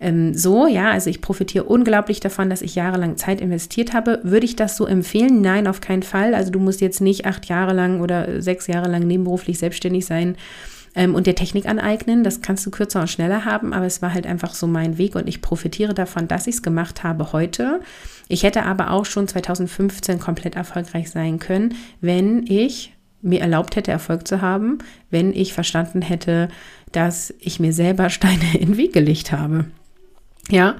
ähm, 0.00 0.32
so, 0.32 0.66
ja, 0.66 0.90
also 0.90 1.10
ich 1.10 1.20
profitiere 1.20 1.64
unglaublich 1.64 2.20
davon, 2.20 2.48
dass 2.48 2.62
ich 2.62 2.76
jahrelang 2.76 3.16
Zeit 3.16 3.40
investiert 3.40 3.92
habe. 3.92 4.20
Würde 4.22 4.46
ich 4.46 4.54
das 4.54 4.76
so 4.76 4.86
empfehlen? 4.86 5.40
Nein, 5.40 5.66
auf 5.66 5.80
keinen 5.80 6.04
Fall. 6.04 6.34
Also 6.34 6.52
du 6.52 6.60
musst 6.60 6.80
jetzt 6.80 7.00
nicht 7.00 7.26
acht 7.26 7.46
Jahre 7.46 7.72
lang 7.72 8.00
oder 8.00 8.40
sechs 8.40 8.68
Jahre 8.68 8.88
lang 8.88 9.02
nebenberuflich 9.02 9.58
selbstständig 9.58 10.06
sein 10.06 10.36
ähm, 10.98 11.14
und 11.14 11.26
der 11.28 11.36
Technik 11.36 11.66
aneignen. 11.66 12.24
Das 12.24 12.42
kannst 12.42 12.66
du 12.66 12.70
kürzer 12.70 13.00
und 13.00 13.08
schneller 13.08 13.44
haben, 13.44 13.72
aber 13.72 13.86
es 13.86 14.02
war 14.02 14.12
halt 14.12 14.26
einfach 14.26 14.52
so 14.52 14.66
mein 14.66 14.98
Weg 14.98 15.14
und 15.14 15.28
ich 15.28 15.40
profitiere 15.40 15.94
davon, 15.94 16.28
dass 16.28 16.48
ich 16.48 16.56
es 16.56 16.62
gemacht 16.62 17.04
habe 17.04 17.32
heute. 17.32 17.80
Ich 18.26 18.42
hätte 18.42 18.64
aber 18.64 18.90
auch 18.90 19.06
schon 19.06 19.28
2015 19.28 20.18
komplett 20.18 20.56
erfolgreich 20.56 21.08
sein 21.10 21.38
können, 21.38 21.74
wenn 22.00 22.44
ich 22.46 22.92
mir 23.22 23.40
erlaubt 23.40 23.76
hätte, 23.76 23.92
Erfolg 23.92 24.26
zu 24.28 24.42
haben, 24.42 24.78
wenn 25.10 25.32
ich 25.32 25.52
verstanden 25.52 26.02
hätte, 26.02 26.48
dass 26.92 27.32
ich 27.38 27.60
mir 27.60 27.72
selber 27.72 28.10
Steine 28.10 28.58
in 28.58 28.72
den 28.72 28.76
Weg 28.76 28.92
gelegt 28.92 29.30
habe. 29.32 29.66
Ja, 30.50 30.76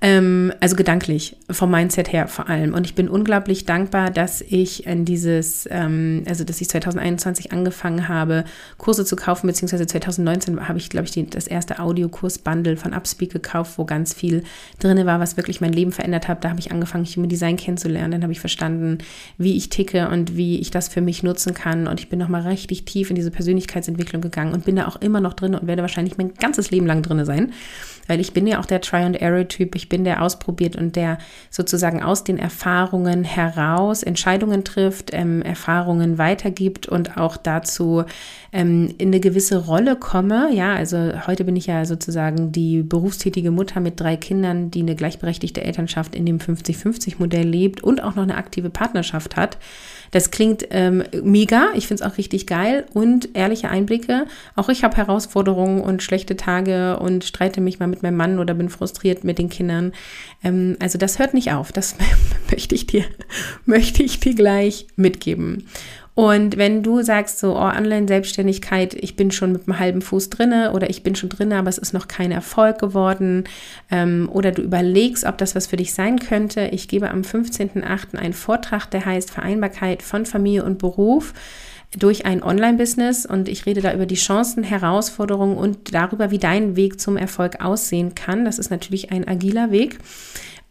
ähm, 0.00 0.52
also 0.58 0.74
gedanklich, 0.74 1.36
vom 1.48 1.70
Mindset 1.70 2.12
her 2.12 2.26
vor 2.26 2.48
allem. 2.48 2.74
Und 2.74 2.84
ich 2.84 2.96
bin 2.96 3.08
unglaublich 3.08 3.64
dankbar, 3.64 4.10
dass 4.10 4.40
ich 4.40 4.86
in 4.86 5.04
dieses, 5.04 5.68
ähm, 5.70 6.24
also 6.28 6.42
dass 6.42 6.60
ich 6.60 6.68
2021 6.68 7.52
angefangen 7.52 8.08
habe, 8.08 8.44
Kurse 8.76 9.04
zu 9.04 9.14
kaufen, 9.14 9.46
beziehungsweise 9.46 9.86
2019 9.86 10.66
habe 10.68 10.78
ich, 10.78 10.90
glaube 10.90 11.06
ich, 11.06 11.12
die, 11.12 11.26
das 11.26 11.46
erste 11.46 11.78
Audiokurs-Bundle 11.78 12.76
von 12.76 12.92
Upspeak 12.92 13.32
gekauft, 13.32 13.78
wo 13.78 13.84
ganz 13.84 14.14
viel 14.14 14.42
drin 14.80 15.06
war, 15.06 15.20
was 15.20 15.36
wirklich 15.36 15.60
mein 15.60 15.72
Leben 15.72 15.92
verändert 15.92 16.26
hat. 16.26 16.42
Da 16.42 16.50
habe 16.50 16.58
ich 16.58 16.72
angefangen, 16.72 17.04
Human 17.04 17.28
Design 17.28 17.56
kennenzulernen. 17.56 18.10
Dann 18.10 18.22
habe 18.22 18.32
ich 18.32 18.40
verstanden, 18.40 18.98
wie 19.38 19.56
ich 19.56 19.68
ticke 19.68 20.08
und 20.08 20.36
wie 20.36 20.58
ich 20.58 20.72
das 20.72 20.88
für 20.88 21.00
mich 21.00 21.22
nutzen 21.22 21.54
kann. 21.54 21.86
Und 21.86 22.00
ich 22.00 22.08
bin 22.08 22.18
nochmal 22.18 22.42
richtig 22.42 22.84
tief 22.84 23.10
in 23.10 23.16
diese 23.16 23.30
Persönlichkeitsentwicklung 23.30 24.22
gegangen 24.22 24.54
und 24.54 24.64
bin 24.64 24.74
da 24.74 24.88
auch 24.88 25.00
immer 25.00 25.20
noch 25.20 25.34
drin 25.34 25.54
und 25.54 25.68
werde 25.68 25.82
wahrscheinlich 25.82 26.18
mein 26.18 26.34
ganzes 26.34 26.72
Leben 26.72 26.86
lang 26.86 27.02
drin 27.02 27.24
sein, 27.24 27.52
weil 28.08 28.20
ich 28.20 28.32
bin 28.32 28.46
ja 28.46 28.60
auch 28.60 28.66
der 28.66 28.80
Try 28.80 28.94
Try-and-Error-Typ. 28.94 29.74
Ich 29.74 29.88
bin 29.88 30.04
der 30.04 30.22
ausprobiert 30.22 30.76
und 30.76 30.96
der 30.96 31.18
sozusagen 31.50 32.02
aus 32.02 32.24
den 32.24 32.38
Erfahrungen 32.38 33.24
heraus 33.24 34.02
Entscheidungen 34.02 34.64
trifft, 34.64 35.10
ähm, 35.12 35.42
Erfahrungen 35.42 36.18
weitergibt 36.18 36.86
und 36.86 37.16
auch 37.16 37.36
dazu 37.36 38.04
ähm, 38.52 38.94
in 38.98 39.08
eine 39.08 39.20
gewisse 39.20 39.64
Rolle 39.66 39.96
komme. 39.96 40.50
Ja, 40.52 40.74
also 40.74 41.12
heute 41.26 41.44
bin 41.44 41.56
ich 41.56 41.66
ja 41.66 41.84
sozusagen 41.84 42.52
die 42.52 42.82
berufstätige 42.82 43.50
Mutter 43.50 43.80
mit 43.80 44.00
drei 44.00 44.16
Kindern, 44.16 44.70
die 44.70 44.80
eine 44.80 44.94
gleichberechtigte 44.94 45.62
Elternschaft 45.62 46.14
in 46.14 46.26
dem 46.26 46.38
50-50-Modell 46.38 47.46
lebt 47.46 47.82
und 47.82 48.02
auch 48.02 48.14
noch 48.14 48.22
eine 48.22 48.36
aktive 48.36 48.70
Partnerschaft 48.70 49.36
hat. 49.36 49.58
Das 50.14 50.30
klingt 50.30 50.68
ähm, 50.70 51.02
mega. 51.24 51.70
Ich 51.74 51.88
finde 51.88 52.04
es 52.04 52.08
auch 52.08 52.18
richtig 52.18 52.46
geil 52.46 52.86
und 52.94 53.30
ehrliche 53.34 53.68
Einblicke. 53.68 54.26
Auch 54.54 54.68
ich 54.68 54.84
habe 54.84 54.96
Herausforderungen 54.96 55.80
und 55.80 56.04
schlechte 56.04 56.36
Tage 56.36 57.00
und 57.00 57.24
streite 57.24 57.60
mich 57.60 57.80
mal 57.80 57.88
mit 57.88 58.04
meinem 58.04 58.16
Mann 58.16 58.38
oder 58.38 58.54
bin 58.54 58.68
frustriert 58.68 59.24
mit 59.24 59.38
den 59.38 59.48
Kindern. 59.48 59.92
Ähm, 60.44 60.76
also 60.78 60.98
das 60.98 61.18
hört 61.18 61.34
nicht 61.34 61.50
auf. 61.50 61.72
Das 61.72 61.96
möchte 62.52 62.76
ich 62.76 62.86
dir, 62.86 63.04
möchte 63.64 64.04
ich 64.04 64.20
dir 64.20 64.36
gleich 64.36 64.86
mitgeben. 64.94 65.66
Und 66.14 66.56
wenn 66.56 66.84
du 66.84 67.02
sagst 67.02 67.40
so, 67.40 67.56
oh, 67.56 67.62
Online-Selbstständigkeit, 67.62 68.94
ich 68.94 69.16
bin 69.16 69.32
schon 69.32 69.50
mit 69.50 69.66
einem 69.66 69.80
halben 69.80 70.00
Fuß 70.00 70.30
drinne 70.30 70.72
oder 70.72 70.88
ich 70.88 71.02
bin 71.02 71.16
schon 71.16 71.28
drinne, 71.28 71.56
aber 71.58 71.68
es 71.68 71.78
ist 71.78 71.92
noch 71.92 72.06
kein 72.06 72.30
Erfolg 72.30 72.78
geworden 72.78 73.44
ähm, 73.90 74.28
oder 74.32 74.52
du 74.52 74.62
überlegst, 74.62 75.24
ob 75.24 75.38
das 75.38 75.56
was 75.56 75.66
für 75.66 75.76
dich 75.76 75.92
sein 75.92 76.20
könnte, 76.20 76.68
ich 76.70 76.86
gebe 76.86 77.10
am 77.10 77.22
15.08. 77.22 78.16
einen 78.16 78.32
Vortrag, 78.32 78.86
der 78.86 79.04
heißt 79.04 79.32
Vereinbarkeit 79.32 80.02
von 80.02 80.24
Familie 80.24 80.64
und 80.64 80.78
Beruf 80.78 81.34
durch 81.98 82.26
ein 82.26 82.42
Online-Business 82.42 83.26
und 83.26 83.48
ich 83.48 83.66
rede 83.66 83.80
da 83.80 83.92
über 83.92 84.06
die 84.06 84.14
Chancen, 84.14 84.62
Herausforderungen 84.62 85.56
und 85.56 85.94
darüber, 85.94 86.30
wie 86.30 86.38
dein 86.38 86.76
Weg 86.76 87.00
zum 87.00 87.16
Erfolg 87.16 87.64
aussehen 87.64 88.14
kann. 88.14 88.44
Das 88.44 88.58
ist 88.58 88.70
natürlich 88.70 89.10
ein 89.12 89.26
agiler 89.26 89.70
Weg 89.70 89.98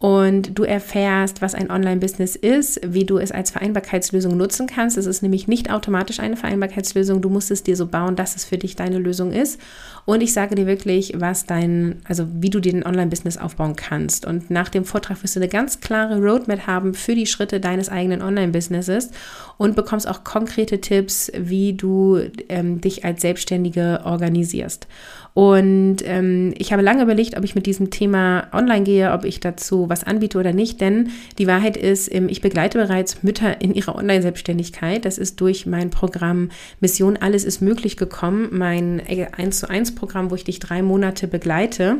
und 0.04 0.58
du 0.58 0.64
erfährst, 0.64 1.40
was 1.40 1.54
ein 1.54 1.70
Online-Business 1.70 2.36
ist, 2.36 2.78
wie 2.86 3.06
du 3.06 3.16
es 3.16 3.32
als 3.32 3.52
Vereinbarkeitslösung 3.52 4.36
nutzen 4.36 4.66
kannst. 4.66 4.98
Es 4.98 5.06
ist 5.06 5.22
nämlich 5.22 5.48
nicht 5.48 5.70
automatisch 5.70 6.20
eine 6.20 6.36
Vereinbarkeitslösung. 6.36 7.22
Du 7.22 7.30
musst 7.30 7.50
es 7.50 7.62
dir 7.62 7.74
so 7.74 7.86
bauen, 7.86 8.14
dass 8.14 8.36
es 8.36 8.44
für 8.44 8.58
dich 8.58 8.76
deine 8.76 8.98
Lösung 8.98 9.32
ist. 9.32 9.58
Und 10.04 10.20
ich 10.20 10.34
sage 10.34 10.56
dir 10.56 10.66
wirklich, 10.66 11.14
was 11.16 11.46
dein, 11.46 12.02
also 12.04 12.26
wie 12.34 12.50
du 12.50 12.60
dir 12.60 12.74
ein 12.74 12.84
Online-Business 12.84 13.38
aufbauen 13.38 13.76
kannst. 13.76 14.26
Und 14.26 14.50
nach 14.50 14.68
dem 14.68 14.84
Vortrag 14.84 15.22
wirst 15.22 15.36
du 15.36 15.40
eine 15.40 15.48
ganz 15.48 15.80
klare 15.80 16.20
Roadmap 16.20 16.66
haben 16.66 16.92
für 16.92 17.14
die 17.14 17.24
Schritte 17.24 17.58
deines 17.58 17.88
eigenen 17.88 18.20
Online-Businesses 18.20 19.10
und 19.56 19.74
bekommst 19.74 20.06
auch 20.06 20.22
konkrete 20.22 20.82
Tipps, 20.82 21.32
wie 21.34 21.72
du 21.72 22.20
ähm, 22.50 22.82
dich 22.82 23.06
als 23.06 23.22
Selbstständige 23.22 24.02
organisierst. 24.04 24.86
Und 25.34 25.96
ähm, 26.04 26.54
ich 26.56 26.72
habe 26.72 26.82
lange 26.82 27.02
überlegt, 27.02 27.36
ob 27.36 27.42
ich 27.42 27.56
mit 27.56 27.66
diesem 27.66 27.90
Thema 27.90 28.46
online 28.52 28.84
gehe, 28.84 29.12
ob 29.12 29.24
ich 29.24 29.40
dazu 29.40 29.88
was 29.88 30.04
anbiete 30.04 30.38
oder 30.38 30.52
nicht, 30.52 30.80
denn 30.80 31.10
die 31.38 31.48
Wahrheit 31.48 31.76
ist, 31.76 32.12
ähm, 32.14 32.28
ich 32.28 32.40
begleite 32.40 32.78
bereits 32.78 33.24
Mütter 33.24 33.60
in 33.60 33.74
ihrer 33.74 33.96
Online-Selbstständigkeit. 33.96 35.04
Das 35.04 35.18
ist 35.18 35.40
durch 35.40 35.66
mein 35.66 35.90
Programm 35.90 36.50
Mission 36.78 37.16
Alles 37.16 37.44
ist 37.44 37.60
möglich 37.60 37.96
gekommen, 37.96 38.48
mein 38.52 39.02
1 39.04 39.58
zu 39.58 39.68
1 39.68 39.96
Programm, 39.96 40.30
wo 40.30 40.36
ich 40.36 40.44
dich 40.44 40.60
drei 40.60 40.82
Monate 40.82 41.26
begleite. 41.26 41.98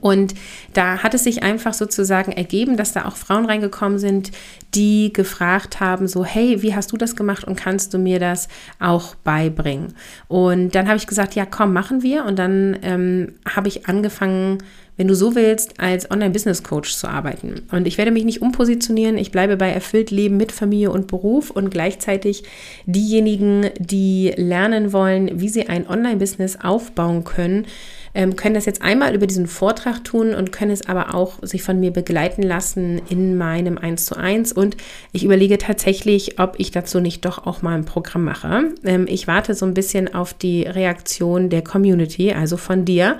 Und 0.00 0.34
da 0.74 1.02
hat 1.02 1.14
es 1.14 1.24
sich 1.24 1.42
einfach 1.42 1.74
sozusagen 1.74 2.32
ergeben, 2.32 2.76
dass 2.76 2.92
da 2.92 3.04
auch 3.04 3.16
Frauen 3.16 3.46
reingekommen 3.46 3.98
sind, 3.98 4.30
die 4.74 5.12
gefragt 5.12 5.80
haben, 5.80 6.06
so, 6.06 6.24
hey, 6.24 6.62
wie 6.62 6.74
hast 6.74 6.92
du 6.92 6.96
das 6.96 7.16
gemacht 7.16 7.44
und 7.44 7.56
kannst 7.56 7.92
du 7.92 7.98
mir 7.98 8.20
das 8.20 8.48
auch 8.78 9.16
beibringen? 9.16 9.94
Und 10.28 10.74
dann 10.74 10.86
habe 10.86 10.96
ich 10.96 11.06
gesagt, 11.06 11.34
ja, 11.34 11.46
komm, 11.46 11.72
machen 11.72 12.02
wir. 12.02 12.24
Und 12.24 12.38
dann 12.38 12.78
ähm, 12.82 13.34
habe 13.44 13.68
ich 13.68 13.86
angefangen, 13.86 14.58
wenn 14.96 15.08
du 15.08 15.14
so 15.14 15.34
willst, 15.34 15.80
als 15.80 16.10
Online-Business-Coach 16.10 16.94
zu 16.94 17.08
arbeiten. 17.08 17.62
Und 17.72 17.86
ich 17.86 17.98
werde 17.98 18.10
mich 18.10 18.24
nicht 18.24 18.42
umpositionieren. 18.42 19.16
Ich 19.16 19.32
bleibe 19.32 19.56
bei 19.56 19.70
erfüllt 19.70 20.10
Leben 20.10 20.36
mit 20.36 20.52
Familie 20.52 20.90
und 20.90 21.06
Beruf 21.06 21.50
und 21.50 21.70
gleichzeitig 21.70 22.44
diejenigen, 22.84 23.70
die 23.78 24.32
lernen 24.36 24.92
wollen, 24.92 25.40
wie 25.40 25.48
sie 25.48 25.66
ein 25.66 25.88
Online-Business 25.88 26.58
aufbauen 26.62 27.24
können, 27.24 27.66
ähm, 28.14 28.36
können 28.36 28.54
das 28.54 28.66
jetzt 28.66 28.82
einmal 28.82 29.14
über 29.14 29.26
diesen 29.26 29.46
Vortrag 29.46 30.04
tun 30.04 30.34
und 30.34 30.52
können 30.52 30.70
es 30.70 30.86
aber 30.86 31.14
auch 31.14 31.34
sich 31.42 31.62
von 31.62 31.80
mir 31.80 31.90
begleiten 31.90 32.42
lassen 32.42 33.00
in 33.08 33.36
meinem 33.36 33.78
1 33.78 34.04
zu 34.04 34.16
1. 34.16 34.52
Und 34.52 34.76
ich 35.12 35.24
überlege 35.24 35.58
tatsächlich, 35.58 36.38
ob 36.38 36.54
ich 36.58 36.70
dazu 36.70 37.00
nicht 37.00 37.24
doch 37.24 37.46
auch 37.46 37.62
mal 37.62 37.74
ein 37.74 37.84
Programm 37.84 38.24
mache. 38.24 38.72
Ähm, 38.84 39.06
ich 39.08 39.26
warte 39.26 39.54
so 39.54 39.66
ein 39.66 39.74
bisschen 39.74 40.14
auf 40.14 40.34
die 40.34 40.62
Reaktion 40.62 41.48
der 41.48 41.62
Community, 41.62 42.32
also 42.32 42.56
von 42.56 42.84
dir, 42.84 43.18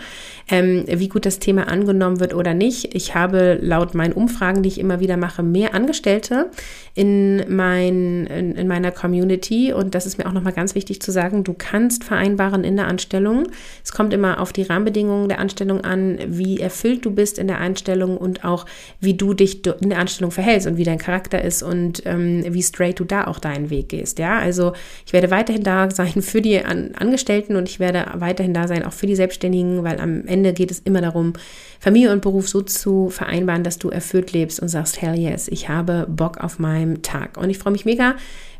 ähm, 0.50 0.84
wie 0.86 1.08
gut 1.08 1.24
das 1.24 1.38
Thema 1.38 1.68
angenommen 1.68 2.20
wird 2.20 2.34
oder 2.34 2.54
nicht. 2.54 2.94
Ich 2.94 3.14
habe 3.14 3.58
laut 3.60 3.94
meinen 3.94 4.12
Umfragen, 4.12 4.62
die 4.62 4.68
ich 4.68 4.78
immer 4.78 5.00
wieder 5.00 5.16
mache, 5.16 5.42
mehr 5.42 5.74
Angestellte 5.74 6.50
in, 6.94 7.42
mein, 7.48 8.26
in, 8.26 8.54
in 8.56 8.68
meiner 8.68 8.90
Community. 8.90 9.72
Und 9.72 9.94
das 9.94 10.06
ist 10.06 10.18
mir 10.18 10.26
auch 10.26 10.32
nochmal 10.32 10.52
ganz 10.52 10.74
wichtig 10.74 11.00
zu 11.00 11.10
sagen, 11.10 11.44
du 11.44 11.54
kannst 11.54 12.04
vereinbaren 12.04 12.64
in 12.64 12.76
der 12.76 12.88
Anstellung. 12.88 13.48
Es 13.82 13.92
kommt 13.92 14.12
immer 14.12 14.40
auf 14.40 14.52
die 14.52 14.62
Rahmenbedingungen 14.82 15.28
der 15.28 15.38
Anstellung 15.38 15.82
an, 15.82 16.18
wie 16.26 16.60
erfüllt 16.60 17.04
du 17.04 17.12
bist 17.12 17.38
in 17.38 17.46
der 17.46 17.58
Einstellung 17.58 18.16
und 18.16 18.44
auch 18.44 18.66
wie 19.00 19.14
du 19.14 19.32
dich 19.32 19.64
in 19.80 19.90
der 19.90 19.98
Anstellung 19.98 20.30
verhältst 20.30 20.66
und 20.66 20.76
wie 20.76 20.84
dein 20.84 20.98
Charakter 20.98 21.42
ist 21.42 21.62
und 21.62 22.02
ähm, 22.04 22.44
wie 22.48 22.62
straight 22.62 22.98
du 22.98 23.04
da 23.04 23.26
auch 23.26 23.38
deinen 23.38 23.70
Weg 23.70 23.88
gehst. 23.88 24.18
Ja, 24.18 24.38
also 24.38 24.72
ich 25.06 25.12
werde 25.12 25.30
weiterhin 25.30 25.62
da 25.62 25.90
sein 25.90 26.22
für 26.22 26.42
die 26.42 26.64
An 26.64 26.92
Angestellten 26.98 27.56
und 27.56 27.68
ich 27.68 27.78
werde 27.80 28.06
weiterhin 28.14 28.54
da 28.54 28.66
sein 28.66 28.84
auch 28.84 28.92
für 28.92 29.06
die 29.06 29.16
Selbstständigen, 29.16 29.84
weil 29.84 30.00
am 30.00 30.26
Ende 30.26 30.52
geht 30.52 30.70
es 30.70 30.80
immer 30.80 31.00
darum, 31.00 31.34
Familie 31.78 32.12
und 32.12 32.22
Beruf 32.22 32.48
so 32.48 32.62
zu 32.62 33.08
vereinbaren, 33.08 33.64
dass 33.64 33.78
du 33.78 33.88
erfüllt 33.88 34.32
lebst 34.32 34.60
und 34.60 34.68
sagst, 34.68 35.00
hell 35.00 35.18
yes, 35.18 35.48
ich 35.48 35.68
habe 35.68 36.06
Bock 36.08 36.38
auf 36.38 36.58
meinen 36.58 37.02
Tag. 37.02 37.36
Und 37.36 37.50
ich 37.50 37.58
freue 37.58 37.72
mich 37.72 37.84
mega, 37.84 38.14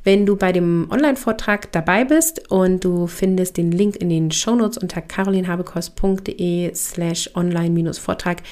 wenn 0.05 0.27
du 0.27 0.37
bei 0.37 0.53
dem 0.53 0.89
Online-Vortrag 0.91 1.71
dabei 1.73 2.05
bist 2.05 2.51
und 2.51 2.85
du 2.85 3.07
findest 3.07 3.57
den 3.57 3.73
Link 3.73 3.97
in 3.97 4.09
den 4.09 4.31
Shownotes 4.31 4.79
unter 4.79 5.01
carolinhabekos.de 5.01 6.75
slash 6.75 7.31
online-vortrag 7.35 8.43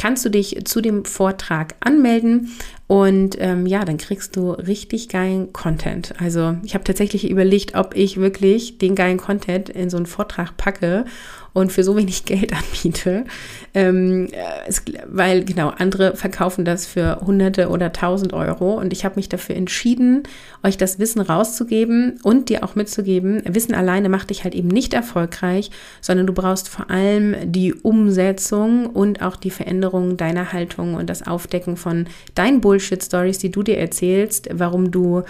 kannst 0.00 0.24
du 0.24 0.30
dich 0.30 0.64
zu 0.64 0.80
dem 0.80 1.04
Vortrag 1.04 1.74
anmelden 1.80 2.56
und 2.86 3.36
ähm, 3.38 3.66
ja, 3.66 3.84
dann 3.84 3.98
kriegst 3.98 4.34
du 4.34 4.52
richtig 4.52 5.10
geilen 5.10 5.52
Content. 5.52 6.14
Also 6.18 6.56
ich 6.64 6.72
habe 6.72 6.84
tatsächlich 6.84 7.28
überlegt, 7.30 7.74
ob 7.74 7.94
ich 7.94 8.16
wirklich 8.16 8.78
den 8.78 8.94
geilen 8.94 9.18
Content 9.18 9.68
in 9.68 9.90
so 9.90 9.98
einen 9.98 10.06
Vortrag 10.06 10.56
packe 10.56 11.04
und 11.52 11.72
für 11.72 11.84
so 11.84 11.96
wenig 11.96 12.24
Geld 12.24 12.52
anbiete. 12.82 13.24
Ähm, 13.72 14.28
es, 14.66 14.82
weil 15.06 15.44
genau, 15.44 15.68
andere 15.68 16.16
verkaufen 16.16 16.64
das 16.64 16.86
für 16.86 17.20
Hunderte 17.24 17.68
oder 17.68 17.92
Tausend 17.92 18.32
Euro 18.32 18.74
und 18.74 18.92
ich 18.92 19.04
habe 19.04 19.16
mich 19.16 19.28
dafür 19.28 19.56
entschieden, 19.56 20.24
euch 20.62 20.76
das 20.76 20.98
Wissen 20.98 21.20
rauszugeben 21.20 22.18
und 22.22 22.48
dir 22.48 22.64
auch 22.64 22.74
mitzugeben. 22.74 23.42
Wissen 23.44 23.74
alleine 23.74 24.08
macht 24.08 24.30
dich 24.30 24.44
halt 24.44 24.54
eben 24.54 24.68
nicht 24.68 24.92
erfolgreich, 24.92 25.70
sondern 26.00 26.26
du 26.26 26.32
brauchst 26.32 26.68
vor 26.68 26.90
allem 26.90 27.36
die 27.44 27.72
Umsetzung 27.72 28.86
und 28.86 29.22
auch 29.22 29.36
die 29.36 29.50
Veränderung 29.50 30.16
deiner 30.16 30.52
Haltung 30.52 30.94
und 30.94 31.08
das 31.08 31.26
Aufdecken 31.26 31.76
von 31.76 32.06
deinen 32.34 32.60
Bullshit-Stories, 32.60 33.38
die 33.38 33.50
du 33.50 33.62
dir 33.62 33.78
erzählst, 33.78 34.48
warum 34.52 34.90
du 34.90 35.22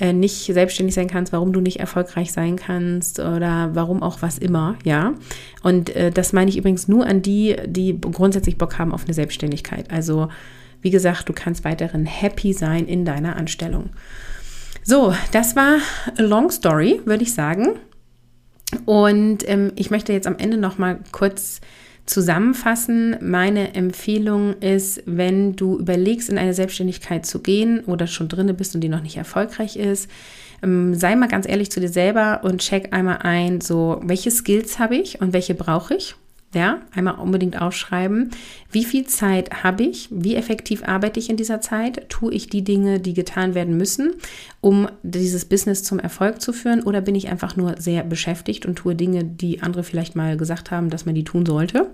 äh, 0.00 0.12
nicht 0.12 0.46
selbstständig 0.46 0.94
sein 0.94 1.08
kannst, 1.08 1.32
warum 1.32 1.52
du 1.52 1.60
nicht 1.60 1.80
erfolgreich 1.80 2.32
sein 2.32 2.56
kannst 2.56 3.18
oder 3.18 3.70
warum 3.74 4.02
auch 4.02 4.18
was 4.22 4.38
immer, 4.38 4.76
ja. 4.84 5.14
Äh, 5.90 6.10
das 6.10 6.32
meine 6.32 6.50
ich 6.50 6.56
übrigens 6.56 6.88
nur 6.88 7.06
an 7.06 7.22
die, 7.22 7.56
die 7.66 7.98
grundsätzlich 8.00 8.58
Bock 8.58 8.78
haben 8.78 8.92
auf 8.92 9.04
eine 9.04 9.14
Selbstständigkeit. 9.14 9.90
Also 9.90 10.28
wie 10.80 10.90
gesagt, 10.90 11.28
du 11.28 11.32
kannst 11.32 11.64
weiterhin 11.64 12.06
happy 12.06 12.52
sein 12.52 12.86
in 12.86 13.04
deiner 13.04 13.36
Anstellung. 13.36 13.90
So, 14.84 15.14
das 15.32 15.56
war 15.56 15.78
a 16.16 16.22
long 16.22 16.50
story, 16.50 17.00
würde 17.04 17.24
ich 17.24 17.34
sagen. 17.34 17.74
Und 18.84 19.48
ähm, 19.48 19.72
ich 19.76 19.90
möchte 19.90 20.12
jetzt 20.12 20.26
am 20.26 20.38
Ende 20.38 20.56
noch 20.56 20.78
mal 20.78 21.00
kurz 21.10 21.60
zusammenfassen. 22.08 23.16
Meine 23.20 23.74
Empfehlung 23.74 24.54
ist, 24.60 25.02
wenn 25.06 25.56
du 25.56 25.78
überlegst, 25.78 26.28
in 26.28 26.38
eine 26.38 26.54
Selbstständigkeit 26.54 27.26
zu 27.26 27.40
gehen 27.40 27.80
oder 27.84 28.06
schon 28.06 28.28
drinne 28.28 28.54
bist 28.54 28.74
und 28.74 28.80
die 28.80 28.88
noch 28.88 29.02
nicht 29.02 29.16
erfolgreich 29.16 29.76
ist, 29.76 30.10
ähm, 30.62 30.94
sei 30.94 31.14
mal 31.16 31.28
ganz 31.28 31.46
ehrlich 31.46 31.70
zu 31.70 31.80
dir 31.80 31.88
selber 31.88 32.40
und 32.42 32.60
check 32.60 32.92
einmal 32.92 33.18
ein, 33.18 33.60
so 33.60 34.00
welche 34.02 34.30
Skills 34.30 34.78
habe 34.78 34.96
ich 34.96 35.20
und 35.20 35.32
welche 35.32 35.54
brauche 35.54 35.94
ich. 35.94 36.16
Ja, 36.54 36.80
einmal 36.94 37.16
unbedingt 37.16 37.60
aufschreiben. 37.60 38.30
Wie 38.72 38.84
viel 38.84 39.06
Zeit 39.06 39.62
habe 39.62 39.82
ich? 39.82 40.08
Wie 40.10 40.34
effektiv 40.34 40.82
arbeite 40.82 41.20
ich 41.20 41.28
in 41.28 41.36
dieser 41.36 41.60
Zeit? 41.60 42.08
Tue 42.08 42.32
ich 42.32 42.48
die 42.48 42.64
Dinge, 42.64 43.00
die 43.00 43.12
getan 43.12 43.54
werden 43.54 43.76
müssen, 43.76 44.14
um 44.62 44.88
dieses 45.02 45.44
Business 45.44 45.82
zum 45.82 45.98
Erfolg 45.98 46.40
zu 46.40 46.54
führen? 46.54 46.82
Oder 46.82 47.02
bin 47.02 47.14
ich 47.14 47.28
einfach 47.28 47.56
nur 47.56 47.74
sehr 47.78 48.02
beschäftigt 48.02 48.64
und 48.64 48.76
tue 48.76 48.94
Dinge, 48.94 49.24
die 49.24 49.62
andere 49.62 49.82
vielleicht 49.82 50.16
mal 50.16 50.38
gesagt 50.38 50.70
haben, 50.70 50.88
dass 50.88 51.04
man 51.04 51.14
die 51.14 51.24
tun 51.24 51.44
sollte? 51.44 51.90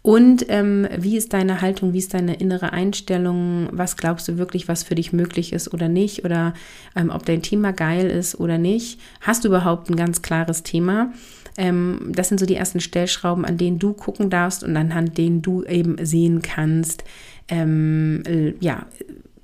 Und 0.00 0.46
ähm, 0.48 0.86
wie 0.96 1.16
ist 1.18 1.34
deine 1.34 1.60
Haltung, 1.60 1.92
wie 1.92 1.98
ist 1.98 2.14
deine 2.14 2.34
innere 2.34 2.72
Einstellung? 2.72 3.68
Was 3.72 3.98
glaubst 3.98 4.28
du 4.28 4.38
wirklich, 4.38 4.66
was 4.66 4.82
für 4.82 4.94
dich 4.94 5.12
möglich 5.12 5.52
ist 5.52 5.72
oder 5.72 5.88
nicht? 5.88 6.24
Oder 6.24 6.54
ähm, 6.96 7.10
ob 7.10 7.24
dein 7.24 7.42
Thema 7.42 7.72
geil 7.72 8.08
ist 8.08 8.38
oder 8.38 8.56
nicht? 8.56 8.98
Hast 9.20 9.44
du 9.44 9.48
überhaupt 9.48 9.90
ein 9.90 9.96
ganz 9.96 10.22
klares 10.22 10.62
Thema? 10.62 11.12
Ähm, 11.56 12.12
das 12.12 12.28
sind 12.28 12.38
so 12.38 12.46
die 12.46 12.56
ersten 12.56 12.80
Stellschrauben, 12.80 13.44
an 13.44 13.56
denen 13.56 13.78
du 13.78 13.92
gucken 13.92 14.30
darfst 14.30 14.64
und 14.64 14.76
anhand 14.76 15.18
denen 15.18 15.42
du 15.42 15.64
eben 15.64 15.96
sehen 16.04 16.42
kannst, 16.42 17.04
ähm, 17.48 18.22
äh, 18.26 18.54
ja, 18.60 18.86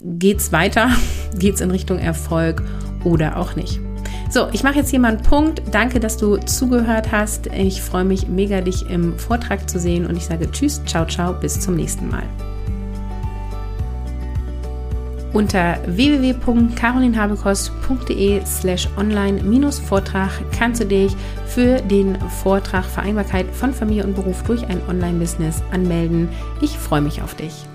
geht's 0.03 0.53
weiter? 0.53 0.91
geht's 1.39 1.61
in 1.61 1.71
Richtung 1.71 1.99
Erfolg 1.99 2.63
oder 3.05 3.37
auch 3.37 3.57
nicht? 3.57 3.81
So, 4.31 4.49
ich 4.53 4.63
mache 4.63 4.77
jetzt 4.77 4.91
hier 4.91 5.01
mal 5.01 5.15
einen 5.15 5.23
Punkt. 5.23 5.63
Danke, 5.73 5.99
dass 5.99 6.17
du 6.17 6.37
zugehört 6.37 7.11
hast. 7.11 7.49
Ich 7.49 7.83
freue 7.83 8.05
mich 8.05 8.29
mega, 8.29 8.61
dich 8.61 8.89
im 8.89 9.19
Vortrag 9.19 9.69
zu 9.69 9.79
sehen 9.81 10.07
und 10.07 10.17
ich 10.17 10.25
sage 10.25 10.51
Tschüss, 10.51 10.81
ciao, 10.87 11.05
ciao, 11.05 11.33
bis 11.33 11.61
zum 11.61 11.75
nächsten 11.75 12.09
Mal. 12.09 12.23
Unter 15.33 15.79
www.carolinhabekost.de 15.87 18.45
slash 18.45 18.89
online-Vortrag 18.97 20.33
kannst 20.57 20.83
du 20.83 20.87
dich 20.87 21.15
für 21.47 21.81
den 21.83 22.19
Vortrag 22.43 22.85
Vereinbarkeit 22.85 23.47
von 23.55 23.73
Familie 23.73 24.03
und 24.05 24.17
Beruf 24.17 24.43
durch 24.43 24.67
ein 24.67 24.81
Online-Business 24.89 25.63
anmelden. 25.71 26.29
Ich 26.61 26.77
freue 26.77 27.01
mich 27.01 27.23
auf 27.23 27.37
dich. 27.37 27.70